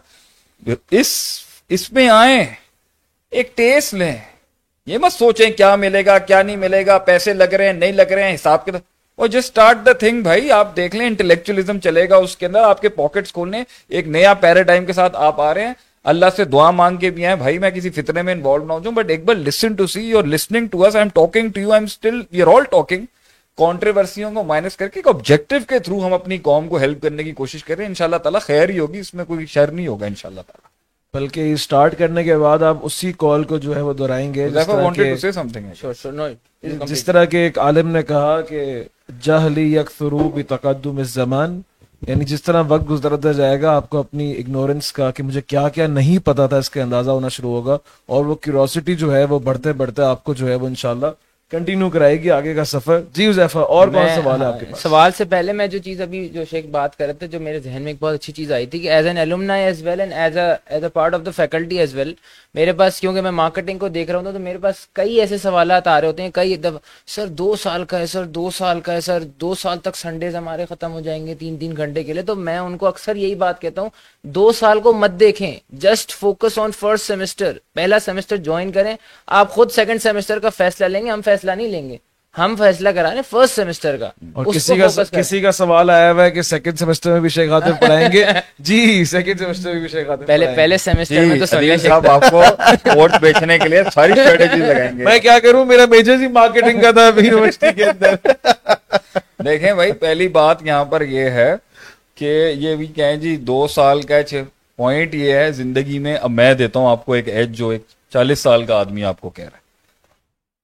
[0.91, 1.11] اس
[1.69, 2.45] اس میں آئے
[3.31, 4.17] ایک ٹیسٹ لیں۔
[4.87, 7.93] یہ مت سوچیں کیا ملے گا، کیا نہیں ملے گا، پیسے لگ رہے ہیں، نہیں
[7.93, 8.71] لگ رہے ہیں، حساب کے
[9.17, 12.63] اور جسٹ اسٹارٹ دا تھنگ بھائی، آپ دیکھ لیں انٹلیکچولیزم چلے گا اس کے اندر۔
[12.63, 15.73] آپ کے پاکٹس کھولنے، ایک نیا پیراڈائم کے ساتھ آپ آ رہے ہیں۔
[16.05, 18.81] اللہ سے دعا مانگ کے بھی ہیں۔ بھائی، میں کسی فطرے میں انوالو نہ ہو
[18.81, 21.61] جاؤں بٹ ایک بار listen to see your listening to us I am talking to
[21.61, 23.05] you I am still your all talking
[23.59, 27.25] کانٹریورسیوں کو مائنس کر کے ایک آبجیکٹو کے تھرو ہم اپنی قوم کو ہیلپ کرنے
[27.25, 29.87] کی کوشش کریں ان شاء اللہ تعالیٰ خیر ہی ہوگی، اس میں کوئی شر نہیں
[29.87, 30.70] ہوگا ان شاء اللہ تعالیٰ۔
[31.15, 34.49] بلکہ اسٹارٹ کرنے کے بعد آپ اسی کال کو جو ہے وہ دہرائیں گے
[36.85, 38.63] جس طرح کے ایک عالم نے کہا کہ
[39.23, 39.91] جہلی یک
[40.49, 41.61] تقدم اس زمان
[42.03, 45.69] یعنی جس طرح وقت گزرتا جائے گا آپ کو اپنی اگنورنس کا کہ مجھے کیا
[45.69, 47.77] کیا نہیں پتا تھا اس کے اندازہ ہونا شروع ہوگا
[48.09, 51.07] اور وہ کیوروسٹی جو ہے وہ بڑھتے بڑھتے آپ کو جو ہے وہ انشاءاللہ
[51.53, 53.01] کنٹینیو کرائے گی آگے کا سفر.
[53.15, 56.01] جی حذیفہ اور کون سوال ہے آپ کے پاس؟ سوال سے پہلے میں جو چیز
[56.01, 58.53] ابھی جو شیخ بات کر رہے تھے جو میرے ذہن میں ایک بہت اچھی چیز
[58.53, 61.31] آئی تھی کہ as an alumna as well and as as a part of the
[61.37, 62.13] faculty as well
[62.55, 65.87] میرے پاس کیونکہ میں مارکیٹنگ کو دیکھ رہا ہوں تو میرے پاس کئی ایسے سوالات
[65.89, 68.93] آ رہے ہوتے ہیں کئی دفعہ سر دو سال کا ہے سر دو سال کا
[68.93, 72.13] ہے سر دو سال تک سنڈیز ہمارے ختم ہو جائیں گے تین تین گھنٹے کے
[72.13, 73.91] لیے تو میں ان کو اکثر یہی بات کہتا ہوں
[74.25, 78.95] دو سال کو مت دیکھیں just focus on first semester پہلا سیمسٹر جوائن کریں
[79.29, 81.97] آپ خود سیکنڈ سیمسٹر کا فیصلہ لیں گے ہم فیصلہ نہیں لیں گے۔
[82.39, 86.13] ہم فیصلہ کرا رہے ہیں فرسٹ سیمسٹر کا۔ اور کسی کا۔ کسی کا سوال آیا
[86.13, 88.25] ہوا ہے کہ سیکنڈ سیمسٹر میں بھی شیخ عاطف پڑھائیں گے؟
[88.59, 92.11] جی سیکنڈ سیمسٹر میں بھی شیخ عاطف پہلے۔ پہلے سیمسٹر میں جی تو عدیل صاحب
[92.11, 92.43] آپ کو
[92.85, 96.81] کوٹ بیچنے کے لیے ساری اسٹریٹجی لگائیں گے۔ میں کیا کروں؟ میرا میجر ہی مارکیٹنگ
[96.81, 98.15] کا تھا یونیورسٹی کے اندر۔
[99.45, 101.55] دیکھیں بھائی پہلی بات یہاں پر یہ ہے
[102.15, 104.15] کہ یہ بھی کہیں جی دو سال کا
[104.77, 107.83] پوائنٹ یہ ہے زندگی میں اب میں دیتا ہوں آپ کو ایک ایج جو ایک
[108.13, 109.60] چالیس سال کا آدمی آپ کو کہہ رہا ہے۔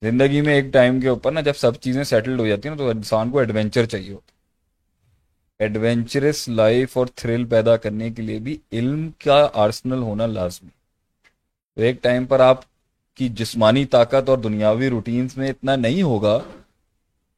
[0.01, 2.83] زندگی میں ایک ٹائم کے اوپر نا جب سب چیزیں سیٹلڈ ہو جاتی ہیں نا،
[2.83, 4.35] تو انسان کو ایڈونچر چاہیے ہوتا
[5.59, 10.69] ایڈونچرس لائف اور تھرل پیدا کرنے کے لیے بھی علم کا آرسنل ہونا لازمی
[11.77, 12.61] تو ایک ٹائم پر آپ
[13.17, 16.39] کی جسمانی طاقت اور دنیاوی روٹینز میں اتنا نہیں ہوگا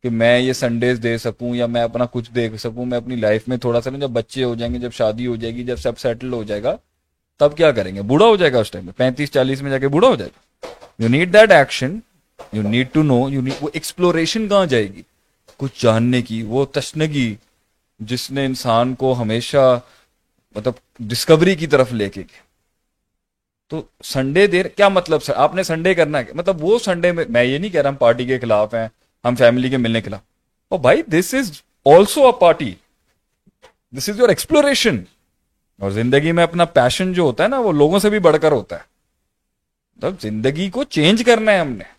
[0.04, 3.48] کہ میں یہ سنڈیز دے سکوں یا میں اپنا کچھ دیکھ سکوں، میں اپنی لائف
[3.48, 5.78] میں تھوڑا سا نا جب بچے ہو جائیں گے، جب شادی ہو جائے گی، جب
[5.78, 6.76] سب سیٹل ہو جائے گا،
[7.40, 9.78] تب کیا کریں گے؟ بوڑھا ہو جائے گا اس ٹائم میں، پینتیس چالیس میں جا
[9.78, 10.68] کے بوڑھا ہو جائے گا۔
[11.04, 12.00] You need that action
[12.54, 15.02] you need to know you need وہ ایکسپلوریشن کہاں جائے گی؟
[15.58, 17.36] کچھ جاننے کی، وہ تشنگی
[18.00, 19.80] جس نے انسان کو ہمیشہ
[20.56, 22.42] مطلب ڈسکوری کی طرف لے کے گیا
[23.68, 27.26] تو سنڈے دیر کیا مطلب سر؟ آپ نے سنڈے کرنا ہے۔ مطلب وہ سنڈے میں
[27.30, 28.88] میں یہ نہیں کہہ رہا ہم پارٹی کے خلاف ہیں،
[29.26, 30.22] ہم فیملی کے ملنے کے خلاف۔
[30.70, 32.74] اور بھائی this is also a party
[33.98, 35.04] this is your exploration
[35.80, 38.52] اور زندگی میں اپنا پیشن جو ہوتا ہے نا، وہ لوگوں سے بھی بڑھ کر
[38.52, 38.82] ہوتا ہے۔
[39.98, 41.99] مطلب زندگی کو چینج کرنا ہے ہم نے۔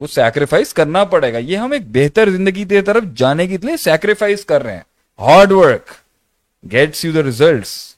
[0.00, 3.76] وہ سیکریفائس کرنا پڑے گا۔ یہ ہم ایک بہتر زندگی کی طرف جانے کے لیے
[3.76, 4.82] سیکریفائز کر رہے ہیں۔
[5.18, 5.90] Hard work
[6.72, 7.96] gets you the results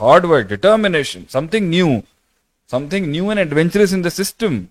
[0.00, 1.88] hard work determination something new
[2.90, 4.62] something new and adventurous in the system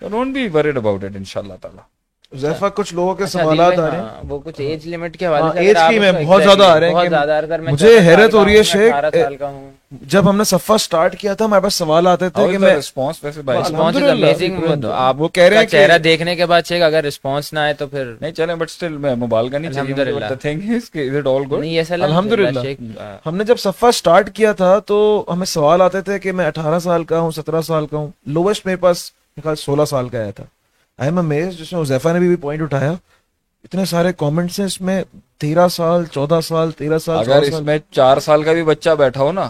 [0.00, 1.82] don't be worried about it ان شاء اللہ تعالیٰ
[2.32, 5.26] زیفہ کچھ لوگوں کے اچھا، سوالات آ رہے ہیں ہاں، وہ کچھ ایج لمٹ کے
[5.26, 8.34] ہاں، حوالے سے ایج کی میں بہت زیادہ آ رہے ہیں مجھے 14 سال حیرت
[8.34, 9.52] ہو رہی ہے شیخ، 18
[10.04, 13.22] جب ہم نے صفحہ سٹارٹ کیا تھا ہمارے پاس سوال آتے تھے کہ میں رسپانس
[13.22, 16.62] ویسے بھائی رسپانس للہ، امیزنگ۔ آپ وہ کہہ رہے ہیں کہ- چہرہ دیکھنے کے بعد
[16.64, 19.70] شیخ اگر رسپانس نہ آئے تو پھر نہیں چلیں بٹ اسٹل میں موبائل کا نہیں
[19.70, 22.60] الحمدللہ۔ چاہیے تھنگ از کہ از اٹ آل گڈ نہیں ایسا الحمدللہ۔
[23.26, 24.98] ہم نے جب صفحہ سٹارٹ کیا تھا تو
[25.32, 28.66] ہمیں سوال آتے تھے کہ میں اٹھارہ سال کا ہوں سترہ سال کا ہوں لویسٹ
[28.66, 29.10] میرے پاس
[29.58, 30.44] سولہ سال کا آیا تھا
[30.98, 32.92] آئی ایم امیز جس میں حذیفہ نے بھی پوائنٹ اٹھایا.
[33.64, 35.02] اتنے سارے کامنٹس ہیں اس میں.
[35.38, 39.22] تیرہ سال چودہ سال تیرہ سال اگر اس میں چار سال کا بھی بچہ بیٹھا
[39.22, 39.48] ہو نا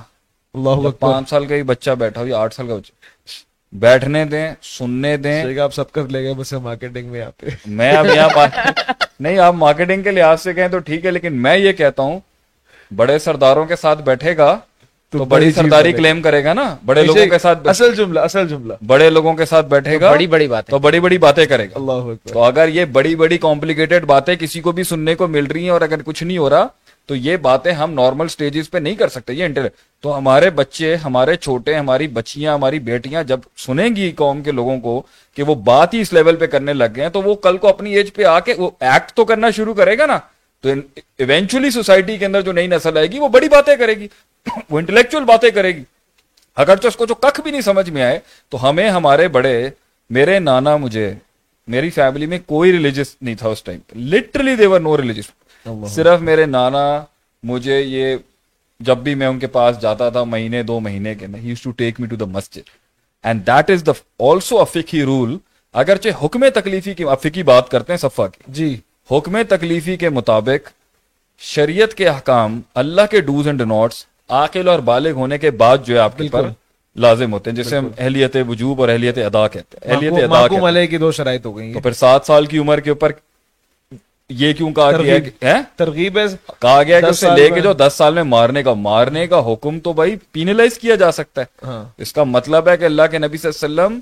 [0.54, 2.92] اللہ پانچ سال کا بھی بچہ بیٹھا ہو یا آٹھ سال کا بچہ.
[3.72, 5.58] بیٹھنے دیں سننے دیں.
[5.60, 8.46] آپ سب کر لے گئے بس مارکیٹنگ میں آتے میں اب یہاں
[9.20, 12.18] نہیں آپ مارکیٹنگ کے لحاظ سے کہیں تو ٹھیک ہے لیکن میں یہ کہتا ہوں
[12.90, 14.58] بڑے سرداروں کے ساتھ بیٹھے گا
[15.12, 18.74] تو بڑی سرداری۔ کلیم کرے گا نا؟ بڑے لوگوں کے ساتھ اصل جملہ اصل جملہ۔
[18.86, 21.78] بڑے لوگوں کے ساتھ بیٹھے گا بڑی بڑی بات تو بڑی بڑی باتیں کرے گا۔
[21.78, 25.62] اللہ تو اگر یہ بڑی بڑی کمپلیکیٹڈ باتیں کسی کو بھی سننے کو مل رہی
[25.62, 26.66] ہیں اور اگر کچھ نہیں ہو رہا
[27.08, 29.66] تو یہ باتیں ہم نارمل سٹیجز پہ نہیں کر سکتے۔ یہ انٹر
[30.04, 34.78] تو ہمارے بچے ہمارے چھوٹے ہماری بچیاں ہماری بیٹیاں جب سنیں گی قوم کے لوگوں
[34.80, 35.00] کو
[35.36, 37.68] کہ وہ بات ہی اس لیول پہ کرنے لگ گئے ہیں تو وہ کل کو
[37.68, 40.18] اپنی ایج پہ آ کے وہ ایکٹ تو کرنا شروع کرے گا نا۔
[40.64, 40.68] تو
[41.18, 44.08] ایونچولی سوسائٹی کے اندر جو نئی نسل آئے گی وہ بڑی باتیں کرے گی۔
[44.70, 45.82] وہ انٹلیکچوئل باتیں کرے گی۔
[46.56, 48.18] اگر تو اس کو جو کخ بھی نہیں سمجھ میں آئے
[48.48, 49.70] تو ہمیں ہمارے بڑے
[50.10, 51.14] میرے نانا مجھے
[51.68, 55.30] میری فیملی میں کوئی ریلیجس نہیں تھا اس ٹائم پہ۔ Literally there were no religious
[55.94, 57.04] صرف میرے نانا
[57.42, 58.16] مجھے یہ
[58.80, 62.00] جب بھی میں ان کے پاس جاتا تھا مہینے دو مہینے کے ہی to take
[62.00, 62.68] me to the Masjid
[63.24, 65.38] and that is the also افقی role
[65.74, 68.76] اگرچہ حکم تکلیفی کی افقی بات کرتے ہیں صفا کی۔ جی۔
[69.10, 70.68] حکم تکلیفی کے مطابق
[71.38, 75.94] شریعت کے احکام اللہ کے ڈوز اینڈ نوٹس عاقل اور بالغ ہونے کے بعد جو
[75.94, 76.48] ہے آپ کے پر
[76.96, 80.86] لازم ہوتے ہیں جسے ہم اہلیت وجوب اور اہلیت ادا کہتے ہیں۔ اہلیت ادا کہتے
[80.86, 83.12] کی دو شرائط ہو گئی تو پھر سات سال کی عمر کے اوپر
[84.30, 86.24] یہ کیوں کہا گیا ہیں؟ ترغیب ہے۔
[86.60, 89.80] کہا گیا کہ اسے لے کے جو دس سال میں مارنے کا مارنے کا حکم
[89.80, 93.18] تو بھائی پینلائز کیا جا سکتا ہے۔ ہاں۔ اس کا مطلب ہے کہ اللہ کے
[93.18, 94.00] نبی صلی اللہ علیہ وسلم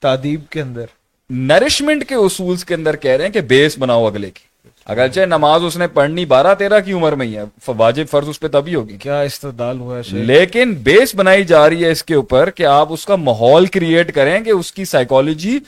[0.00, 0.84] تعدیب کے اندر۔
[1.30, 4.55] نرشمنٹ کے اصولز کے اندر کہہ رہے ہیں کہ بیس بناؤ اگلے کی۔
[4.86, 8.40] اگرچہ نماز اس نے پڑھنی بارہ تیرہ کی عمر میں ہی ہے واجب فرض اس
[8.40, 12.04] پہ تبھی ہوگی۔ کیا استدال ہوا ہے شیخ؟ لیکن بیس بنائی جا رہی ہے اس
[12.04, 15.58] کے اوپر کہ آپ اس کا ماحول کریٹ کریں کہ اس کی سائیکالوجی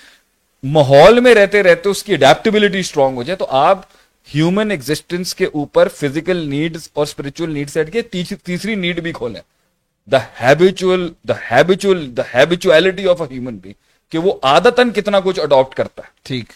[0.62, 3.78] ماحول میں رہتے رہتے اس کی اڈیپٹیبلٹی اسٹرانگ ہو جائے۔ تو آپ
[4.34, 9.40] ہیومن ایگزٹینس کے اوپر فزیکل نیڈز اور اسپرچل نیڈ سیٹ کے تیسری نیڈ بھی کھولیں۔
[10.10, 13.58] The habitual the habitual the habituality of a human
[14.12, 16.52] کہ وہ عادتن کتنا کچھ اڈاپٹ کرتا ہے۔ ٹھیک۔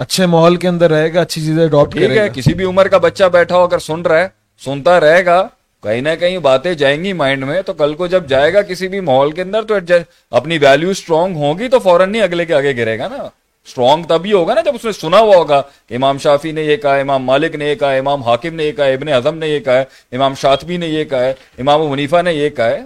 [0.00, 2.98] اچھے ماحول کے اندر رہے گا اچھی چیزیں اڈاپٹ کرے گا۔ کسی بھی عمر کا
[2.98, 4.28] بچہ بیٹھا ہو اگر سن رہا ہے
[4.64, 5.48] سنتا رہے گا
[5.82, 8.88] کہیں نہ کہیں باتیں جائیں گی مائنڈ میں تو کل کو جب جائے گا کسی
[8.88, 9.74] بھی ماحول کے اندر تو
[10.30, 13.28] اپنی ویلیو اسٹرانگ ہوگی تو فوراً نہیں اگلے کے آگے گرے گا نا۔
[13.66, 16.76] اسٹرانگ تبھی ہوگا نا جب اس نے سنا ہوا ہوگا کہ امام شافی نے یہ
[16.76, 19.60] کہا امام مالک نے یہ کہا امام حاکم نے یہ کہا ابن اعظم نے یہ
[19.60, 19.78] کہا
[20.12, 22.80] امام شاطبی نے یہ کہا ہے امام منیفا نے یہ کہا۔ ہے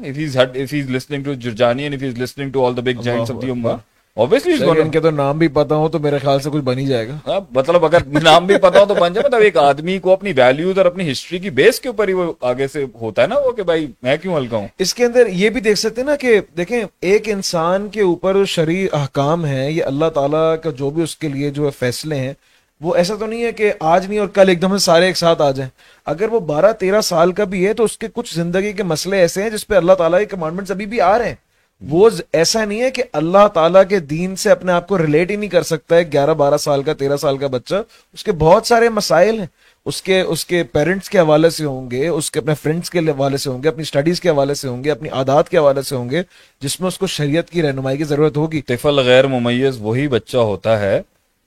[4.19, 7.09] ان کے تو نام بھی پتا ہو تو میرے خیال سے کچھ بن ہی جائے
[7.09, 10.33] گا مطلب اگر نام بھی پتا ہو تو بن جائے مطلب ایک آدمی کو اپنی
[10.37, 13.39] ویلیوز اور اپنی ہسٹری کی بیس کے اوپر ہی وہ آگے سے ہوتا ہے نا
[13.39, 16.09] وہ کہ بھائی میں کیوں ہلکا ہوں اس کے اندر یہ بھی دیکھ سکتے ہیں
[16.09, 20.91] نا کہ دیکھیں ایک انسان کے اوپر شرعی احکام ہیں یہ اللہ تعالیٰ کا جو
[20.91, 22.33] بھی اس کے لیے جو فیصلے ہیں
[22.81, 25.43] وہ ایسا تو نہیں ہے کہ آج نہیں اور کل ایک دم سارے ایک ساتھ
[25.43, 25.71] آ جائیں
[26.07, 29.21] اگر وہ بارہ تیرہ سال کا بھی ہے تو اس کے کچھ زندگی کے مسئلے
[29.21, 31.47] ایسے ہیں جس پہ اللہ تعالیٰ کے کمانڈمنٹس ابھی بھی آ رہے ہیں
[31.81, 35.37] وہ ایسا نہیں ہے کہ اللہ تعالیٰ کے دین سے اپنے آپ کو ریلیٹ ہی
[35.37, 37.74] نہیں کر سکتا ہے گیارہ بارہ سال کا، تیرہ سال کا بچہ۔
[38.14, 39.47] اس کے بہت سارے مسائل ہیں۔
[39.87, 42.99] اس کے اس کے پیرنٹس کے حوالے سے ہوں گے، اس کے اپنے فرینڈس کے
[42.99, 45.83] حوالے سے ہوں گے، اپنی اسٹڈیز کے حوالے سے ہوں گے، اپنی عادات کے حوالے
[45.83, 46.22] سے ہوں گے،
[46.61, 50.37] جس میں اس کو شریعت کی رہنمائی کی ضرورت ہوگی۔ طفل غیر ممیز وہی بچہ
[50.37, 51.03] ہوتا ہے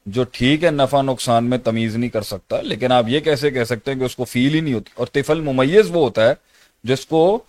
[0.05, 3.63] جو ٹھیک ہے، نفع نقصان میں تمیز نہیں کر سکتا، لیکن آپ یہ کیسے کہہ
[3.63, 6.33] سکتے ہیں کہ اس کو فیل ہی نہیں ہوتی۔ اور طفل ممیز وہ ہوتا ہے
[6.83, 7.39] جس کو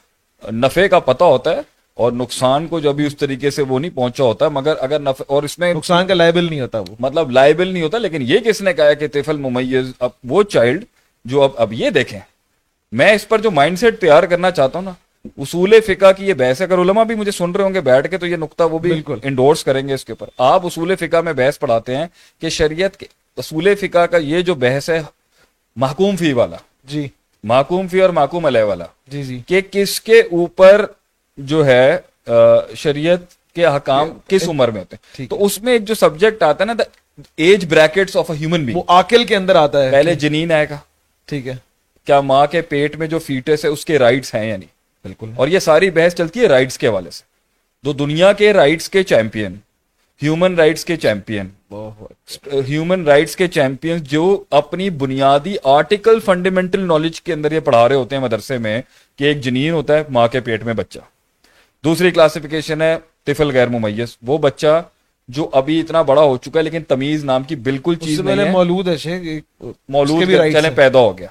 [0.52, 1.60] نفع کا پتہ ہوتا ہے
[2.02, 5.24] اور نقصان کو جو بھی اس طریقے سے وہ نہیں پہنچا ہوتا مگر اگر نفع
[5.26, 8.38] اور اس میں نقصان کا لائبل نہیں ہوتا وہ۔ مطلب لائبل نہیں ہوتا لیکن یہ
[8.38, 10.84] کس نے کہا کہ طفل ممیز اب وہ چائلڈ
[11.24, 12.20] جو اب اب یہ دیکھیں۔
[12.92, 14.92] میں اس پر جو مائنڈ سیٹ تیار کرنا چاہتا ہوں نا
[15.38, 18.08] اصول فقہ کی یہ بحث ہے۔ اگر علماء بھی مجھے سن رہے ہوں گے بیٹھ
[18.10, 20.96] کے تو یہ نقطہ وہ بھی بالکل۔ انڈورس کریں گے اس کے اوپر۔ آپ اصول
[20.96, 22.06] فقہ میں بحث پڑھاتے ہیں
[22.40, 25.02] کہ شریعت کے اصول فقہ کا یہ جو بحث ہے
[25.76, 27.08] محکوم فی والا۔ جی۔
[27.44, 30.86] محکوم فی اور محکوم علیہ والا۔ جی جی۔ کہ کس کے اوپر
[31.36, 31.96] جو ہے
[32.76, 33.18] شریعت
[33.54, 36.74] کے حکام کس عمر میں ہوتے ہیں؟ تو اس میں ایک جو سبجیکٹ آتا ہے
[36.74, 36.82] نا
[37.36, 40.66] age brackets of a human being وہ آکل کے اندر آتا ہے۔ پہلے جنین آئے
[40.70, 40.78] گا۔
[41.26, 41.54] ٹھیک ہے۔
[42.06, 44.68] کیا ماں کے پیٹ میں جو فیٹس ہے اس کے رائٹس ہیں یا نہیں؟
[45.04, 47.22] بالکل۔ اور یہ ساری بحث چلتی ہے رائٹس کے حوالے سے۔
[47.84, 49.54] دو دنیا کے رائٹس کے چیمپئن
[50.22, 51.46] ہیومن رائٹس کے چیمپئن
[52.68, 57.96] ہیومن رائٹس کے چیمپئن جو اپنی بنیادی آرٹیکل فنڈامنٹل نالج کے اندر یہ پڑھا رہے
[57.96, 58.82] ہوتے ہیں مدرسے میں
[59.16, 60.98] کہ ایک جنین ہوتا ہے ماں کے پیٹ میں بچہ۔
[61.84, 64.82] دوسری کلاسیفیکیشن ہے طفل غیر ممیز۔ وہ بچہ
[65.28, 68.50] جو ابھی اتنا بڑا ہو چکا ہے لیکن تمیز نام کی بالکل چیز نہیں ہے۔
[68.50, 69.40] مولود ہے
[69.88, 70.22] مولود
[70.52, 71.26] چلے پیدا ہو گیا۔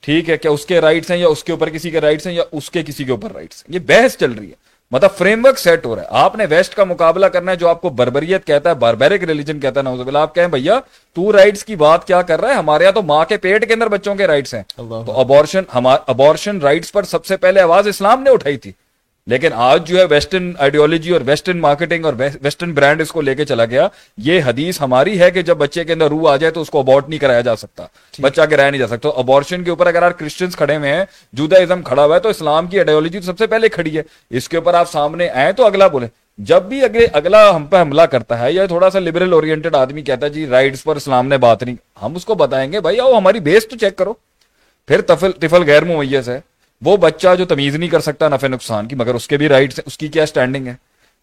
[0.00, 2.34] ٹھیک ہے کیا اس کے رائٹس ہیں یا اس کے اوپر کسی کے رائٹس ہیں
[2.34, 4.54] یا اس کے کسی کے اوپر رائٹس ہیں؟ یہ بحث چل رہی ہے۔
[4.90, 7.68] مطلب فریم ورک سیٹ ہو رہا ہے۔ آپ نے ویسٹ کا مقابلہ کرنا ہے جو
[7.68, 10.80] آپ کو بربریت کہتا ہے باربیرک ریلیجن کہتا ہے نوزب آپ کہیں بھیا
[11.12, 13.74] تو رائٹس کی بات کیا کر رہا ہے؟ ہمارے یہاں تو ماں کے پیٹ کے
[13.74, 18.22] اندر بچوں کے رائٹس ہیں۔ تو ابورشن ابورشن رائٹس پر سب سے پہلے آواز اسلام
[18.22, 18.72] نے اٹھائی تھی۔
[19.26, 23.34] لیکن آج جو ہے ویسٹرن آئیڈیولوجی اور ویسٹرن مارکیٹنگ اور ویسٹرن برانڈ اس کو لے
[23.34, 26.50] کے چلا گیا۔ یہ حدیث ہماری ہے کہ جب بچے کے اندر روح آ جائے
[26.50, 27.86] تو اس کو ابورٹ نہیں کرایا جا سکتا۔
[28.18, 31.58] بچہ گرایا نہیں جا سکتا۔ ابورشن کے اوپر اگر آپ کرسچنس کھڑے ہوئے ہیں جودا
[31.58, 34.48] ازم کھڑا ہوا ہے تو اسلام کی آئیڈیولوجی تو سب سے پہلے کھڑی ہے۔ اس
[34.48, 36.06] کے اوپر آپ سامنے آئے تو اگلا بولے
[36.38, 40.02] جب بھی اگلے اگلا ہم پہ حملہ کرتا ہے یا تھوڑا سا لبرل اورینٹڈ آدمی
[40.02, 43.00] کہتا ہے جی رائٹس پر اسلام نے بات نہیں۔ ہم اس کو بتائیں گے بھائی
[43.00, 44.14] آؤ ہماری بیس تو چیک کرو۔
[44.88, 46.40] پھر تفل تفل غیر ممیز ہے۔
[46.84, 49.80] وہ بچہ جو تمیز نہیں کر سکتا نفع نقصان کی، مگر اس کے بھی رائٹس
[49.86, 50.74] اس کی کیا سٹینڈنگ ہے؟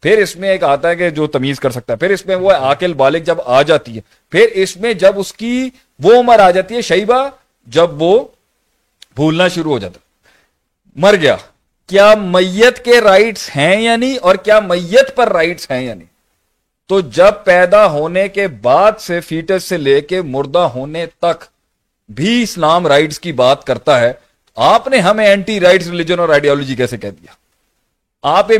[0.04, 2.36] پھر اس میں ایک آتا ہے کہ جو تمیز کر سکتا ہے، پھر اس میں
[2.36, 4.02] وہ آکل بالغ جب آ جاتی ہے،
[4.32, 5.70] پھر اس میں جب اس کی
[6.00, 7.30] وہ عمر آ جاتی ہے، شیبہ
[7.68, 8.28] جب وہ
[9.16, 10.00] بھولنا شروع ہو جاتا
[10.96, 11.36] مر گیا۔
[11.88, 16.08] کیا میت کے رائٹس ہیں یا نہیں؟ اور کیا میت پر رائٹس ہیں یا نہیں؟
[16.88, 21.44] تو جب پیدا ہونے کے بعد سے فیٹس سے لے کے مردہ ہونے تک
[22.10, 24.14] بھی اسلام رائٹس کی بات کرتا ہے
[24.57, 27.34] آپ نے ہمیں اینٹی رائٹس ریلیجن اور آئیڈیالوجی کیسے کہہ دیا؟
[28.23, 28.52] آپ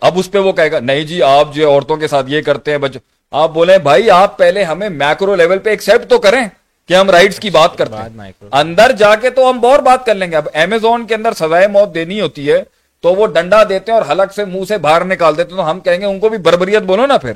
[0.00, 2.70] اب اس پہ وہ کہے گا نہیں جی آپ جو عورتوں کے ساتھ یہ کرتے
[2.70, 2.96] ہیں بچ
[3.32, 6.44] آپ بولے بھائی آپ پہلے ہمیں میکرو لیول پہ ایکسپٹ تو کریں
[6.88, 10.14] کہ ہم رائٹس کی بات کرتے ہیں۔ اندر جا کے تو ہم بہت بات کر
[10.14, 12.62] لیں گے۔ اب امیزون کے اندر سزائے موت دینی ہوتی ہے
[13.04, 15.70] تو وہ ڈنڈا دیتے ہیں اور حلق سے منہ سے باہر نکال دیتے ہیں تو
[15.70, 17.32] ہم کہیں گے ان کو بھی بربریت بولو نا پھر۔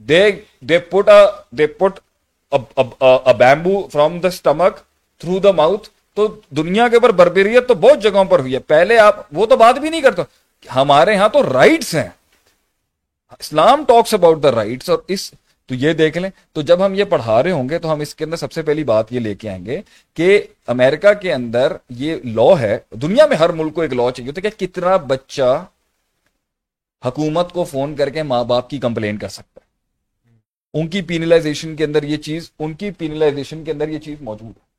[0.00, 0.30] They
[0.60, 1.08] they put
[1.50, 2.00] they put
[3.38, 4.76] bamboo from the stomach
[5.20, 5.88] through the mouth
[6.28, 9.56] تو دنیا کے اوپر بربریت تو بہت جگہوں پر ہوئی ہے۔ پہلے آپ وہ تو
[9.56, 10.22] بات بھی نہیں کرتے۔
[10.74, 12.08] ہمارے ہاں تو رائٹس ہیں۔
[13.38, 15.30] Islam talks about the rights اور اس
[15.66, 18.14] تو یہ دیکھ لیں۔ تو جب ہم یہ پڑھا رہے ہوں گے تو ہم اس
[18.14, 19.80] کے اندر سب سے پہلی بات یہ لے کے آئیں گے
[20.14, 24.32] کہ امریکہ کے اندر یہ لا ہے۔ دنیا میں ہر ملک کو ایک لا چاہیے
[24.32, 25.64] تو کہ کتنا بچہ
[27.06, 29.70] حکومت کو فون کر کے ماں باپ کی کمپلین کر سکتا ہے۔
[30.74, 34.52] ان کی پینلائزیشن کے اندر یہ چیز ان کی پینلائزیشن کے اندر یہ چیز موجود
[34.56, 34.69] ہے۔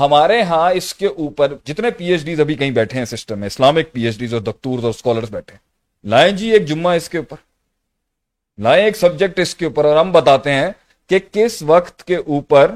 [0.00, 3.46] ہمارے ہاں اس کے اوپر جتنے پی ایچ ڈیز ابھی کہیں بیٹھے ہیں سسٹم میں،
[3.46, 5.58] اسلامک پی ایچ ڈیز اور دکتور اور اسکالرس بیٹھے ہیں۔
[6.08, 7.36] لائیں جی ایک جمعہ اس کے اوپر۔
[8.58, 10.68] لائیں ایک سبجیکٹ اس کے اوپر اور ہم بتاتے ہیں
[11.08, 12.70] کہ کس وقت کے اوپر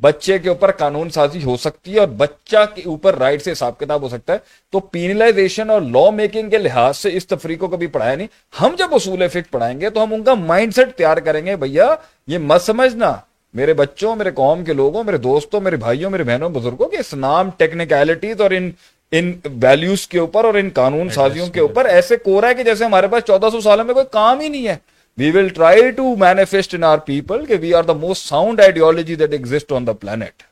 [0.00, 3.78] بچے کے اوپر قانون سازی ہو سکتی ہے اور بچہ کے اوپر رائٹ سے حساب
[3.78, 4.38] کتاب ہو سکتا ہے۔
[4.70, 8.26] تو پینلائزیشن اور لا میکنگ کے لحاظ سے اس تفریح کو کبھی پڑھایا نہیں۔
[8.60, 11.56] ہم جب اصول فکر پڑھائیں گے تو ہم ان کا مائنڈ سیٹ تیار کریں گے،
[11.56, 11.94] بھیا،
[12.26, 13.16] یہ مت سمجھنا۔
[13.54, 17.50] میرے بچوں میرے قوم کے لوگوں میرے دوستوں میرے بھائیوں میرے بہنوں بزرگوں کے اسلام
[17.56, 18.70] ٹیکنیکلٹیز اور ان
[19.12, 19.32] ان
[19.62, 23.06] ویلیوز کے اوپر اور ان قانون سازیوں کے اوپر ایسے کورا ہے کہ جیسے ہمارے
[23.08, 24.76] پاس چودہ سو سالوں میں کوئی کام ہی نہیں ہے۔
[25.18, 29.14] We will try to manifest in our people کہ we are the most sound ideology
[29.14, 30.42] that exist on the planet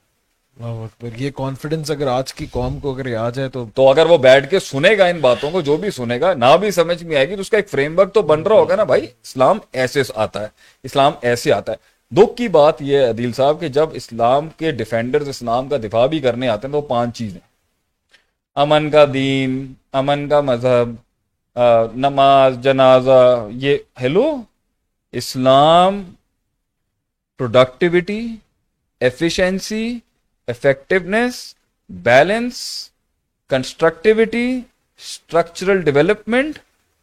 [1.16, 4.50] یہ کانفیڈنس اگر آج کی قوم کو اگر آ جائے تو تو اگر وہ بیٹھ
[4.50, 7.28] کے سنے گا ان باتوں کو جو بھی سنے گا نہ بھی سمجھ میں آئے
[7.28, 10.02] گی تو اس کا ایک فریم ورک تو بن رہا ہوگا نا بھائی۔ اسلام ایسے
[10.14, 10.46] آتا ہے۔
[10.84, 11.76] اسلام ایسے آتا ہے۔
[12.12, 16.06] دکھ کی بات یہ ہے عدیل صاحب کہ جب اسلام کے ڈیفینڈرز اسلام کا دفاع
[16.06, 17.40] بھی کرنے آتے ہیں تو پانچ چیزیں
[18.56, 19.50] امن کا دین،
[19.92, 20.94] امن کا مذہب
[21.96, 24.26] نماز، جنازہ، یہ hello,
[25.14, 26.02] Islam
[27.40, 28.20] productivity
[29.00, 29.98] efficiency
[30.48, 31.42] effectiveness
[31.90, 32.58] balance
[33.50, 34.48] constructivity
[35.00, 36.58] structural development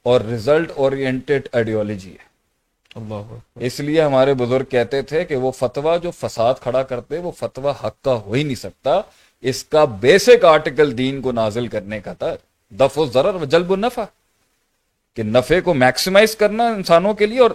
[0.05, 2.23] اور ریزلٹ اورینٹیڈ آئیڈیولوجی ہے۔
[3.55, 7.71] اس لیے ہمارے بزرگ کہتے تھے کہ وہ فتوا جو فساد کھڑا کرتے وہ فتوا
[7.71, 9.01] حق کا ہو ہی نہیں سکتا۔
[9.41, 12.35] اس کا بیسک آرٹیکل دین کو نازل کرنے کا تھا۔
[12.69, 14.03] دف و ضرر و جلب و نفع
[15.15, 17.51] کہ نفے کو میکسیمائز کرنا انسانوں کے لیے اور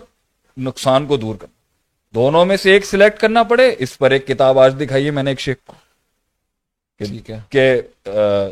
[0.58, 1.52] نقصان کو دور کرنا۔
[2.14, 5.30] دونوں میں سے ایک سلیکٹ کرنا پڑے۔ اس پر ایک کتاب آج دکھائیے میں نے
[5.30, 5.72] ایک شیخ کو۔
[7.48, 7.80] کہ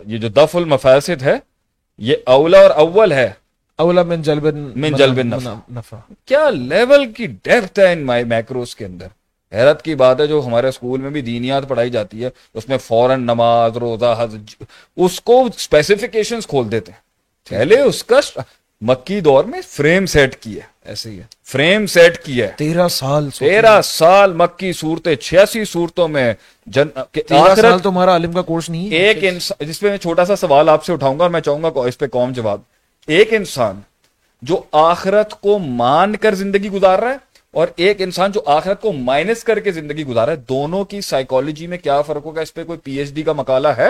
[0.07, 1.35] یہ جو دف المفاسد ہے
[1.99, 3.33] یہ اولا اور اول ہے۔
[3.79, 4.45] اولا من جلب
[4.77, 5.97] من جلب نفع.
[6.27, 9.07] کیا لیول کی ڈیپتھ ہے ان میکروز کے اندر؟
[9.53, 12.79] حیرت کی بات ہے جو ہمارے اسکول میں بھی دینیات پڑھائی جاتی ہے اس میں
[12.79, 14.37] فوراً نماز روزہ حج
[14.97, 17.01] اس کو اسپیسیفکیشن کھول دیتے ہیں۔
[17.51, 18.21] پہلے اس کا
[18.81, 22.89] مکی دور میں فریم سیٹ کی ہے ایسے ہی ہے۔ فریم سیٹ کی ہے۔ تیرہ
[22.89, 26.35] سال تیرہ سال مکی صورتیں چھیاسی صورتوں میں
[26.67, 26.89] جن
[27.57, 30.85] سال تمہارا عالم کا کورس نہیں ایک انسان جس پہ میں چھوٹا سا سوال آپ
[30.85, 32.61] سے اٹھاؤں گا اور میں چاہوں گا اس پہ قوم جواب
[33.09, 33.81] ایک انسان
[34.43, 37.17] جو آخرت کو مان کر زندگی گزار رہا ہے
[37.51, 41.01] اور ایک انسان جو آخرت کو مائنس کر کے زندگی گزار رہا ہے دونوں کی
[41.01, 43.89] سائیکالوجی میں کیا فرق ہوگا؟ اس پہ کوئی پی ایچ ڈی کا مقالہ ہے؟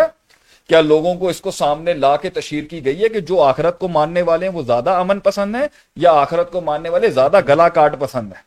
[0.68, 3.78] کیا لوگوں کو اس کو سامنے لا کے تشہیر کی گئی ہے کہ جو آخرت
[3.78, 5.66] کو ماننے والے ہیں وہ زیادہ امن پسند ہیں
[5.96, 8.42] یا آخرت کو ماننے والے زیادہ گلا کاٹ پسند ہیں؟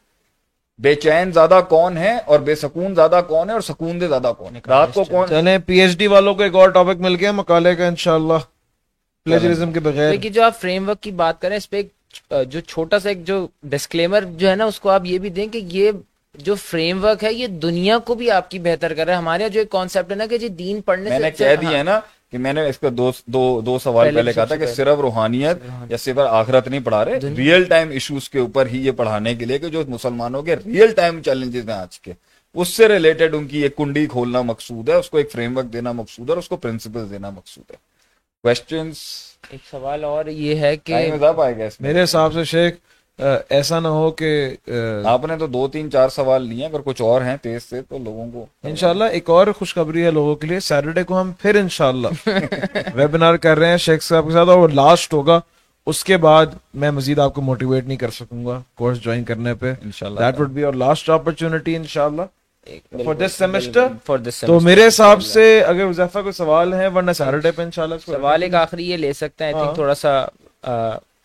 [0.79, 4.31] بے چین زیادہ کون ہے اور بے سکون زیادہ کون ہے اور سکون دے زیادہ
[4.37, 7.15] کون ہے رات کو کون چلیں پی ایچ ڈی والوں کو ایک اور ٹاپک مل
[7.15, 8.37] گیا مقالے کا انشاءاللہ۔
[9.25, 11.81] پلیجرزم کے بغیر جو آپ فریم ورک کی بات کریں اس پہ
[12.47, 15.47] جو چھوٹا سا ایک جو ڈسکلیمر جو ہے نا اس کو آپ یہ بھی دیں
[15.47, 15.91] کہ یہ
[16.35, 19.49] جو فریم ورک ہے یہ دنیا کو بھی آپ کی بہتر کر رہا ہے۔ ہمارے
[19.49, 21.99] جو ایک کانسیپٹ ہے نا کہ جی دین پڑھنے میں نے کہہ دیا ہے نا
[22.31, 25.57] کہ میں نے اس کا دو دو دو سوال پہلے کہا تھا کہ صرف روحانیت
[25.89, 29.45] یا صرف آخرت نہیں پڑھا رہے ریئل ٹائم ایشوز کے اوپر ہی یہ پڑھانے کے
[29.45, 32.13] لیے کہ جو مسلمانوں کے ریئل ٹائم چیلنجز ہیں آج کے۔
[32.55, 35.73] اس سے ریلیٹڈ ان کی ایک کنڈی کھولنا مقصود ہے اس کو ایک فریم ورک
[35.73, 37.90] دینا مقصود ہے اور اس کو پرنسپل دینا مقصود ہے۔
[38.43, 38.97] کوشچنس
[39.49, 41.11] ایک سوال اور یہ ہے کہ
[41.79, 42.73] میرے حساب سے شیخ
[43.49, 44.55] ایسا نہ ہو کہ
[45.05, 47.97] آپ نے تو دو تین چار سوال لیے اگر کچھ اور ہیں تیز سے تو
[47.97, 52.07] لوگوں کو انشاءاللہ ایک اور خوشخبری ہے لوگوں کے لیے سیٹرڈے کو ہم پھر انشاءاللہ
[52.95, 55.39] ویبنار کر رہے ہیں شیخ صاحب کے ساتھ اور لاسٹ ہوگا۔
[55.87, 59.53] اس کے بعد میں مزید آپ کو موٹیویٹ نہیں کر سکوں گا کورس جوائن کرنے
[59.53, 62.21] پہ۔ That would be our last opportunity انشاءاللہ۔
[62.65, 63.87] فار دس سیمسٹر
[64.41, 68.53] تو میرے حساب سے اگر وظیفہ کوئی سوال ہے ورنہ سیٹرڈے پہ انشاءاللہ سوال ایک
[68.55, 70.11] آخری یہ لے سکتے ہیں ہاں۔ تھوڑا سا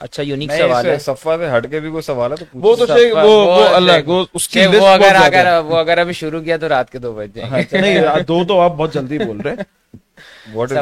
[0.01, 2.87] اچھا یونیک سوال ہے۔ صفہ سے ہٹ کے بھی کوئی سوال ہے وہ تو
[3.17, 6.99] وہ اللہ اس کی وہ اگر اگر وہ اگر ابھی شروع کیا تو رات کے
[6.99, 9.65] دو بج جائیں گے نہیں دو تو آپ بہت جلدی بول رہے ہیں۔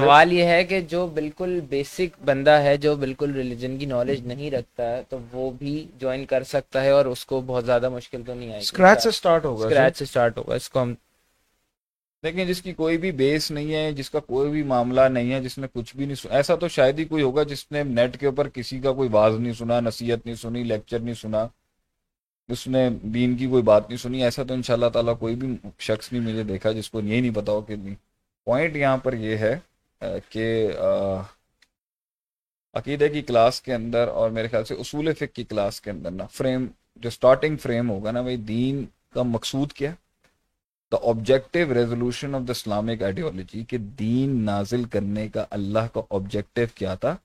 [0.00, 4.50] سوال یہ ہے کہ جو بالکل بیسک بندہ ہے جو بالکل ریلیجن کی نالج نہیں
[4.50, 8.22] رکھتا ہے تو وہ بھی جوائن کر سکتا ہے اور اس کو بہت زیادہ مشکل
[8.26, 10.94] تو نہیں آئے گی۔ اسکریچ سے سٹارٹ ہوگا اسکریچ سے سٹارٹ ہوگا اس کو ہم
[12.24, 15.40] لیکن جس کی کوئی بھی بیس نہیں ہے جس کا کوئی بھی معاملہ نہیں ہے
[15.40, 18.18] جس نے کچھ بھی نہیں سنا ایسا تو شاید ہی کوئی ہوگا جس نے نیٹ
[18.20, 21.46] کے اوپر کسی کا کوئی باز نہیں سنا نصیحت نہیں سنی لیکچر نہیں سنا
[22.48, 25.34] اس نے دین کی کوئی بات نہیں سنی ایسا تو ان شاء اللہ تعالیٰ کوئی
[25.34, 25.48] بھی
[25.78, 27.94] شخص نہیں مجھے دیکھا جس کو یہی نہیں بتاؤ کہ نہیں۔
[28.44, 29.58] پوائنٹ یہاں پر یہ ہے
[30.28, 30.70] کہ
[32.74, 36.10] عقیدے کی کلاس کے اندر اور میرے خیال سے اصول فک کی کلاس کے اندر
[36.10, 36.66] نا فریم
[36.96, 38.84] جو سٹارٹنگ فریم ہوگا نا بھائی دین
[39.14, 39.90] کا مقصود کیا؟
[40.92, 46.62] The objective resolution of the Islamic ideology کہ دین نازل کرنے کا اللہ کا آبجیکٹو
[46.74, 47.16] کیا تھا؟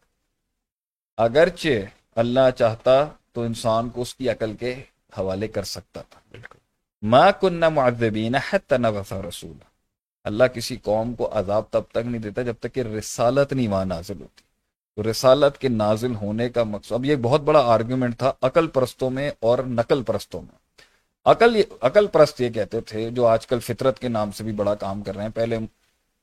[1.17, 1.85] اگرچہ
[2.15, 4.83] اللہ چاہتا تو انسان کو اس کی عقل کے
[5.17, 6.57] حوالے کر سکتا تھا۔ بالکل۔
[7.01, 9.57] ماں کن معذبین حتی نبث رسول
[10.29, 13.85] اللہ کسی قوم کو عذاب تب تک نہیں دیتا جب تک کہ رسالت نہیں وہاں
[13.85, 14.41] نازل ہوتی۔
[14.95, 19.09] تو رسالت کے نازل ہونے کا مقصد اب یہ بہت بڑا آرگیومنٹ تھا عقل پرستوں
[19.09, 20.57] میں اور نقل پرستوں میں۔
[21.25, 24.75] عقل عقل پرست یہ کہتے تھے جو آج کل فطرت کے نام سے بھی بڑا
[24.75, 25.57] کام کر رہے ہیں۔ پہلے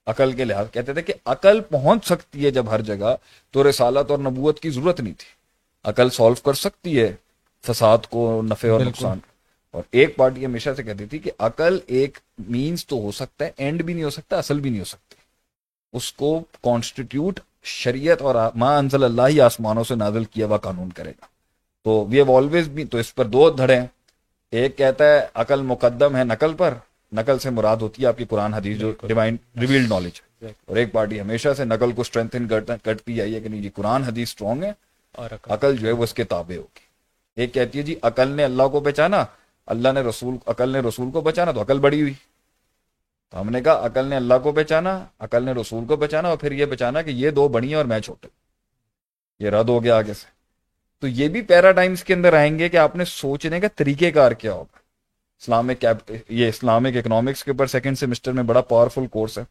[0.07, 3.17] عقل کے لحاظ کہتے تھے کہ عقل پہنچ سکتی ہے جب ہر جگہ
[3.51, 5.31] تو رسالت اور نبوت کی ضرورت نہیں تھی۔
[5.85, 7.15] عقل سالو کر سکتی ہے
[7.65, 9.19] فساد کو نفع اور نقصان
[9.77, 13.51] اور ایک پارٹی ہمیشہ سے کہتی تھی کہ عقل ایک مینز تو ہو سکتا ہے
[13.57, 15.15] اینڈ بھی نہیں ہو سکتا اصل بھی نہیں ہو سکتی
[15.93, 20.91] اس کو کانسٹیٹیوٹ شریعت اور ما انزل اللہ ہی آسمانوں سے نازل کیا ہوا قانون
[20.91, 21.27] کرے گا۔
[21.85, 23.87] تو وی ہیو آلویز بھی تو اس پر دو دھڑے ہیں۔
[24.51, 26.75] ایک کہتا ہے عقل مقدم ہے نقل پر
[27.13, 30.93] نقل سے مراد ہوتی ہے آپ کی قرآن حدیث جو ڈیوائن ریویلڈ نالج اور ایک
[30.93, 32.49] پارٹی ہمیشہ سے نقل کو اسٹرینتھن
[32.83, 34.73] کرتی آئی ہے کہ نہیں جی قرآن حدیث اسٹرانگ ہے۔
[35.13, 36.87] اور عقل جو ہے وہ اس کے تابع ہوگی۔
[37.37, 39.25] ایک کہتی ہے جی عقل نے اللہ کو پہچانا
[39.67, 42.15] اللہ نے رسول عقل نے رسول کو پہچانا تو عقل بڑی ہوئی۔
[43.31, 46.37] تو ہم نے کہا عقل نے اللہ کو پہچانا عقل نے رسول کو پہچانا اور
[46.37, 48.29] پھر یہ پہچانا کہ یہ دو بڑی ہیں اور میں چھوٹے
[49.41, 50.27] یہ رد ہو گیا آگے سے۔
[51.01, 54.33] تو یہ بھی پیراڈائمس کے اندر آئیں گے کہ آپ نے سوچنے کا طریقہ کار
[54.33, 54.79] کیا ہوگا۔
[55.41, 55.87] اسلامک
[56.29, 59.45] یہ اسلامک اکنامکس کے اوپر سیکنڈ سیمسٹر میں بڑا پاورفل کورس ہے۔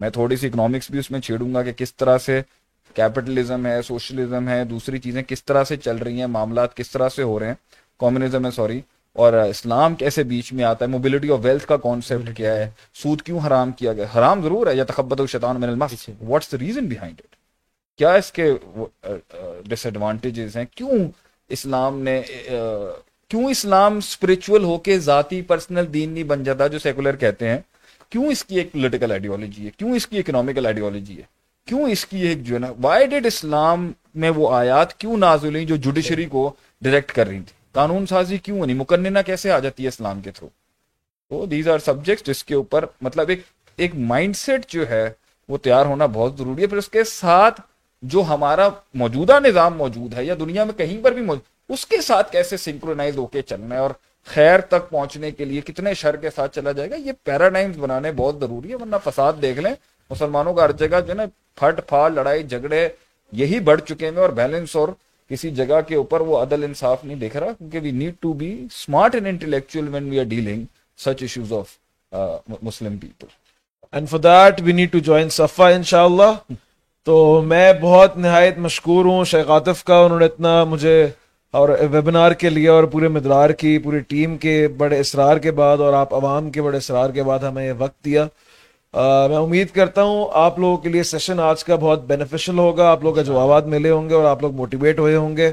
[0.00, 2.42] میں تھوڑی سی اکنامکس بھی اس میں چھیڑوں گا کہ کس طرح سے
[2.94, 7.08] کیپٹلزم ہے سوشلزم ہے، دوسری چیزیں کس طرح سے چل رہی ہیں، معاملات کس طرح
[7.08, 7.54] سے ہو رہے ہیں۔
[7.98, 8.80] کمیونزم ہے سوری
[9.16, 13.22] اور اسلام کیسے بیچ میں آتا ہے؟ موبلٹی آف ویلتھ کا کانسیپٹ کیا ہے؟ سود
[13.22, 16.08] کیوں حرام کیا گیا؟ حرام ضرور ہے یا تخبت الشیطان من المس.
[16.20, 17.36] What's the reason behind it
[17.98, 18.52] کیا اس کے
[19.66, 20.98] ڈس ایڈوانٹیجز ہیں؟ کیوں
[21.50, 22.20] اسلام نے
[23.30, 27.58] کیوں اسلام اسپرچل ہو کے ذاتی پرسنل دین نہیں بن جاتا جو سیکولر کہتے ہیں؟
[28.12, 31.22] کیوں اس کی ایک پولیٹیکل آئیڈیالوجی ہے؟ کیوں اس کی اکنامیکل آئیڈیالوجی ہے؟
[31.68, 35.54] کیوں اس کی ایک جو ہے نا وائی ڈیڈ اسلام میں وہ آیات کیوں نازل
[35.54, 36.50] ہوئی جو جوڈیشری کو
[36.82, 40.30] ڈائریکٹ کر رہی تھی قانون سازی کیوں نہیں مکنہ کیسے آ جاتی ہے اسلام کے
[40.30, 40.48] تھرو؟
[41.30, 43.42] تو دیز آر سبجیکٹ جس کے اوپر مطلب ایک
[43.78, 45.08] ایک مائنڈ سیٹ جو ہے
[45.48, 47.60] وہ تیار ہونا بہت ضروری ہے۔ پھر اس کے ساتھ
[48.02, 52.00] جو ہمارا موجودہ نظام موجود ہے یا دنیا میں کہیں پر بھی موجود، اس کے
[52.00, 53.90] ساتھ کیسے سنکرونائز ہو کے چلنا ہے اور
[54.26, 58.12] خیر تک پہنچنے کے لیے کتنے شر کے ساتھ چلا جائے گا، یہ پیراڈائمز بنانے
[58.12, 59.74] بہت ضروری ہے، ورنہ فساد دیکھ لیں،
[60.10, 61.24] مسلمانوں کا ہر جگہ جو ہے نا
[61.54, 62.88] پھٹ پھاڑ، لڑائی، جھگڑے
[63.32, 64.88] یہی بڑھ چکے ہیں اور بیلنس اور
[65.30, 68.52] کسی جگہ کے اوپر وہ عدل انصاف نہیں دیکھ رہا، کیونکہ we need to be
[68.64, 70.64] smart and intellectual when we are dealing
[70.98, 71.76] such issues of
[72.62, 73.26] Muslim people
[73.92, 76.52] and for that we need to join Safa ان شاء اللہ
[77.06, 81.06] تو میں بہت نہایت مشکور ہوں، شیخ عاطف کا، انہوں نے اتنا مجھے
[81.54, 85.78] اور ویبنار کے لیے اور پورے مدرار کی، پوری ٹیم کے بڑے اصرار کے بعد
[85.78, 88.26] اور آپ عوام کے بڑے اصرار کے بعد ہمیں یہ وقت دیا۔
[88.94, 93.02] میں امید کرتا ہوں آپ لوگوں کے لیے سیشن آج کا بہت بینیفیشل ہوگا۔ آپ
[93.02, 95.50] لوگوں کا جوابات ملے ہوں گے اور آپ لوگ موٹیویٹ ہوئے ہوں گے۔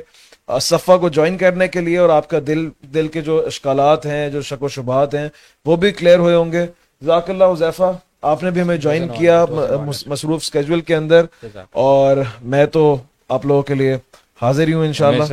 [0.62, 4.30] صفحہ کو جوائن کرنے کے لیے اور آپ کا دل دل کے جو اشکالات ہیں
[4.30, 5.28] جو شک و شبہات ہیں
[5.66, 6.66] وہ بھی کلیئر ہوئے ہوں گے۔
[7.02, 7.92] ذاک اللہ حضیفہ
[8.22, 9.46] آپ نے بھی ہمیں جوائن کیا
[10.08, 11.26] مصروف اسکیجول کے اندر۔
[11.72, 12.98] اور میں تو
[13.30, 13.98] آپ لوگوں کے لیے
[14.42, 15.24] حاضر ہی ہوں انشاءاللہ۔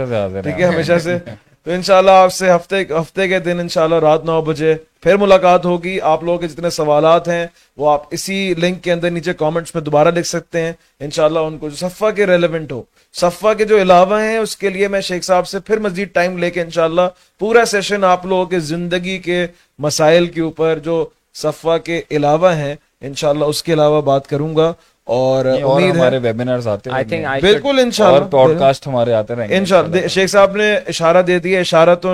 [0.42, 1.18] ٹھیک ہے ہمیشہ سے۔
[1.64, 6.01] تو انشاءاللہ آپ سے ہفتے ہفتے کے دن انشاءاللہ رات نو بجے پھر ملاقات ہوگی۔
[6.01, 9.82] آپ لوگوں کے جتنے سوالات ہیں، وہ آپ اسی لنک کے اندر نیچے کامنٹس میں
[9.82, 12.82] دوبارہ لکھ سکتے ہیں۔ انشاءاللہ ان کو جو صفحہ کے ریلیونٹ ہو۔
[13.12, 16.39] صفحہ کے جو علاوہ ہیں، اس کے لیے میں شیخ صاحب سے پھر مزید ٹائم
[16.39, 17.09] لے کے انشاءاللہ
[17.39, 19.47] پورا سیشن آپ لوگوں کے زندگی کے
[19.78, 24.72] مسائل کے اوپر جو صفحہ کے علاوہ ہیں، انشاءاللہ اس کے علاوہ بات کروں گا۔
[25.06, 26.96] اور امید ہمارے ویبینرز آتے ہیں
[27.40, 31.60] بالکل انشاءاللہ۔ پوڈ کاسٹ ہمارے آتے رہیں گے انشاءاللہ۔ شیخ صاحب نے اشارہ دے دیا
[31.60, 32.06] اشارت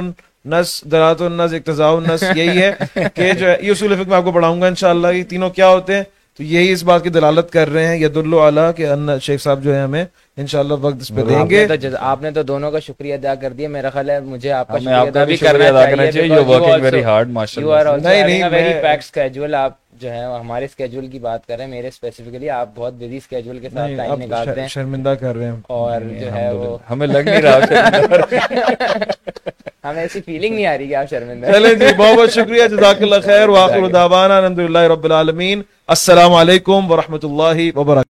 [0.45, 2.73] نس درات النس اقتضاء النس یہی ہے
[3.15, 5.69] کہ جو ہے یہ اصول فقہ میں آپ کو پڑھاؤں گا انشاءاللہ یہ تینوں کیا
[5.69, 6.03] ہوتے ہیں؟
[6.39, 9.43] تو یہی اس بات کی دلالت کر رہے ہیں ید اللہ علیہ کہ ان شیخ
[9.43, 10.05] صاحب جو ہے ہمیں
[10.37, 11.67] انشاءاللہ وقت اس پہ دیں گے۔
[11.99, 14.79] آپ نے تو دونوں کا شکریہ ادا کر دیا میرا خیال ہے مجھے آپ کا
[14.79, 19.55] شکریہ ادا بھی کرنا چاہیے یو ورکنگ ویری ہارڈ ماشاءاللہ۔ نہیں نہیں ویری پیکڈ سکیجول
[19.55, 23.17] آپ جو ہے ہمارے اسکیجول کی بات کر رہے ہیں میرے اسپیسیفکلی آپ بہت بزی
[23.17, 27.07] اسکیجول کے ساتھ ٹائم نکالتے ہیں۔ شرمندہ کر رہے ہیں اور جو ہے وہ ہمیں
[27.07, 27.59] لگ نہیں رہا
[29.85, 33.03] ہمیں ایسی فیلنگ نہیں آ رہی کہ آپ شرمندہ چلیں جی بہت بہت شکریہ جزاک
[33.03, 38.07] اللہ خیر۔ واخر دعوانا الحمدللہ رب العالمین۔ السلام علیکم ورحمۃ اللہ وبرکاتہ۔